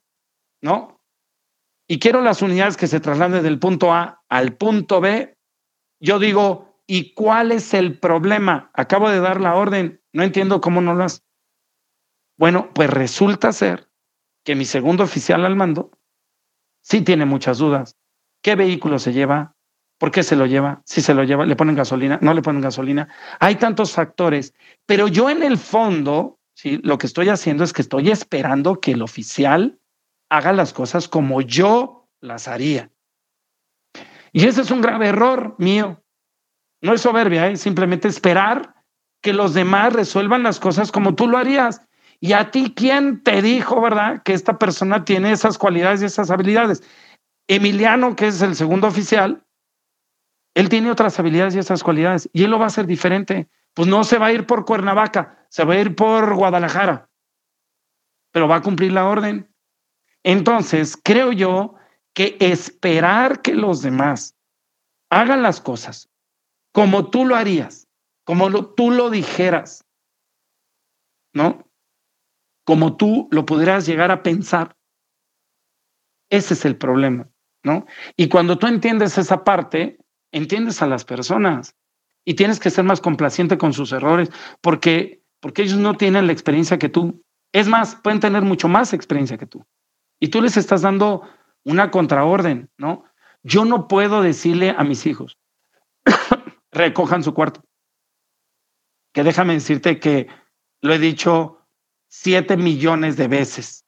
¿no? 0.62 0.97
Y 1.88 2.00
quiero 2.00 2.22
las 2.22 2.42
unidades 2.42 2.76
que 2.76 2.88
se 2.88 3.00
trasladen 3.00 3.44
del 3.44 3.60
punto 3.60 3.94
A 3.94 4.22
al 4.28 4.56
punto 4.56 5.00
B, 5.00 5.38
yo 6.02 6.20
digo, 6.20 6.82
¿y 6.86 7.14
cuál 7.14 7.52
es 7.52 7.74
el 7.74 7.98
problema? 7.98 8.70
Acabo 8.74 9.10
de 9.10 9.20
dar 9.20 9.40
la 9.40 9.56
orden, 9.56 10.02
no 10.12 10.24
entiendo 10.24 10.60
cómo 10.60 10.82
no 10.82 10.94
lo 10.94 11.06
has. 11.06 11.24
Bueno, 12.38 12.72
pues 12.74 12.90
resulta 12.90 13.54
ser 13.54 13.90
que 14.44 14.56
mi 14.56 14.66
segundo 14.66 15.04
oficial 15.04 15.46
al 15.46 15.56
mando 15.56 15.92
sí 16.82 17.02
tiene 17.02 17.26
muchas 17.26 17.58
dudas. 17.58 17.98
¿Qué 18.44 18.56
vehículo 18.56 19.00
se 19.00 19.14
lleva? 19.14 19.56
¿Por 19.98 20.12
qué 20.12 20.24
se 20.24 20.36
lo 20.36 20.46
lleva? 20.46 20.82
Si 20.86 21.02
se 21.02 21.14
lo 21.14 21.24
lleva, 21.24 21.46
le 21.46 21.56
ponen 21.56 21.76
gasolina, 21.76 22.20
no 22.22 22.34
le 22.34 22.42
ponen 22.42 22.62
gasolina. 22.62 23.08
Hay 23.40 23.56
tantos 23.56 23.94
factores, 23.94 24.54
pero 24.86 25.08
yo 25.08 25.30
en 25.30 25.42
el 25.42 25.58
fondo, 25.58 26.40
lo 26.64 26.98
que 26.98 27.08
estoy 27.08 27.30
haciendo 27.30 27.64
es 27.64 27.74
que 27.74 27.82
estoy 27.82 28.12
esperando 28.12 28.80
que 28.80 28.92
el 28.92 29.02
oficial 29.02 29.80
haga 30.30 30.54
las 30.54 30.74
cosas 30.74 31.08
como 31.08 31.42
yo 31.42 32.10
las 32.20 32.48
haría. 32.48 32.92
Y 34.32 34.46
ese 34.46 34.62
es 34.62 34.72
un 34.72 34.82
grave 34.82 35.08
error 35.08 35.56
mío. 35.58 36.04
No 36.82 36.94
es 36.94 37.02
soberbia, 37.02 37.48
es 37.48 37.62
simplemente 37.62 38.08
esperar 38.08 38.76
que 39.22 39.34
los 39.34 39.54
demás 39.54 39.94
resuelvan 39.94 40.44
las 40.44 40.60
cosas 40.60 40.92
como 40.92 41.16
tú 41.16 41.28
lo 41.28 41.38
harías. 41.38 41.82
¿Y 42.20 42.34
a 42.34 42.52
ti 42.52 42.74
quién 42.76 43.24
te 43.24 43.42
dijo, 43.42 43.82
verdad, 43.82 44.22
que 44.24 44.34
esta 44.34 44.58
persona 44.58 45.06
tiene 45.06 45.32
esas 45.32 45.58
cualidades 45.58 46.02
y 46.02 46.06
esas 46.06 46.32
habilidades? 46.32 46.84
Emiliano, 47.48 48.16
que 48.16 48.28
es 48.28 48.42
el 48.42 48.56
segundo 48.56 48.88
oficial, 48.88 49.46
él 50.58 50.70
tiene 50.70 50.90
otras 50.90 51.20
habilidades 51.20 51.56
y 51.56 51.60
esas 51.60 51.84
cualidades 51.84 52.30
y 52.34 52.44
él 52.44 52.50
lo 52.50 52.58
va 52.58 52.66
a 52.66 52.68
hacer 52.68 52.88
diferente. 52.88 53.48
Pues 53.76 53.88
no 53.88 54.04
se 54.04 54.18
va 54.18 54.28
a 54.28 54.32
ir 54.32 54.48
por 54.48 54.66
Cuernavaca, 54.66 55.46
se 55.50 55.64
va 55.64 55.76
a 55.76 55.80
ir 55.80 55.96
por 55.96 56.34
Guadalajara, 56.34 57.12
pero 58.32 58.48
va 58.48 58.56
a 58.56 58.62
cumplir 58.62 58.92
la 58.92 59.06
orden. 59.06 59.54
Entonces, 60.28 61.00
creo 61.02 61.32
yo 61.32 61.76
que 62.14 62.36
esperar 62.42 63.42
que 63.42 63.54
los 63.54 63.82
demás 63.82 64.36
hagan 65.10 65.42
las 65.42 65.62
cosas 65.62 66.10
como 66.74 67.10
tú 67.10 67.24
lo 67.24 67.38
harías, 67.38 67.88
como 68.26 68.74
tú 68.76 68.92
lo 68.92 69.10
dijeras, 69.10 69.86
¿no? 71.34 71.66
Como 72.66 72.98
tú 72.98 73.30
lo 73.32 73.46
pudieras 73.46 73.86
llegar 73.86 74.12
a 74.12 74.22
pensar. 74.22 74.76
Ese 76.30 76.56
es 76.56 76.66
el 76.66 76.76
problema, 76.76 77.30
¿no? 77.64 77.86
Y 78.18 78.28
cuando 78.28 78.58
tú 78.58 78.68
entiendes 78.68 79.18
esa 79.18 79.46
parte, 79.46 79.98
entiendes 80.34 80.82
a 80.82 80.88
las 80.88 81.06
personas 81.06 81.74
y 82.26 82.34
tienes 82.34 82.60
que 82.60 82.70
ser 82.70 82.84
más 82.84 83.00
complaciente 83.00 83.58
con 83.58 83.72
sus 83.72 83.94
errores 83.94 84.30
porque, 84.60 85.24
porque 85.40 85.62
ellos 85.62 85.78
no 85.78 85.96
tienen 85.96 86.28
la 86.28 86.34
experiencia 86.34 86.78
que 86.78 86.90
tú. 86.90 87.24
Es 87.54 87.70
más, 87.70 87.96
pueden 87.96 88.20
tener 88.20 88.42
mucho 88.42 88.68
más 88.68 88.92
experiencia 88.92 89.38
que 89.38 89.46
tú. 89.46 89.66
Y 90.20 90.30
tú 90.30 90.42
les 90.42 90.58
estás 90.58 90.82
dando 90.82 91.28
una 91.64 91.92
contraorden, 91.92 92.70
¿no? 92.78 93.06
Yo 93.44 93.66
no 93.66 93.88
puedo 93.88 94.22
decirle 94.22 94.76
a 94.78 94.84
mis 94.84 95.06
hijos, 95.06 95.38
recojan 96.72 97.24
su 97.24 97.34
cuarto. 97.34 97.64
Que 99.14 99.24
déjame 99.24 99.54
decirte 99.54 100.00
que 100.00 100.28
lo 100.82 100.94
he 100.94 101.00
dicho 101.00 101.66
siete 102.08 102.58
millones 102.58 103.18
de 103.18 103.28
veces. 103.28 103.86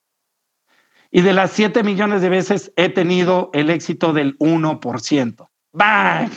Y 1.12 1.22
de 1.22 1.34
las 1.34 1.52
siete 1.52 1.84
millones 1.84 2.22
de 2.22 2.30
veces 2.30 2.72
he 2.76 2.90
tenido 2.90 3.50
el 3.54 3.70
éxito 3.70 4.14
del 4.14 4.38
1%. 4.38 5.50
¡Bang! 5.72 6.32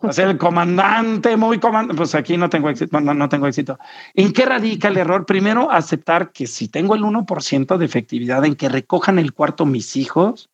O 0.00 0.12
sea, 0.12 0.30
el 0.30 0.38
comandante, 0.38 1.36
muy 1.36 1.58
comandante, 1.58 1.96
pues 1.96 2.14
aquí 2.14 2.36
no 2.36 2.48
tengo 2.48 2.70
éxito, 2.70 3.00
no, 3.00 3.14
no, 3.14 3.28
tengo 3.28 3.48
éxito. 3.48 3.78
¿En 4.14 4.32
qué 4.32 4.46
radica 4.46 4.88
el 4.88 4.96
error? 4.96 5.26
Primero, 5.26 5.70
aceptar 5.70 6.30
que 6.30 6.46
si 6.46 6.68
tengo 6.68 6.94
el 6.94 7.02
1% 7.02 7.76
de 7.76 7.84
efectividad 7.84 8.44
en 8.44 8.54
que 8.54 8.68
recojan 8.68 9.18
el 9.18 9.32
cuarto 9.32 9.66
mis 9.66 9.96
hijos, 9.96 10.50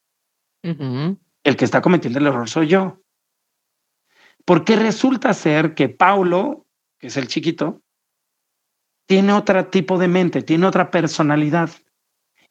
el 0.63 1.57
que 1.57 1.65
está 1.65 1.83
cometiendo 1.83 2.19
el 2.19 2.27
error 2.27 2.49
soy 2.49 2.69
yo. 2.69 3.03
Porque 4.47 4.77
resulta 4.77 5.35
ser 5.35 5.75
que 5.75 5.91
Paulo, 5.91 6.67
que 6.99 7.09
es 7.09 7.17
el 7.19 7.29
chiquito, 7.29 7.83
tiene 9.07 9.35
otro 9.35 9.67
tipo 9.67 9.99
de 9.99 10.09
mente, 10.09 10.43
tiene 10.43 10.67
otra 10.67 10.91
personalidad. 10.91 11.71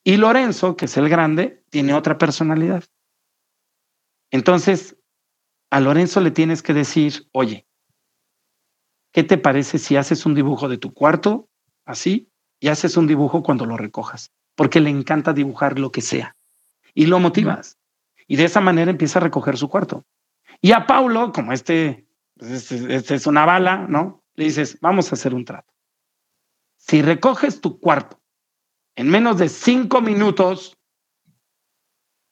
Y 0.04 0.16
Lorenzo, 0.16 0.76
que 0.76 0.84
es 0.84 0.96
el 0.96 1.08
grande, 1.08 1.64
tiene 1.70 1.94
otra 1.94 2.18
personalidad. 2.18 2.84
Entonces, 4.30 4.96
a 5.74 5.80
Lorenzo 5.80 6.20
le 6.20 6.30
tienes 6.30 6.62
que 6.62 6.72
decir, 6.72 7.28
oye, 7.32 7.66
¿qué 9.10 9.24
te 9.24 9.38
parece 9.38 9.78
si 9.80 9.96
haces 9.96 10.24
un 10.24 10.36
dibujo 10.36 10.68
de 10.68 10.78
tu 10.78 10.94
cuarto 10.94 11.48
así 11.84 12.30
y 12.60 12.68
haces 12.68 12.96
un 12.96 13.08
dibujo 13.08 13.42
cuando 13.42 13.66
lo 13.66 13.76
recojas? 13.76 14.30
Porque 14.54 14.78
le 14.78 14.90
encanta 14.90 15.32
dibujar 15.32 15.80
lo 15.80 15.90
que 15.90 16.00
sea. 16.00 16.36
Y 16.94 17.06
lo 17.06 17.18
motivas. 17.18 17.76
Y 18.28 18.36
de 18.36 18.44
esa 18.44 18.60
manera 18.60 18.92
empieza 18.92 19.18
a 19.18 19.22
recoger 19.22 19.58
su 19.58 19.68
cuarto. 19.68 20.04
Y 20.60 20.70
a 20.70 20.86
Paulo, 20.86 21.32
como 21.32 21.52
este, 21.52 22.06
pues 22.38 22.52
este, 22.52 22.94
este, 22.94 23.16
es 23.16 23.26
una 23.26 23.44
bala, 23.44 23.78
¿no? 23.88 24.22
Le 24.36 24.44
dices, 24.44 24.78
vamos 24.80 25.10
a 25.10 25.16
hacer 25.16 25.34
un 25.34 25.44
trato. 25.44 25.74
Si 26.76 27.02
recoges 27.02 27.60
tu 27.60 27.80
cuarto 27.80 28.22
en 28.94 29.10
menos 29.10 29.38
de 29.38 29.48
cinco 29.48 30.00
minutos, 30.00 30.78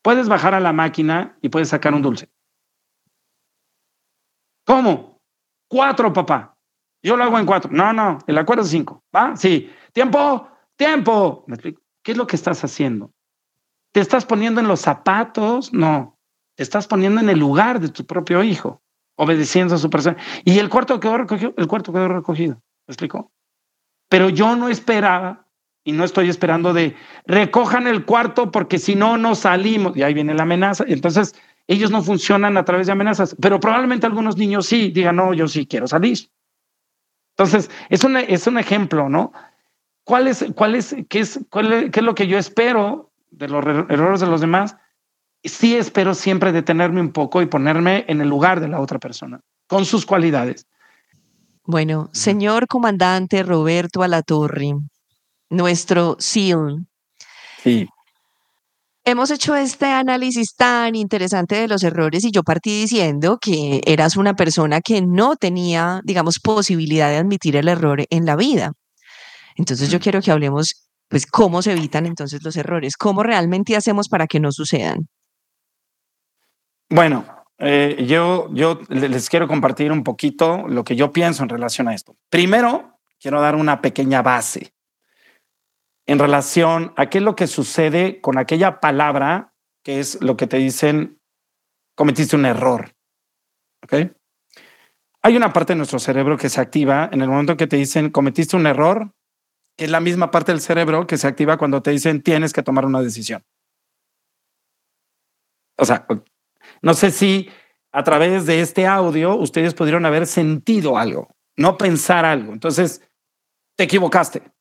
puedes 0.01 0.29
bajar 0.29 0.55
a 0.55 0.61
la 0.61 0.73
máquina 0.73 1.37
y 1.43 1.49
puedes 1.49 1.71
sacar 1.71 1.93
un 1.93 2.03
dulce. 2.03 2.31
¿Cómo? 4.65 5.21
Cuatro, 5.69 6.13
papá. 6.13 6.55
Yo 7.03 7.17
lo 7.17 7.25
hago 7.25 7.39
en 7.39 7.47
cuatro. 7.47 7.71
No, 7.73 7.93
no, 7.93 8.19
el 8.27 8.39
acuerdo 8.39 8.63
es 8.63 8.71
cinco. 8.71 9.03
¿Va? 9.15 9.37
Sí. 9.37 9.71
Tiempo, 9.93 10.49
tiempo. 10.77 11.45
¿Qué 12.03 12.13
es 12.13 12.17
lo 12.17 12.27
que 12.27 12.37
estás 12.37 12.63
haciendo? 12.65 13.13
¿Te 13.93 14.01
estás 14.01 14.25
poniendo 14.25 14.61
en 14.61 14.69
los 14.69 14.81
zapatos? 14.81 15.73
No. 15.73 16.19
Te 16.57 16.63
estás 16.63 16.87
poniendo 16.87 17.21
en 17.21 17.29
el 17.29 17.39
lugar 17.39 17.81
de 17.81 17.89
tu 17.89 18.05
propio 18.07 18.43
hijo, 18.43 18.83
obedeciendo 19.17 19.75
a 19.75 19.79
su 19.79 19.91
persona. 19.91 20.17
Y 20.45 20.59
el 20.59 20.69
cuarto 20.69 21.01
quedó 21.01 21.19
recogido. 21.19 21.55
El 21.57 21.67
cuarto 21.67 21.93
quedó 21.93 22.09
recogido. 22.09 22.55
¿Me 22.87 22.93
explico? 22.93 23.33
Pero 24.09 24.29
yo 24.29 24.57
no 24.57 24.69
esperaba 24.69 25.47
y 25.85 25.93
no 25.93 26.05
estoy 26.05 26.29
esperando 26.29 26.73
de 26.73 26.95
recojan 27.27 27.87
el 27.87 28.05
cuarto 28.05 28.51
porque 28.51 28.79
si 28.79 28.95
no, 28.95 29.17
no 29.17 29.35
salimos. 29.35 29.97
Y 29.97 30.03
ahí 30.03 30.15
viene 30.15 30.35
la 30.35 30.43
amenaza. 30.43 30.85
Entonces, 30.87 31.35
ellos 31.67 31.91
no 31.91 32.03
funcionan 32.03 32.57
a 32.57 32.65
través 32.65 32.87
de 32.87 32.93
amenazas, 32.93 33.37
pero 33.41 33.61
probablemente 33.61 34.07
algunos 34.07 34.37
niños 34.37 34.67
sí 34.67 34.91
digan, 34.91 35.17
no, 35.17 35.33
yo 35.35 35.49
sí 35.49 35.67
quiero 35.67 35.87
salir. 35.87 36.19
Entonces, 37.37 37.71
es, 37.89 38.05
una, 38.05 38.21
es 38.21 38.47
un 38.47 38.59
ejemplo, 38.59 39.09
¿no? 39.09 39.33
¿Cuál 40.05 40.29
es, 40.29 40.45
cuál 40.55 40.75
es, 40.75 40.95
qué, 41.09 41.21
es, 41.21 41.41
cuál 41.49 41.91
qué 41.91 42.01
es 42.01 42.05
lo 42.05 42.15
que 42.15 42.27
yo 42.27 42.37
espero 42.37 43.13
de 43.31 43.49
los 43.49 43.65
errores 43.65 44.21
de 44.21 44.27
los 44.27 44.41
demás? 44.41 44.77
Sí 45.45 45.77
espero 45.77 46.15
siempre 46.15 46.53
detenerme 46.53 47.01
un 47.01 47.13
poco 47.13 47.41
y 47.41 47.47
ponerme 47.47 48.05
en 48.09 48.21
el 48.21 48.29
lugar 48.29 48.61
de 48.61 48.69
la 48.69 48.81
otra 48.81 48.99
persona, 48.99 49.41
con 49.67 49.85
sus 49.85 50.05
cualidades. 50.05 50.67
Bueno, 51.65 52.11
señor 52.13 52.67
comandante 52.67 53.43
Roberto 53.45 54.03
Alatorri, 54.03 54.75
nuestro 55.49 56.17
SEAL. 56.19 56.87
Sí. 57.63 57.89
Hemos 59.05 59.33
hecho 59.33 59.57
este 59.57 59.87
análisis 59.87 60.55
tan 60.55 60.95
interesante 60.95 61.57
de 61.57 61.67
los 61.67 61.83
errores 61.83 62.23
y 62.25 62.31
yo 62.31 62.45
partí 62.45 62.83
diciendo 62.83 63.39
que 63.41 63.81
eras 63.85 64.17
una 64.17 64.35
persona 64.35 64.81
que 64.81 65.03
no 65.03 65.35
tenía, 65.35 66.01
digamos, 66.05 66.39
posibilidad 66.39 67.11
de 67.11 67.17
admitir 67.17 67.57
el 67.57 67.67
error 67.67 68.05
en 68.11 68.27
la 68.27 68.37
vida. 68.37 68.73
Entonces 69.57 69.91
yo 69.91 69.99
quiero 69.99 70.23
que 70.23 70.31
hablemos, 70.31 70.89
pues, 71.09 71.27
cómo 71.27 71.63
se 71.63 71.73
evitan 71.73 72.07
entonces 72.07 72.45
los 72.45 72.57
errores, 72.57 72.97
cómo 72.97 73.25
realmente 73.25 73.75
hacemos 73.75 74.09
para 74.09 74.29
que 74.29 74.39
no 74.39 74.53
sucedan. 74.53 75.09
Bueno, 76.89 77.25
eh, 77.59 78.05
yo, 78.07 78.51
yo 78.55 78.79
les 78.89 79.29
quiero 79.29 79.49
compartir 79.49 79.91
un 79.91 80.05
poquito 80.05 80.69
lo 80.69 80.85
que 80.85 80.95
yo 80.95 81.11
pienso 81.11 81.43
en 81.43 81.49
relación 81.49 81.89
a 81.89 81.95
esto. 81.95 82.15
Primero, 82.31 83.01
quiero 83.21 83.41
dar 83.41 83.57
una 83.57 83.81
pequeña 83.81 84.23
base 84.23 84.73
en 86.07 86.19
relación 86.19 86.93
a 86.97 87.09
qué 87.09 87.19
es 87.19 87.25
lo 87.25 87.37
que 87.37 87.47
sucede 87.47 88.21
con 88.21 88.39
aquella 88.39 88.81
palabra 88.81 89.53
que 89.85 90.01
es 90.01 90.21
lo 90.23 90.37
que 90.37 90.47
te 90.47 90.59
dicen, 90.59 91.21
cometiste 91.97 92.37
un 92.37 92.47
error. 92.47 92.95
Hay 95.23 95.37
una 95.37 95.53
parte 95.53 95.73
de 95.73 95.77
nuestro 95.77 95.99
cerebro 95.99 96.37
que 96.37 96.49
se 96.49 96.61
activa 96.61 97.09
en 97.13 97.21
el 97.21 97.29
momento 97.29 97.57
que 97.57 97.67
te 97.67 97.77
dicen, 97.77 98.11
cometiste 98.11 98.57
un 98.57 98.67
error, 98.67 99.13
que 99.77 99.85
es 99.85 99.91
la 99.91 100.01
misma 100.01 100.31
parte 100.31 100.53
del 100.53 100.61
cerebro 100.61 101.07
que 101.07 101.19
se 101.19 101.27
activa 101.27 101.59
cuando 101.59 101.83
te 101.83 101.91
dicen, 101.91 102.23
tienes 102.23 102.53
que 102.53 102.63
tomar 102.63 102.85
una 102.85 103.01
decisión. 103.01 103.43
O 105.79 105.85
sea, 105.85 106.07
no 106.81 106.95
sé 106.95 107.11
si 107.11 107.51
a 107.93 108.05
través 108.05 108.47
de 108.47 108.61
este 108.61 108.87
audio 108.87 109.37
ustedes 109.37 109.75
pudieron 109.75 110.07
haber 110.07 110.27
sentido 110.27 110.97
algo, 110.97 111.35
no 111.57 111.77
pensar 111.77 112.25
algo. 112.25 112.53
Entonces, 112.53 113.03
te 113.77 113.85
equivocaste 113.85 114.52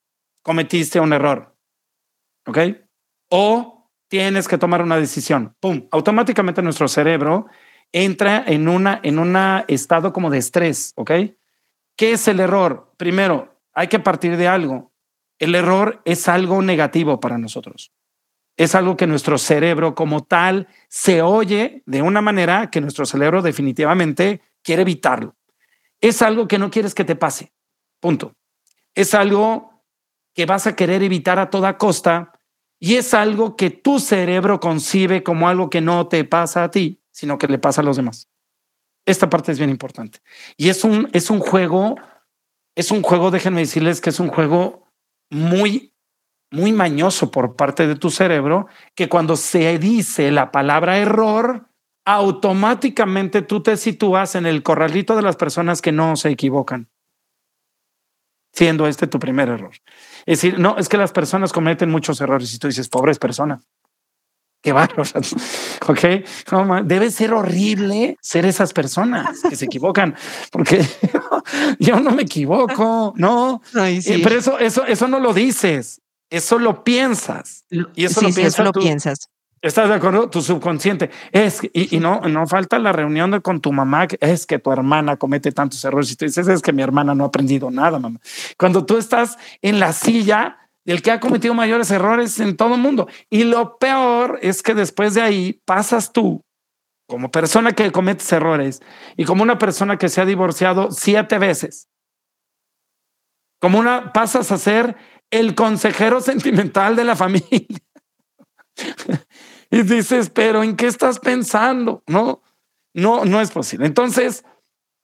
cometiste 0.41 0.99
un 0.99 1.13
error. 1.13 1.55
¿Ok? 2.45 2.57
O 3.29 3.89
tienes 4.07 4.47
que 4.47 4.57
tomar 4.57 4.81
una 4.81 4.97
decisión. 4.97 5.55
¡Pum! 5.59 5.87
Automáticamente 5.91 6.61
nuestro 6.61 6.87
cerebro 6.87 7.47
entra 7.91 8.43
en 8.45 8.67
una 8.67 8.99
en 9.03 9.19
un 9.19 9.35
estado 9.67 10.13
como 10.13 10.29
de 10.29 10.37
estrés, 10.37 10.93
¿ok? 10.95 11.11
¿Qué 11.95 12.13
es 12.13 12.27
el 12.27 12.39
error? 12.39 12.93
Primero, 12.97 13.61
hay 13.73 13.87
que 13.87 13.99
partir 13.99 14.37
de 14.37 14.47
algo. 14.47 14.91
El 15.39 15.55
error 15.55 16.01
es 16.05 16.27
algo 16.27 16.61
negativo 16.61 17.19
para 17.19 17.37
nosotros. 17.37 17.91
Es 18.57 18.75
algo 18.75 18.97
que 18.97 19.07
nuestro 19.07 19.37
cerebro 19.37 19.95
como 19.95 20.23
tal 20.23 20.67
se 20.87 21.21
oye 21.21 21.83
de 21.85 22.01
una 22.01 22.21
manera 22.21 22.69
que 22.69 22.81
nuestro 22.81 23.05
cerebro 23.05 23.41
definitivamente 23.41 24.41
quiere 24.61 24.83
evitarlo. 24.83 25.35
Es 25.99 26.21
algo 26.21 26.47
que 26.47 26.59
no 26.59 26.69
quieres 26.69 26.93
que 26.93 27.05
te 27.05 27.15
pase. 27.15 27.53
Punto. 27.99 28.35
Es 28.93 29.13
algo 29.13 29.70
que 30.33 30.45
vas 30.45 30.67
a 30.67 30.75
querer 30.75 31.03
evitar 31.03 31.39
a 31.39 31.49
toda 31.49 31.77
costa 31.77 32.33
y 32.79 32.95
es 32.95 33.13
algo 33.13 33.55
que 33.55 33.69
tu 33.69 33.99
cerebro 33.99 34.59
concibe 34.59 35.23
como 35.23 35.47
algo 35.47 35.69
que 35.69 35.81
no 35.81 36.07
te 36.07 36.23
pasa 36.23 36.63
a 36.63 36.71
ti, 36.71 37.01
sino 37.11 37.37
que 37.37 37.47
le 37.47 37.59
pasa 37.59 37.81
a 37.81 37.83
los 37.83 37.97
demás. 37.97 38.29
Esta 39.05 39.29
parte 39.29 39.51
es 39.51 39.59
bien 39.59 39.69
importante. 39.69 40.19
Y 40.57 40.69
es 40.69 40.83
un, 40.83 41.09
es 41.13 41.29
un 41.29 41.39
juego, 41.39 41.95
es 42.75 42.91
un 42.91 43.03
juego, 43.03 43.29
déjenme 43.29 43.61
decirles 43.61 44.01
que 44.01 44.09
es 44.09 44.19
un 44.19 44.29
juego 44.29 44.87
muy, 45.29 45.95
muy 46.51 46.71
mañoso 46.71 47.29
por 47.29 47.55
parte 47.55 47.87
de 47.87 47.95
tu 47.95 48.09
cerebro, 48.09 48.67
que 48.95 49.09
cuando 49.09 49.35
se 49.35 49.77
dice 49.77 50.31
la 50.31 50.51
palabra 50.51 50.97
error, 50.97 51.67
automáticamente 52.05 53.43
tú 53.43 53.61
te 53.61 53.77
sitúas 53.77 54.35
en 54.35 54.47
el 54.47 54.63
corralito 54.63 55.15
de 55.15 55.21
las 55.21 55.35
personas 55.35 55.81
que 55.81 55.91
no 55.91 56.15
se 56.15 56.29
equivocan 56.29 56.90
siendo 58.51 58.87
este 58.87 59.07
tu 59.07 59.19
primer 59.19 59.49
error. 59.49 59.71
Es 60.25 60.41
decir, 60.41 60.59
no, 60.59 60.77
es 60.77 60.89
que 60.89 60.97
las 60.97 61.11
personas 61.11 61.51
cometen 61.51 61.89
muchos 61.89 62.19
errores 62.21 62.53
y 62.53 62.59
tú 62.59 62.67
dices, 62.67 62.89
pobres 62.89 63.19
personas. 63.19 63.63
Qué 64.61 64.73
barro. 64.73 65.03
ok. 65.87 66.83
debe 66.83 67.09
ser 67.09 67.33
horrible 67.33 68.17
ser 68.21 68.45
esas 68.45 68.73
personas 68.73 69.41
que 69.41 69.55
se 69.55 69.65
equivocan, 69.65 70.15
porque 70.51 70.85
yo 71.79 71.99
no 71.99 72.11
me 72.11 72.23
equivoco, 72.23 73.13
no. 73.17 73.61
Eh, 73.75 74.21
pero 74.23 74.37
eso, 74.37 74.59
eso, 74.59 74.85
eso 74.85 75.07
no 75.07 75.19
lo 75.19 75.33
dices, 75.33 76.01
eso 76.29 76.59
lo 76.59 76.83
piensas. 76.83 77.65
Y 77.95 78.05
eso 78.05 78.21
lo 78.21 78.29
piensas. 78.29 78.65
lo 78.65 78.71
piensas. 78.71 79.29
¿Estás 79.61 79.89
de 79.89 79.95
acuerdo? 79.95 80.29
Tu 80.29 80.41
subconsciente. 80.41 81.11
Es, 81.31 81.61
y, 81.73 81.99
no, 81.99 82.21
no 82.21 82.47
falta 82.47 82.79
la 82.79 82.91
reunión 82.91 83.39
con 83.41 83.61
tu 83.61 83.71
mamá, 83.71 84.07
es 84.19 84.45
que 84.47 84.57
tu 84.57 84.71
hermana 84.71 85.17
comete 85.17 85.51
tantos 85.51 85.83
errores 85.85 86.11
y 86.11 86.15
tú 86.15 86.25
dices, 86.25 86.47
es 86.47 86.61
que 86.61 86.73
mi 86.73 86.81
hermana 86.81 87.13
no 87.13 87.25
ha 87.25 87.27
aprendido 87.27 87.69
nada, 87.69 87.99
mamá. 87.99 88.19
Cuando 88.57 88.85
tú 88.85 88.97
estás 88.97 89.37
en 89.61 89.79
la 89.79 89.93
silla 89.93 90.57
del 90.83 91.01
que 91.01 91.11
ha 91.11 91.19
cometido 91.19 91.53
mayores 91.53 91.91
errores 91.91 92.39
en 92.39 92.57
todo 92.57 92.75
el 92.75 92.81
mundo. 92.81 93.07
Y 93.29 93.43
lo 93.43 93.77
peor 93.77 94.39
es 94.41 94.63
que 94.63 94.73
después 94.73 95.13
de 95.13 95.21
ahí 95.21 95.61
pasas 95.65 96.11
tú, 96.11 96.43
como 97.07 97.29
persona 97.29 97.73
que 97.73 97.91
cometes 97.91 98.31
errores 98.31 98.81
y 99.17 99.25
como 99.25 99.43
una 99.43 99.57
persona 99.57 99.97
que 99.97 100.09
se 100.09 100.21
ha 100.21 100.25
divorciado 100.25 100.91
siete 100.91 101.37
veces, 101.37 101.87
como 103.59 103.77
una, 103.77 104.11
pasas 104.11 104.51
a 104.51 104.57
ser 104.57 104.95
el 105.29 105.53
consejero 105.53 106.19
sentimental 106.21 106.95
de 106.95 107.03
la 107.03 107.15
familia. 107.15 107.67
y 109.71 109.83
dices, 109.83 110.29
pero 110.29 110.63
¿en 110.63 110.75
qué 110.75 110.87
estás 110.87 111.19
pensando? 111.19 112.03
No, 112.07 112.41
no, 112.93 113.25
no 113.25 113.41
es 113.41 113.51
posible. 113.51 113.85
Entonces, 113.85 114.43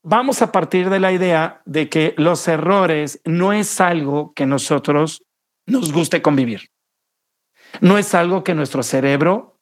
vamos 0.04 0.42
a 0.42 0.52
partir 0.52 0.90
de 0.90 1.00
la 1.00 1.12
idea 1.12 1.62
de 1.66 1.90
que 1.90 2.14
los 2.18 2.48
errores 2.48 3.22
no 3.26 3.54
es 3.54 3.80
algo 3.82 4.34
que 4.34 4.46
nosotros 4.46 5.24
nos 5.66 5.92
guste 5.92 6.22
convivir. 6.22 6.70
No 7.82 7.98
es 7.98 8.16
algo 8.16 8.44
que 8.44 8.56
nuestro 8.56 8.84
cerebro 8.84 9.60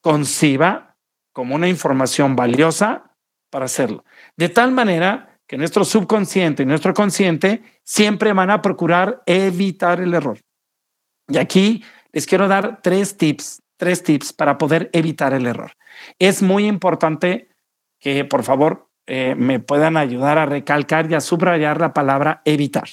conciba 0.00 0.96
como 1.32 1.54
una 1.54 1.68
información 1.68 2.36
valiosa 2.36 3.16
para 3.50 3.64
hacerlo. 3.64 4.04
De 4.36 4.48
tal 4.48 4.72
manera 4.72 5.40
que 5.46 5.58
nuestro 5.58 5.84
subconsciente 5.84 6.62
y 6.62 6.66
nuestro 6.66 6.94
consciente 6.94 7.62
siempre 7.84 8.32
van 8.32 8.50
a 8.50 8.62
procurar 8.62 9.22
evitar 9.26 10.00
el 10.00 10.14
error. 10.14 10.38
Y 11.28 11.38
aquí 11.38 11.84
les 12.16 12.26
quiero 12.26 12.48
dar 12.48 12.80
tres 12.80 13.18
tips, 13.18 13.62
tres 13.76 14.02
tips 14.02 14.32
para 14.32 14.56
poder 14.56 14.88
evitar 14.94 15.34
el 15.34 15.46
error. 15.46 15.72
Es 16.18 16.42
muy 16.42 16.66
importante 16.66 17.50
que 18.00 18.24
por 18.24 18.42
favor 18.42 18.88
eh, 19.06 19.34
me 19.34 19.60
puedan 19.60 19.98
ayudar 19.98 20.38
a 20.38 20.46
recalcar 20.46 21.10
y 21.10 21.14
a 21.14 21.20
subrayar 21.20 21.78
la 21.78 21.92
palabra 21.92 22.40
evitar. 22.46 22.88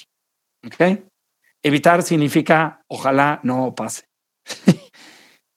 ¿Ok? 0.65 1.05
Evitar 1.63 2.03
significa 2.03 2.84
ojalá 2.89 3.39
no 3.43 3.74
pase. 3.76 4.09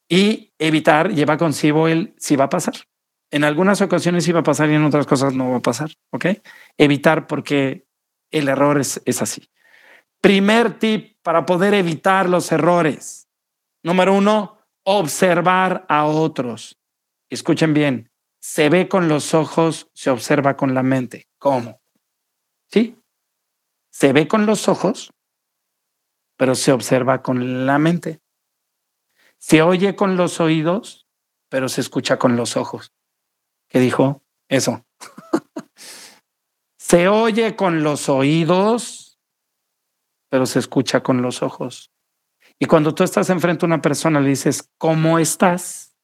y 0.09 0.53
evitar 0.61 1.11
lleva 1.11 1.37
consigo 1.37 1.89
el 1.89 2.15
si 2.19 2.37
va 2.37 2.45
a 2.45 2.49
pasar. 2.49 2.75
En 3.33 3.43
algunas 3.43 3.81
ocasiones 3.81 4.23
sí 4.23 4.31
va 4.31 4.41
a 4.41 4.45
pasar 4.45 4.71
y 4.71 4.75
en 4.75 4.85
otras 4.85 5.09
cosas 5.09 5.35
no 5.35 5.51
va 5.51 5.57
a 5.57 5.63
pasar. 5.63 5.91
¿Ok? 6.13 6.27
Evitar 6.79 7.27
porque 7.27 7.85
el 8.31 8.47
error 8.47 8.79
es, 8.79 9.03
es 9.07 9.23
así. 9.23 9.51
Primer 10.21 10.79
tip 10.79 11.17
para 11.25 11.45
poder 11.45 11.75
evitar 11.75 12.29
los 12.29 12.53
errores. 12.53 13.26
Número 13.87 14.15
uno, 14.15 14.59
observar 14.83 15.87
a 15.89 16.07
otros. 16.07 16.77
Escuchen 17.31 17.73
bien, 17.73 18.11
se 18.41 18.69
ve 18.69 18.89
con 18.89 19.07
los 19.07 19.33
ojos, 19.33 19.89
se 19.95 20.11
observa 20.11 20.57
con 20.57 20.75
la 20.75 20.83
mente. 20.83 21.29
¿Cómo? 21.39 21.81
¿Sí? 22.69 23.01
Se 23.93 24.13
ve 24.13 24.27
con 24.27 24.45
los 24.45 24.67
ojos, 24.67 25.13
pero 26.37 26.57
se 26.57 26.73
observa 26.73 27.23
con 27.23 27.65
la 27.65 27.79
mente. 27.79 28.21
Se 29.39 29.63
oye 29.63 29.95
con 29.95 30.17
los 30.17 30.41
oídos, 30.41 31.07
pero 31.49 31.69
se 31.69 31.81
escucha 31.81 32.19
con 32.19 32.35
los 32.35 32.57
ojos. 32.57 32.93
¿Qué 33.69 33.79
dijo? 33.79 34.25
Eso. 34.49 34.85
se 36.77 37.07
oye 37.07 37.55
con 37.55 37.85
los 37.85 38.09
oídos, 38.09 39.21
pero 40.29 40.45
se 40.45 40.59
escucha 40.59 41.05
con 41.05 41.23
los 41.23 41.45
ojos. 41.45 41.93
Y 42.59 42.67
cuando 42.67 42.95
tú 42.95 43.05
estás 43.05 43.29
enfrente 43.31 43.65
a 43.65 43.69
una 43.69 43.83
persona, 43.83 44.21
le 44.21 44.31
dices, 44.31 44.71
¿cómo 44.79 45.19
estás? 45.19 45.95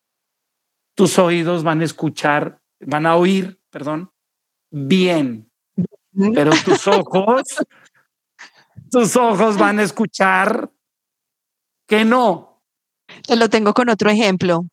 Tus 0.94 1.18
oídos 1.18 1.62
van 1.64 1.80
a 1.80 1.84
escuchar, 1.84 2.60
van 2.80 3.06
a 3.06 3.16
oír, 3.16 3.58
perdón, 3.70 4.12
bien, 4.70 5.50
pero 6.34 6.52
tus 6.64 6.86
ojos 6.86 7.42
tus 8.92 9.16
ojos 9.16 9.56
van 9.56 9.78
a 9.78 9.82
escuchar 9.82 10.70
que 11.88 12.04
no. 12.04 12.62
Te 13.26 13.36
lo 13.36 13.48
tengo 13.48 13.72
con 13.72 13.88
otro 13.88 14.10
ejemplo. 14.10 14.66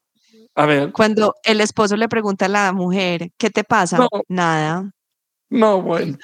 A 0.56 0.66
ver. 0.66 0.92
Cuando 0.92 1.36
el 1.44 1.62
esposo 1.62 1.96
le 1.96 2.10
pregunta 2.10 2.46
a 2.46 2.50
la 2.50 2.74
mujer, 2.74 3.32
¿qué 3.38 3.50
te 3.50 3.64
pasa? 3.64 4.08
Nada. 4.28 4.92
No, 5.50 5.82
bueno. 5.82 6.18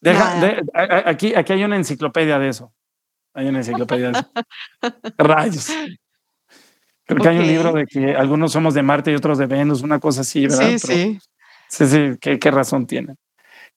Deja, 0.00 1.08
aquí, 1.08 1.34
aquí 1.34 1.52
hay 1.52 1.62
una 1.62 1.76
enciclopedia 1.76 2.38
de 2.38 2.48
eso. 2.48 2.72
Hay 3.34 3.46
una 3.46 3.58
enciclopedia. 3.58 4.12
Rayos. 5.18 5.70
Creo 7.04 7.22
que 7.22 7.28
hay 7.28 7.38
un 7.38 7.46
libro 7.46 7.72
de 7.72 7.86
que 7.86 8.14
algunos 8.14 8.52
somos 8.52 8.74
de 8.74 8.82
Marte 8.82 9.12
y 9.12 9.14
otros 9.14 9.38
de 9.38 9.46
Venus, 9.46 9.82
una 9.82 9.98
cosa 9.98 10.20
así, 10.20 10.46
¿verdad? 10.46 10.70
Sí, 10.70 10.78
sí. 10.78 11.18
Sí, 11.68 11.86
sí, 11.86 12.18
qué, 12.20 12.38
qué 12.38 12.50
razón 12.50 12.86
tiene. 12.86 13.14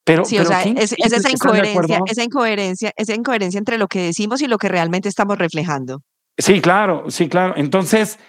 Pero, 0.03 0.23
sí, 0.23 0.37
o 0.37 0.45
sea, 0.45 0.61
es, 0.61 0.93
esa 0.97 1.31
incoherencia, 1.31 1.99
esa 2.05 2.23
incoherencia, 2.23 2.91
esa 2.95 3.15
incoherencia 3.15 3.57
entre 3.57 3.77
lo 3.79 3.87
que 3.87 4.03
decimos 4.03 4.41
y 4.41 4.47
lo 4.47 4.59
que 4.59 4.67
realmente 4.67 5.09
estamos 5.09 5.37
reflejando. 5.37 6.03
Sí, 6.37 6.61
claro, 6.61 7.09
sí, 7.09 7.27
claro. 7.27 7.55
Entonces, 7.57 8.19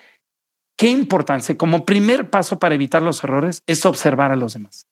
qué 0.77 0.89
importancia. 0.89 1.57
Como 1.59 1.85
primer 1.85 2.31
paso 2.31 2.59
para 2.59 2.74
evitar 2.74 3.03
los 3.03 3.22
errores 3.22 3.62
es 3.66 3.85
observar 3.85 4.33
a 4.33 4.37
los 4.37 4.55
demás. 4.55 4.87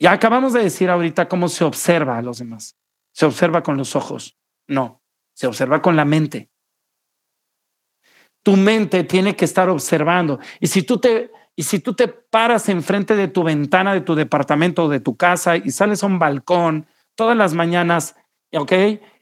Ya 0.00 0.12
acabamos 0.12 0.52
de 0.52 0.62
decir 0.62 0.90
ahorita 0.90 1.28
cómo 1.28 1.48
se 1.48 1.62
observa 1.62 2.18
a 2.18 2.22
los 2.22 2.38
demás. 2.38 2.74
Se 3.12 3.24
observa 3.24 3.62
con 3.62 3.76
los 3.76 3.94
ojos. 3.94 4.36
No, 4.68 5.02
se 5.34 5.46
observa 5.46 5.82
con 5.82 5.96
la 5.96 6.04
mente. 6.04 6.50
Tu 8.42 8.56
mente 8.56 9.04
tiene 9.04 9.34
que 9.34 9.44
estar 9.44 9.68
observando. 9.68 10.38
Y 10.60 10.68
si 10.68 10.82
tú 10.82 10.98
te, 10.98 11.30
y 11.56 11.62
si 11.62 11.80
tú 11.80 11.94
te 11.94 12.08
paras 12.08 12.68
enfrente 12.68 13.16
de 13.16 13.28
tu 13.28 13.42
ventana 13.42 13.94
de 13.94 14.02
tu 14.02 14.14
departamento 14.14 14.84
o 14.84 14.88
de 14.88 15.00
tu 15.00 15.16
casa 15.16 15.56
y 15.56 15.70
sales 15.70 16.02
a 16.02 16.06
un 16.06 16.18
balcón 16.18 16.86
todas 17.14 17.36
las 17.36 17.54
mañanas, 17.54 18.14
¿ok? 18.52 18.72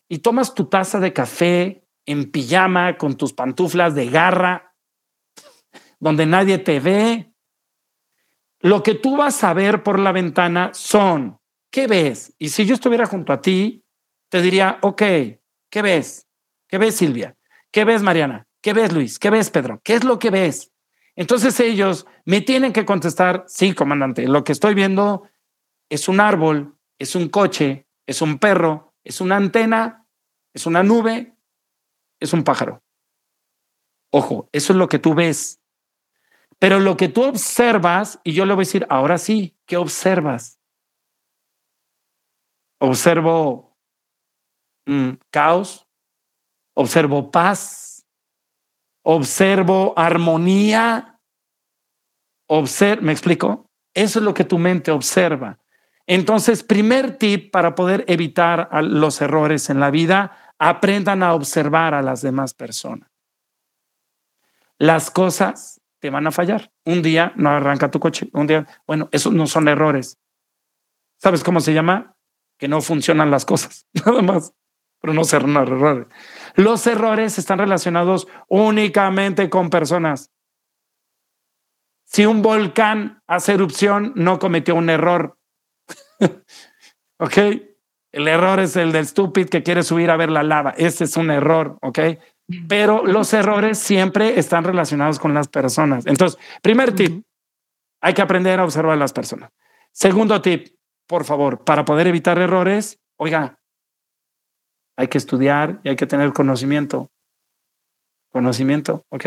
Y 0.09 0.19
tomas 0.19 0.55
tu 0.55 0.67
taza 0.67 1.01
de 1.01 1.13
café 1.13 1.87
en 2.07 2.31
pijama 2.31 2.99
con 2.99 3.17
tus 3.17 3.33
pantuflas 3.33 3.95
de 3.95 4.11
garra, 4.11 4.75
donde 6.01 6.27
nadie 6.27 6.59
te 6.59 6.81
ve, 6.81 7.33
lo 8.61 8.83
que 8.83 8.95
tú 8.95 9.17
vas 9.17 9.45
a 9.45 9.55
ver 9.55 9.83
por 9.83 9.99
la 9.99 10.13
ventana 10.13 10.71
son, 10.75 11.39
¿qué 11.71 11.87
ves? 11.87 12.35
Y 12.39 12.49
si 12.49 12.65
yo 12.67 12.75
estuviera 12.75 13.07
junto 13.07 13.33
a 13.33 13.41
ti, 13.41 13.84
te 14.35 14.43
diría, 14.43 14.79
ok, 14.83 15.01
¿qué 15.71 15.81
ves? 15.81 16.27
¿Qué 16.67 16.77
ves, 16.77 16.97
Silvia? 16.97 17.37
¿Qué 17.71 17.85
ves, 17.85 18.03
Mariana? 18.03 18.49
¿Qué 18.61 18.73
ves, 18.73 18.93
Luis? 18.93 19.21
¿Qué 19.21 19.31
ves, 19.31 19.49
Pedro? 19.49 19.81
¿Qué 19.85 19.95
es 19.95 20.03
lo 20.03 20.19
que 20.19 20.31
ves? 20.31 20.73
Entonces 21.15 21.61
ellos 21.61 22.05
me 22.25 22.41
tienen 22.41 22.73
que 22.73 22.85
contestar, 22.85 23.45
sí, 23.47 23.75
comandante, 23.75 24.27
lo 24.27 24.43
que 24.43 24.51
estoy 24.51 24.75
viendo 24.75 25.29
es 25.89 26.09
un 26.09 26.19
árbol, 26.19 26.77
es 26.99 27.15
un 27.15 27.29
coche, 27.29 27.87
es 28.09 28.23
un 28.23 28.41
perro, 28.41 28.97
es 29.05 29.21
una 29.21 29.37
antena, 29.37 30.05
es 30.53 30.67
una 30.67 30.83
nube, 30.83 31.37
es 32.19 32.33
un 32.33 32.43
pájaro. 32.43 32.83
Ojo, 34.11 34.49
eso 34.51 34.73
es 34.73 34.77
lo 34.77 34.89
que 34.89 34.99
tú 34.99 35.15
ves. 35.15 35.61
Pero 36.59 36.81
lo 36.81 36.97
que 36.97 37.07
tú 37.07 37.23
observas, 37.23 38.19
y 38.25 38.33
yo 38.33 38.47
le 38.47 38.55
voy 38.55 38.63
a 38.63 38.67
decir, 38.67 38.85
ahora 38.91 39.17
sí, 39.17 39.57
¿qué 39.65 39.77
observas? 39.77 40.59
Observo 42.81 43.64
mm, 44.87 45.11
caos, 45.31 45.87
observo 46.75 47.31
paz, 47.31 48.07
observo 49.03 49.95
armonía, 49.97 51.21
observo, 52.47 53.03
¿me 53.03 53.13
explico? 53.13 53.71
Eso 53.95 54.19
es 54.19 54.25
lo 54.25 54.35
que 54.35 54.45
tu 54.45 54.59
mente 54.59 54.91
observa. 54.91 55.59
Entonces, 56.07 56.63
primer 56.63 57.17
tip 57.17 57.51
para 57.51 57.75
poder 57.75 58.05
evitar 58.09 58.69
los 58.83 59.21
errores 59.21 59.71
en 59.71 59.81
la 59.81 59.91
vida, 59.91 60.55
aprendan 60.59 61.23
a 61.23 61.35
observar 61.35 61.95
a 61.95 62.03
las 62.03 62.21
demás 62.23 62.55
personas. 62.55 63.11
Las 64.79 65.11
cosas 65.11 65.81
te 66.01 66.11
van 66.11 66.27
a 66.27 66.33
fallar. 66.33 66.71
Un 66.85 67.01
día 67.03 67.33
no 67.37 67.51
arranca 67.51 67.91
tu 67.91 68.01
coche, 68.01 68.29
un 68.33 68.47
día, 68.47 68.67
bueno, 68.87 69.09
esos 69.13 69.33
no 69.33 69.47
son 69.47 69.69
errores. 69.69 70.19
¿Sabes 71.19 71.43
cómo 71.43 71.61
se 71.61 71.73
llama? 71.73 72.17
Que 72.59 72.69
no 72.69 72.83
funcionan 72.83 73.31
las 73.31 73.47
cosas, 73.47 73.87
nada 74.07 74.21
más, 74.21 74.53
pero 75.05 75.13
no 75.13 75.61
errores. 75.61 76.07
Los 76.55 76.87
errores 76.87 77.37
están 77.37 77.59
relacionados 77.59 78.27
únicamente 78.49 79.51
con 79.51 79.69
personas. 79.69 80.31
Si 82.07 82.25
un 82.25 82.41
volcán 82.41 83.23
hace 83.27 83.53
erupción, 83.53 84.15
no 84.17 84.39
cometió 84.39 84.75
un 84.75 84.89
error. 84.89 85.37
¿Ok? 87.19 87.37
El 88.13 88.29
error 88.29 88.61
es 88.61 88.77
el 88.77 88.93
del 88.93 89.07
stupid 89.07 89.51
que 89.51 89.63
quiere 89.63 89.83
subir 89.83 90.11
a 90.11 90.17
ver 90.17 90.31
la 90.31 90.43
lava. 90.43 90.71
Ese 90.71 91.05
es 91.05 91.19
un 91.19 91.31
error, 91.31 91.77
¿ok? 91.83 91.99
Pero 92.67 93.05
los 93.05 93.35
errores 93.35 93.79
siempre 93.79 94.39
están 94.39 94.65
relacionados 94.65 95.19
con 95.19 95.35
las 95.35 95.49
personas. 95.49 96.07
Entonces, 96.07 96.41
primer 96.63 96.95
tip, 96.95 97.27
hay 98.01 98.15
que 98.15 98.23
aprender 98.23 98.59
a 98.59 98.65
observar 98.65 98.95
a 98.95 98.97
las 98.97 99.13
personas. 99.13 99.51
Segundo 99.93 100.41
tip, 100.41 100.79
por 101.07 101.25
favor, 101.25 101.63
para 101.63 101.85
poder 101.85 102.07
evitar 102.07 102.39
errores, 102.39 103.03
oiga, 103.19 103.59
hay 104.97 105.09
que 105.09 105.19
estudiar 105.19 105.81
y 105.83 105.89
hay 105.89 105.97
que 105.97 106.07
tener 106.07 106.33
conocimiento. 106.33 107.11
Conocimiento, 108.33 109.05
¿ok? 109.11 109.27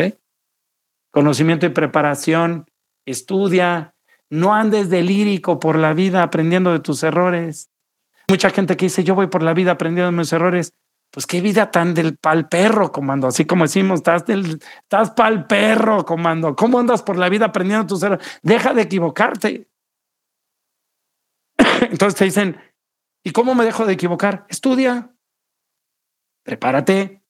Conocimiento 1.10 1.66
y 1.66 1.70
preparación. 1.70 2.66
Estudia. 3.06 3.94
No 4.30 4.54
andes 4.54 4.90
de 4.90 5.02
lírico 5.02 5.58
por 5.58 5.76
la 5.76 5.94
vida 5.94 6.22
aprendiendo 6.22 6.72
de 6.72 6.80
tus 6.80 7.02
errores. 7.02 7.70
Mucha 8.28 8.50
gente 8.50 8.76
que 8.76 8.86
dice, 8.86 9.04
yo 9.04 9.14
voy 9.14 9.28
por 9.28 9.42
la 9.42 9.54
vida 9.54 9.72
aprendiendo 9.72 10.10
de 10.10 10.18
mis 10.18 10.32
errores. 10.32 10.74
Pues 11.10 11.26
qué 11.26 11.40
vida 11.40 11.70
tan 11.70 11.94
del 11.94 12.18
pal 12.18 12.48
perro, 12.48 12.92
comando. 12.92 13.26
Así 13.26 13.46
como 13.46 13.64
decimos, 13.64 14.00
estás 14.00 14.26
del, 14.26 14.60
estás 14.82 15.12
pal 15.12 15.46
perro, 15.46 16.04
comando. 16.04 16.54
¿Cómo 16.54 16.78
andas 16.78 17.02
por 17.02 17.16
la 17.16 17.30
vida 17.30 17.46
aprendiendo 17.46 17.86
tus 17.86 18.02
errores? 18.02 18.26
Deja 18.42 18.74
de 18.74 18.82
equivocarte. 18.82 19.68
Entonces 21.90 22.14
te 22.18 22.26
dicen, 22.26 22.60
¿y 23.24 23.30
cómo 23.30 23.54
me 23.54 23.64
dejo 23.64 23.86
de 23.86 23.94
equivocar? 23.94 24.44
Estudia, 24.50 25.14
prepárate, 26.48 27.22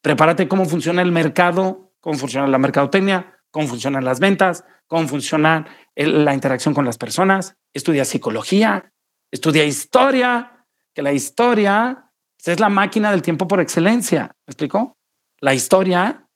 prepárate 0.00 0.46
cómo 0.46 0.64
funciona 0.64 1.02
el 1.02 1.10
mercado, 1.10 1.92
cómo 1.98 2.16
funciona 2.16 2.46
la 2.46 2.58
mercadotecnia, 2.58 3.36
cómo 3.50 3.66
funcionan 3.66 4.04
las 4.04 4.20
ventas, 4.20 4.64
cómo 4.86 5.08
funciona 5.08 5.66
la 5.96 6.32
interacción 6.32 6.72
con 6.72 6.84
las 6.84 6.98
personas. 6.98 7.56
Estudia 7.72 8.04
psicología, 8.04 8.92
estudia 9.32 9.64
historia, 9.64 10.64
que 10.94 11.02
la 11.02 11.12
historia 11.12 12.12
es 12.44 12.60
la 12.60 12.68
máquina 12.68 13.10
del 13.10 13.22
tiempo 13.22 13.48
por 13.48 13.60
excelencia. 13.60 14.36
¿Me 14.46 14.52
explico? 14.52 14.96
La 15.40 15.52
historia 15.52 16.28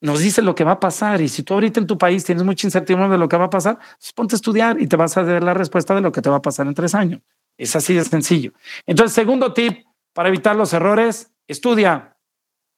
nos 0.00 0.20
dice 0.20 0.40
lo 0.40 0.54
que 0.54 0.64
va 0.64 0.72
a 0.72 0.80
pasar 0.80 1.20
y 1.20 1.28
si 1.28 1.42
tú 1.42 1.52
ahorita 1.52 1.80
en 1.80 1.86
tu 1.86 1.98
país 1.98 2.24
tienes 2.24 2.44
mucha 2.44 2.66
incertidumbre 2.66 3.10
de 3.10 3.18
lo 3.18 3.28
que 3.28 3.36
va 3.36 3.44
a 3.44 3.50
pasar, 3.50 3.76
pues 3.76 4.14
ponte 4.14 4.36
a 4.36 4.36
estudiar 4.36 4.80
y 4.80 4.86
te 4.86 4.96
vas 4.96 5.18
a 5.18 5.22
dar 5.22 5.42
la 5.42 5.52
respuesta 5.52 5.94
de 5.94 6.00
lo 6.00 6.12
que 6.12 6.22
te 6.22 6.30
va 6.30 6.36
a 6.36 6.42
pasar 6.42 6.66
en 6.66 6.72
tres 6.72 6.94
años. 6.94 7.20
Es 7.58 7.76
así 7.76 7.92
de 7.92 8.04
sencillo. 8.04 8.52
Entonces, 8.86 9.14
segundo 9.14 9.52
tip 9.52 9.87
para 10.18 10.30
evitar 10.30 10.56
los 10.56 10.72
errores, 10.72 11.32
estudia 11.46 12.18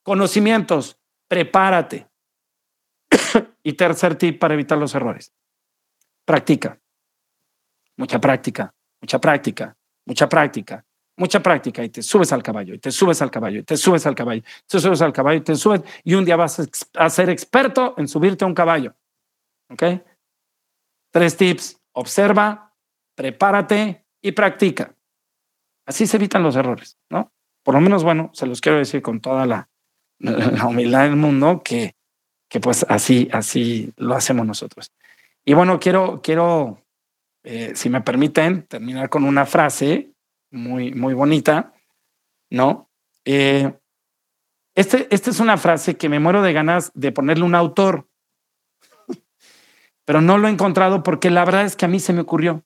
conocimientos, 0.02 0.98
prepárate. 1.26 2.06
y 3.62 3.72
tercer 3.72 4.16
tip 4.16 4.38
para 4.38 4.52
evitar 4.52 4.76
los 4.76 4.94
errores, 4.94 5.32
practica. 6.26 6.78
Mucha 7.96 8.20
práctica, 8.20 8.74
mucha 9.00 9.18
práctica, 9.18 9.74
mucha 10.04 10.28
práctica, 10.28 10.84
mucha 11.16 11.42
práctica 11.42 11.82
y 11.82 11.88
te 11.88 12.02
subes 12.02 12.30
al 12.30 12.42
caballo, 12.42 12.74
y 12.74 12.78
te 12.78 12.90
subes 12.90 13.22
al 13.22 13.30
caballo, 13.30 13.60
y 13.60 13.62
te 13.62 13.78
subes 13.78 14.04
al 14.04 14.14
caballo, 14.14 14.42
te 14.66 14.78
subes 14.78 15.00
al 15.00 15.12
caballo, 15.14 15.38
y 15.38 15.42
te 15.42 15.56
subes, 15.56 15.80
y 16.04 16.12
un 16.12 16.26
día 16.26 16.36
vas 16.36 16.60
a 16.92 17.08
ser 17.08 17.30
experto 17.30 17.94
en 17.96 18.06
subirte 18.06 18.44
a 18.44 18.48
un 18.48 18.54
caballo. 18.54 18.94
¿Ok? 19.70 19.82
Tres 21.10 21.38
tips, 21.38 21.80
observa, 21.92 22.76
prepárate 23.14 24.04
y 24.20 24.32
practica. 24.32 24.94
Así 25.90 26.06
se 26.06 26.18
evitan 26.18 26.44
los 26.44 26.54
errores, 26.54 26.96
¿no? 27.10 27.32
Por 27.64 27.74
lo 27.74 27.80
menos, 27.80 28.04
bueno, 28.04 28.30
se 28.32 28.46
los 28.46 28.60
quiero 28.60 28.78
decir 28.78 29.02
con 29.02 29.20
toda 29.20 29.44
la, 29.44 29.68
humildad 30.20 31.02
del 31.02 31.16
mundo 31.16 31.62
que, 31.64 31.96
que 32.48 32.60
pues 32.60 32.86
así, 32.88 33.28
así 33.32 33.92
lo 33.96 34.14
hacemos 34.14 34.46
nosotros. 34.46 34.92
Y 35.44 35.54
bueno, 35.54 35.80
quiero, 35.80 36.20
quiero, 36.22 36.80
eh, 37.42 37.72
si 37.74 37.90
me 37.90 38.02
permiten, 38.02 38.68
terminar 38.68 39.08
con 39.08 39.24
una 39.24 39.46
frase 39.46 40.12
muy, 40.52 40.94
muy 40.94 41.12
bonita, 41.12 41.74
¿no? 42.50 42.88
Eh, 43.24 43.72
este, 44.76 45.08
esta 45.10 45.30
es 45.30 45.40
una 45.40 45.56
frase 45.56 45.96
que 45.96 46.08
me 46.08 46.20
muero 46.20 46.40
de 46.42 46.52
ganas 46.52 46.92
de 46.94 47.10
ponerle 47.10 47.42
un 47.42 47.56
autor, 47.56 48.08
pero 50.04 50.20
no 50.20 50.38
lo 50.38 50.46
he 50.46 50.52
encontrado 50.52 51.02
porque 51.02 51.30
la 51.30 51.44
verdad 51.44 51.64
es 51.64 51.74
que 51.74 51.86
a 51.86 51.88
mí 51.88 51.98
se 51.98 52.12
me 52.12 52.20
ocurrió. 52.20 52.64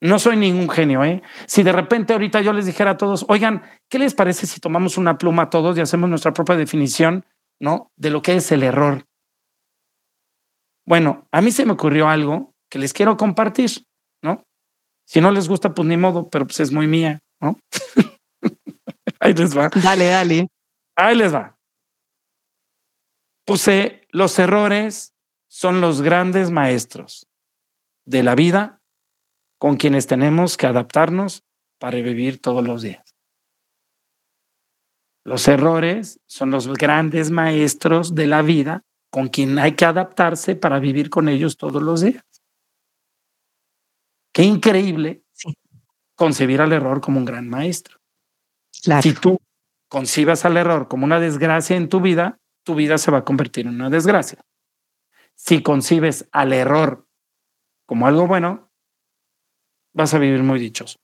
No 0.00 0.18
soy 0.18 0.36
ningún 0.36 0.68
genio, 0.68 1.02
¿eh? 1.04 1.22
Si 1.46 1.62
de 1.62 1.72
repente 1.72 2.12
ahorita 2.12 2.42
yo 2.42 2.52
les 2.52 2.66
dijera 2.66 2.92
a 2.92 2.96
todos, 2.96 3.24
oigan, 3.28 3.62
¿qué 3.88 3.98
les 3.98 4.14
parece 4.14 4.46
si 4.46 4.60
tomamos 4.60 4.98
una 4.98 5.16
pluma 5.16 5.48
todos 5.48 5.76
y 5.76 5.80
hacemos 5.80 6.10
nuestra 6.10 6.32
propia 6.32 6.56
definición, 6.56 7.24
¿no? 7.60 7.90
De 7.96 8.10
lo 8.10 8.20
que 8.20 8.36
es 8.36 8.52
el 8.52 8.62
error. 8.62 9.06
Bueno, 10.86 11.26
a 11.32 11.40
mí 11.40 11.50
se 11.50 11.64
me 11.64 11.72
ocurrió 11.72 12.08
algo 12.08 12.54
que 12.70 12.78
les 12.78 12.92
quiero 12.92 13.16
compartir, 13.16 13.86
¿no? 14.22 14.44
Si 15.06 15.20
no 15.20 15.30
les 15.30 15.48
gusta, 15.48 15.72
pues 15.72 15.88
ni 15.88 15.96
modo, 15.96 16.28
pero 16.28 16.46
pues 16.46 16.60
es 16.60 16.72
muy 16.72 16.86
mía, 16.86 17.20
¿no? 17.40 17.58
Ahí 19.20 19.32
les 19.32 19.56
va. 19.56 19.70
Dale, 19.82 20.06
dale. 20.06 20.48
Ahí 20.94 21.16
les 21.16 21.34
va. 21.34 21.56
Puse, 23.46 24.06
los 24.10 24.38
errores 24.38 25.14
son 25.48 25.80
los 25.80 26.02
grandes 26.02 26.50
maestros 26.50 27.28
de 28.04 28.22
la 28.22 28.34
vida 28.34 28.82
con 29.58 29.76
quienes 29.76 30.06
tenemos 30.06 30.56
que 30.56 30.66
adaptarnos 30.66 31.44
para 31.78 31.98
vivir 31.98 32.40
todos 32.40 32.66
los 32.66 32.82
días. 32.82 33.14
Los 35.24 35.48
errores 35.48 36.20
son 36.26 36.50
los 36.50 36.68
grandes 36.68 37.30
maestros 37.30 38.14
de 38.14 38.26
la 38.26 38.42
vida 38.42 38.84
con 39.10 39.28
quien 39.28 39.58
hay 39.58 39.72
que 39.72 39.84
adaptarse 39.84 40.56
para 40.56 40.78
vivir 40.78 41.10
con 41.10 41.28
ellos 41.28 41.56
todos 41.56 41.82
los 41.82 42.02
días. 42.02 42.24
Qué 44.32 44.42
increíble 44.42 45.22
concebir 46.14 46.60
al 46.60 46.72
error 46.72 47.00
como 47.00 47.18
un 47.18 47.24
gran 47.24 47.48
maestro. 47.48 47.98
Si 48.70 49.14
tú 49.14 49.38
concibas 49.88 50.44
al 50.44 50.56
error 50.56 50.88
como 50.88 51.04
una 51.04 51.18
desgracia 51.18 51.76
en 51.76 51.88
tu 51.88 52.00
vida, 52.00 52.38
tu 52.62 52.74
vida 52.74 52.98
se 52.98 53.10
va 53.10 53.18
a 53.18 53.24
convertir 53.24 53.66
en 53.66 53.74
una 53.74 53.90
desgracia. 53.90 54.40
Si 55.34 55.62
concibes 55.62 56.28
al 56.32 56.52
error 56.52 57.06
como 57.86 58.06
algo 58.06 58.26
bueno, 58.26 58.65
vas 59.96 60.14
a 60.14 60.18
vivir 60.18 60.42
muy 60.42 60.60
dichoso. 60.60 60.96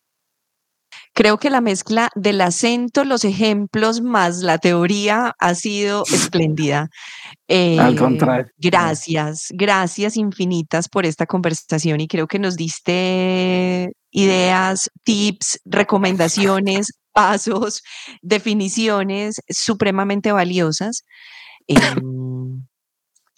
Creo 1.15 1.39
que 1.39 1.51
la 1.51 1.61
mezcla 1.61 2.09
del 2.15 2.41
acento, 2.41 3.05
los 3.05 3.25
ejemplos 3.25 4.01
más 4.01 4.39
la 4.39 4.59
teoría 4.59 5.35
ha 5.39 5.55
sido 5.55 6.05
espléndida. 6.13 6.89
Al 7.49 7.95
eh, 7.95 7.97
contrario. 7.99 8.47
Gracias, 8.57 9.49
gracias 9.51 10.17
infinitas 10.17 10.89
por 10.89 11.05
esta 11.05 11.27
conversación 11.27 12.01
y 12.01 12.09
creo 12.09 12.27
que 12.27 12.39
nos 12.39 12.57
diste 12.57 13.93
ideas, 14.11 14.91
tips, 15.05 15.61
recomendaciones, 15.65 16.93
pasos, 17.13 17.83
definiciones 18.23 19.37
supremamente 19.49 20.33
valiosas. 20.33 21.03
Em, 21.69 22.67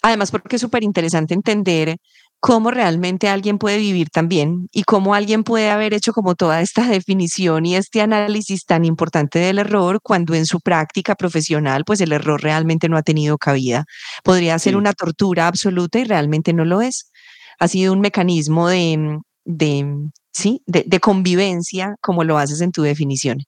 además, 0.02 0.30
porque 0.30 0.56
es 0.56 0.62
súper 0.62 0.82
interesante 0.82 1.34
entender 1.34 1.98
cómo 2.44 2.70
realmente 2.70 3.30
alguien 3.30 3.56
puede 3.56 3.78
vivir 3.78 4.10
también 4.10 4.68
y 4.70 4.82
cómo 4.82 5.14
alguien 5.14 5.44
puede 5.44 5.70
haber 5.70 5.94
hecho 5.94 6.12
como 6.12 6.34
toda 6.34 6.60
esta 6.60 6.86
definición 6.86 7.64
y 7.64 7.74
este 7.74 8.02
análisis 8.02 8.66
tan 8.66 8.84
importante 8.84 9.38
del 9.38 9.58
error 9.58 10.00
cuando 10.02 10.34
en 10.34 10.44
su 10.44 10.60
práctica 10.60 11.14
profesional 11.14 11.84
pues 11.86 12.02
el 12.02 12.12
error 12.12 12.42
realmente 12.42 12.90
no 12.90 12.98
ha 12.98 13.02
tenido 13.02 13.38
cabida. 13.38 13.86
Podría 14.22 14.58
ser 14.58 14.76
una 14.76 14.92
tortura 14.92 15.46
absoluta 15.46 15.98
y 15.98 16.04
realmente 16.04 16.52
no 16.52 16.66
lo 16.66 16.82
es. 16.82 17.10
Ha 17.58 17.66
sido 17.66 17.94
un 17.94 18.00
mecanismo 18.00 18.68
de, 18.68 19.20
de 19.46 20.10
¿sí? 20.30 20.60
De, 20.66 20.84
de, 20.86 21.00
convivencia 21.00 21.94
como 22.02 22.24
lo 22.24 22.36
haces 22.36 22.60
en 22.60 22.72
tu 22.72 22.82
definición. 22.82 23.38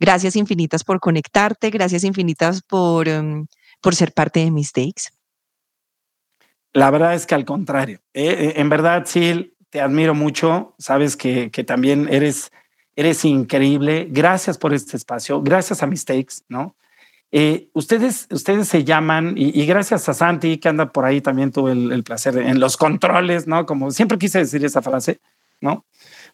Gracias 0.00 0.36
infinitas 0.36 0.84
por 0.84 1.00
conectarte, 1.00 1.68
gracias 1.68 2.02
infinitas 2.02 2.62
por, 2.62 3.08
um, 3.10 3.46
por 3.82 3.94
ser 3.94 4.14
parte 4.14 4.40
de 4.40 4.50
Mistakes. 4.50 5.17
La 6.72 6.90
verdad 6.90 7.14
es 7.14 7.26
que 7.26 7.34
al 7.34 7.44
contrario. 7.44 8.00
Eh, 8.14 8.28
eh, 8.28 8.52
en 8.56 8.68
verdad, 8.68 9.04
Sil, 9.06 9.54
te 9.70 9.80
admiro 9.80 10.14
mucho. 10.14 10.74
Sabes 10.78 11.16
que, 11.16 11.50
que 11.50 11.64
también 11.64 12.08
eres, 12.10 12.52
eres 12.96 13.24
increíble. 13.24 14.06
Gracias 14.10 14.58
por 14.58 14.74
este 14.74 14.96
espacio. 14.96 15.42
Gracias 15.42 15.82
a 15.82 15.86
Mistakes, 15.86 16.42
¿no? 16.48 16.76
Eh, 17.30 17.68
ustedes, 17.74 18.26
ustedes 18.30 18.68
se 18.68 18.84
llaman, 18.84 19.34
y, 19.36 19.66
gracias 19.66 20.08
a 20.08 20.14
Santi, 20.14 20.58
que 20.58 20.68
anda 20.68 20.92
por 20.92 21.04
ahí, 21.04 21.20
también 21.20 21.52
tuve 21.52 21.72
el, 21.72 22.02
placer 22.02 22.38
en 22.38 22.58
los 22.58 22.76
controles, 22.76 23.46
¿no? 23.46 23.66
Como 23.66 23.90
siempre 23.90 24.18
quise 24.18 24.38
decir 24.38 24.64
esa 24.64 24.80
frase, 24.80 25.20
¿no? 25.60 25.84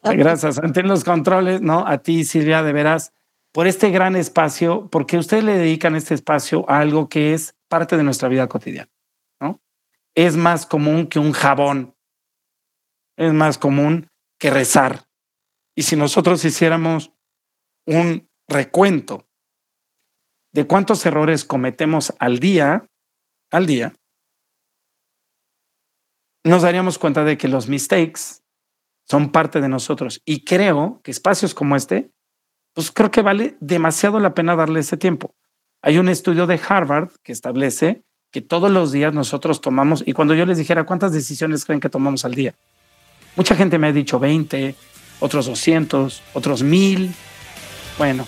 Gracias, 0.03 0.57
Santi, 0.57 0.81
en 0.81 0.89
los 0.89 1.03
controles, 1.03 1.63
¿no? 1.63 1.85
A 1.87 1.99
ti, 1.99 2.25
Silvia, 2.25 2.63
de 2.63 2.73
veras, 2.73 3.13
por 3.51 3.67
este 3.67 3.91
gran 3.91 4.15
espacio, 4.15 4.89
porque 4.89 5.19
ustedes 5.19 5.43
le 5.43 5.59
dedican 5.59 5.97
este 5.97 6.15
espacio 6.15 6.65
a 6.69 6.79
algo 6.79 7.09
que 7.09 7.35
es 7.35 7.57
parte 7.69 7.97
de 7.97 8.05
nuestra 8.05 8.29
vida 8.29 8.47
cotidiana. 8.47 8.91
Es 10.15 10.37
más 10.37 10.67
común 10.67 11.07
que 11.07 11.19
un 11.19 11.33
jabón, 11.33 11.97
es 13.17 13.33
más 13.33 13.59
común 13.59 14.09
que 14.39 14.51
rezar. 14.51 15.07
Y 15.77 15.83
si 15.83 15.97
nosotros 15.97 16.45
hiciéramos 16.45 17.13
un 17.87 18.29
recuento 18.49 19.27
de 20.53 20.67
cuántos 20.67 21.05
errores 21.05 21.45
cometemos 21.45 22.15
al 22.19 22.39
día, 22.39 22.87
al 23.51 23.67
día, 23.67 23.95
nos 26.45 26.63
daríamos 26.63 26.99
cuenta 26.99 27.25
de 27.25 27.39
que 27.39 27.49
los 27.49 27.69
mistakes 27.69 28.43
son 29.09 29.33
parte 29.33 29.61
de 29.61 29.69
nosotros. 29.69 30.23
Y 30.25 30.45
creo 30.45 31.01
que 31.03 31.11
espacios 31.11 31.55
como 31.55 31.75
este, 31.75 32.13
pues 32.75 32.91
creo 32.91 33.11
que 33.11 33.23
vale 33.23 33.57
demasiado 33.61 34.21
la 34.21 34.35
pena 34.35 34.57
darle 34.57 34.81
ese 34.81 34.97
tiempo. 34.97 35.35
Hay 35.83 35.99
un 35.99 36.09
estudio 36.09 36.47
de 36.47 36.61
Harvard 36.67 37.13
que 37.23 37.33
establece 37.33 38.05
que 38.35 38.41
todos 38.41 38.69
los 38.69 38.91
días 38.91 39.15
nosotros 39.15 39.61
tomamos, 39.61 40.03
y 40.05 40.13
cuando 40.13 40.35
yo 40.35 40.45
les 40.45 40.59
dijera 40.59 40.83
cuántas 40.83 41.13
decisiones 41.13 41.65
creen 41.65 41.79
que 41.79 41.89
tomamos 41.89 42.25
al 42.25 42.35
día, 42.35 42.53
mucha 43.37 43.55
gente 43.55 43.79
me 43.79 43.87
ha 43.87 43.93
dicho 43.93 44.19
20, 44.19 44.75
otros 45.21 45.47
200, 45.47 46.21
otros 46.33 46.65
1000. 46.65 47.15
Bueno, 47.97 48.27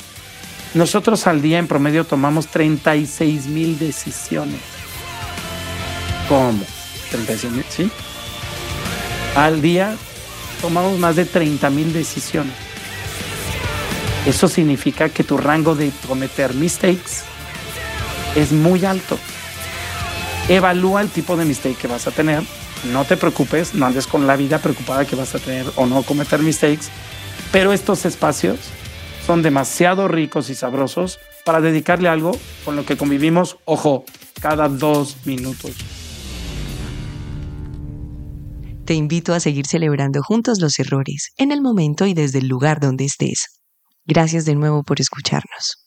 nosotros 0.75 1.27
al 1.27 1.43
día 1.43 1.59
en 1.59 1.67
promedio 1.67 2.05
tomamos 2.05 2.47
36 2.47 3.49
mil 3.49 3.81
decisiones. 3.81 4.61
¿Cómo? 6.29 6.63
36 7.11 7.53
mil, 7.53 7.65
¿sí? 7.69 7.91
Al 9.35 9.61
día 9.61 9.97
tomamos 10.63 11.01
más 11.01 11.17
de 11.17 11.25
30 11.25 11.69
mil 11.71 11.93
decisiones. 11.93 12.55
Eso 14.25 14.47
significa 14.47 15.09
que 15.09 15.25
tu 15.25 15.37
rango 15.37 15.75
de 15.75 15.91
cometer 16.07 16.55
mistakes 16.55 17.25
es 18.37 18.53
muy 18.53 18.85
alto. 18.85 19.19
Evalúa 20.49 21.03
el 21.03 21.11
tipo 21.11 21.37
de 21.37 21.45
mistake 21.45 21.77
que 21.77 21.89
vas 21.89 22.07
a 22.07 22.13
tener. 22.13 22.41
No 22.93 23.05
te 23.05 23.17
preocupes, 23.17 23.75
no 23.75 23.85
andes 23.85 24.07
con 24.07 24.29
la 24.29 24.37
vida 24.37 24.61
preocupada 24.61 25.05
que 25.05 25.17
vas 25.17 25.35
a 25.35 25.41
tener 25.41 25.67
o 25.75 25.87
no 25.87 26.05
cometer 26.05 26.41
mistakes. 26.41 26.87
Pero 27.51 27.73
estos 27.73 28.05
espacios 28.05 28.61
son 29.27 29.43
demasiado 29.43 30.07
ricos 30.07 30.49
y 30.49 30.55
sabrosos 30.55 31.19
para 31.45 31.61
dedicarle 31.61 32.09
algo 32.09 32.31
con 32.65 32.77
lo 32.77 32.87
que 32.87 32.97
convivimos, 32.97 33.57
ojo, 33.65 34.05
cada 34.41 34.69
dos 34.69 35.17
minutos. 35.25 35.73
Te 38.85 38.95
invito 38.95 39.35
a 39.35 39.41
seguir 39.41 39.67
celebrando 39.67 40.23
juntos 40.23 40.61
los 40.61 40.79
errores, 40.79 41.33
en 41.39 41.51
el 41.51 41.61
momento 41.61 42.07
y 42.07 42.15
desde 42.15 42.39
el 42.39 42.47
lugar 42.47 42.79
donde 42.79 43.05
estés. 43.05 43.61
Gracias 44.05 44.45
de 44.45 44.55
nuevo 44.55 44.85
por 44.85 45.01
escucharnos. 45.01 45.86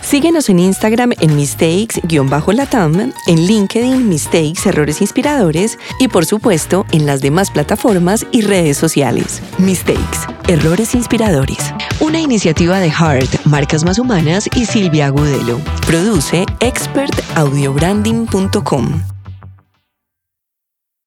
Síguenos 0.00 0.48
en 0.48 0.58
Instagram 0.58 1.12
en 1.20 1.36
mistakes-latam, 1.36 3.12
en 3.26 3.46
LinkedIn 3.46 4.08
Mistakes 4.08 4.66
Errores 4.66 5.00
Inspiradores 5.00 5.78
y 6.00 6.08
por 6.08 6.24
supuesto 6.24 6.86
en 6.92 7.06
las 7.06 7.20
demás 7.20 7.50
plataformas 7.50 8.26
y 8.32 8.42
redes 8.42 8.76
sociales. 8.76 9.42
Mistakes, 9.58 10.18
Errores 10.46 10.94
Inspiradores. 10.94 11.74
Una 12.00 12.20
iniciativa 12.20 12.78
de 12.78 12.90
Heart, 12.90 13.44
Marcas 13.44 13.84
Más 13.84 13.98
Humanas 13.98 14.48
y 14.54 14.66
Silvia 14.66 15.06
Agudelo. 15.06 15.58
Produce 15.86 16.46
expertaudiobranding.com. 16.60 19.17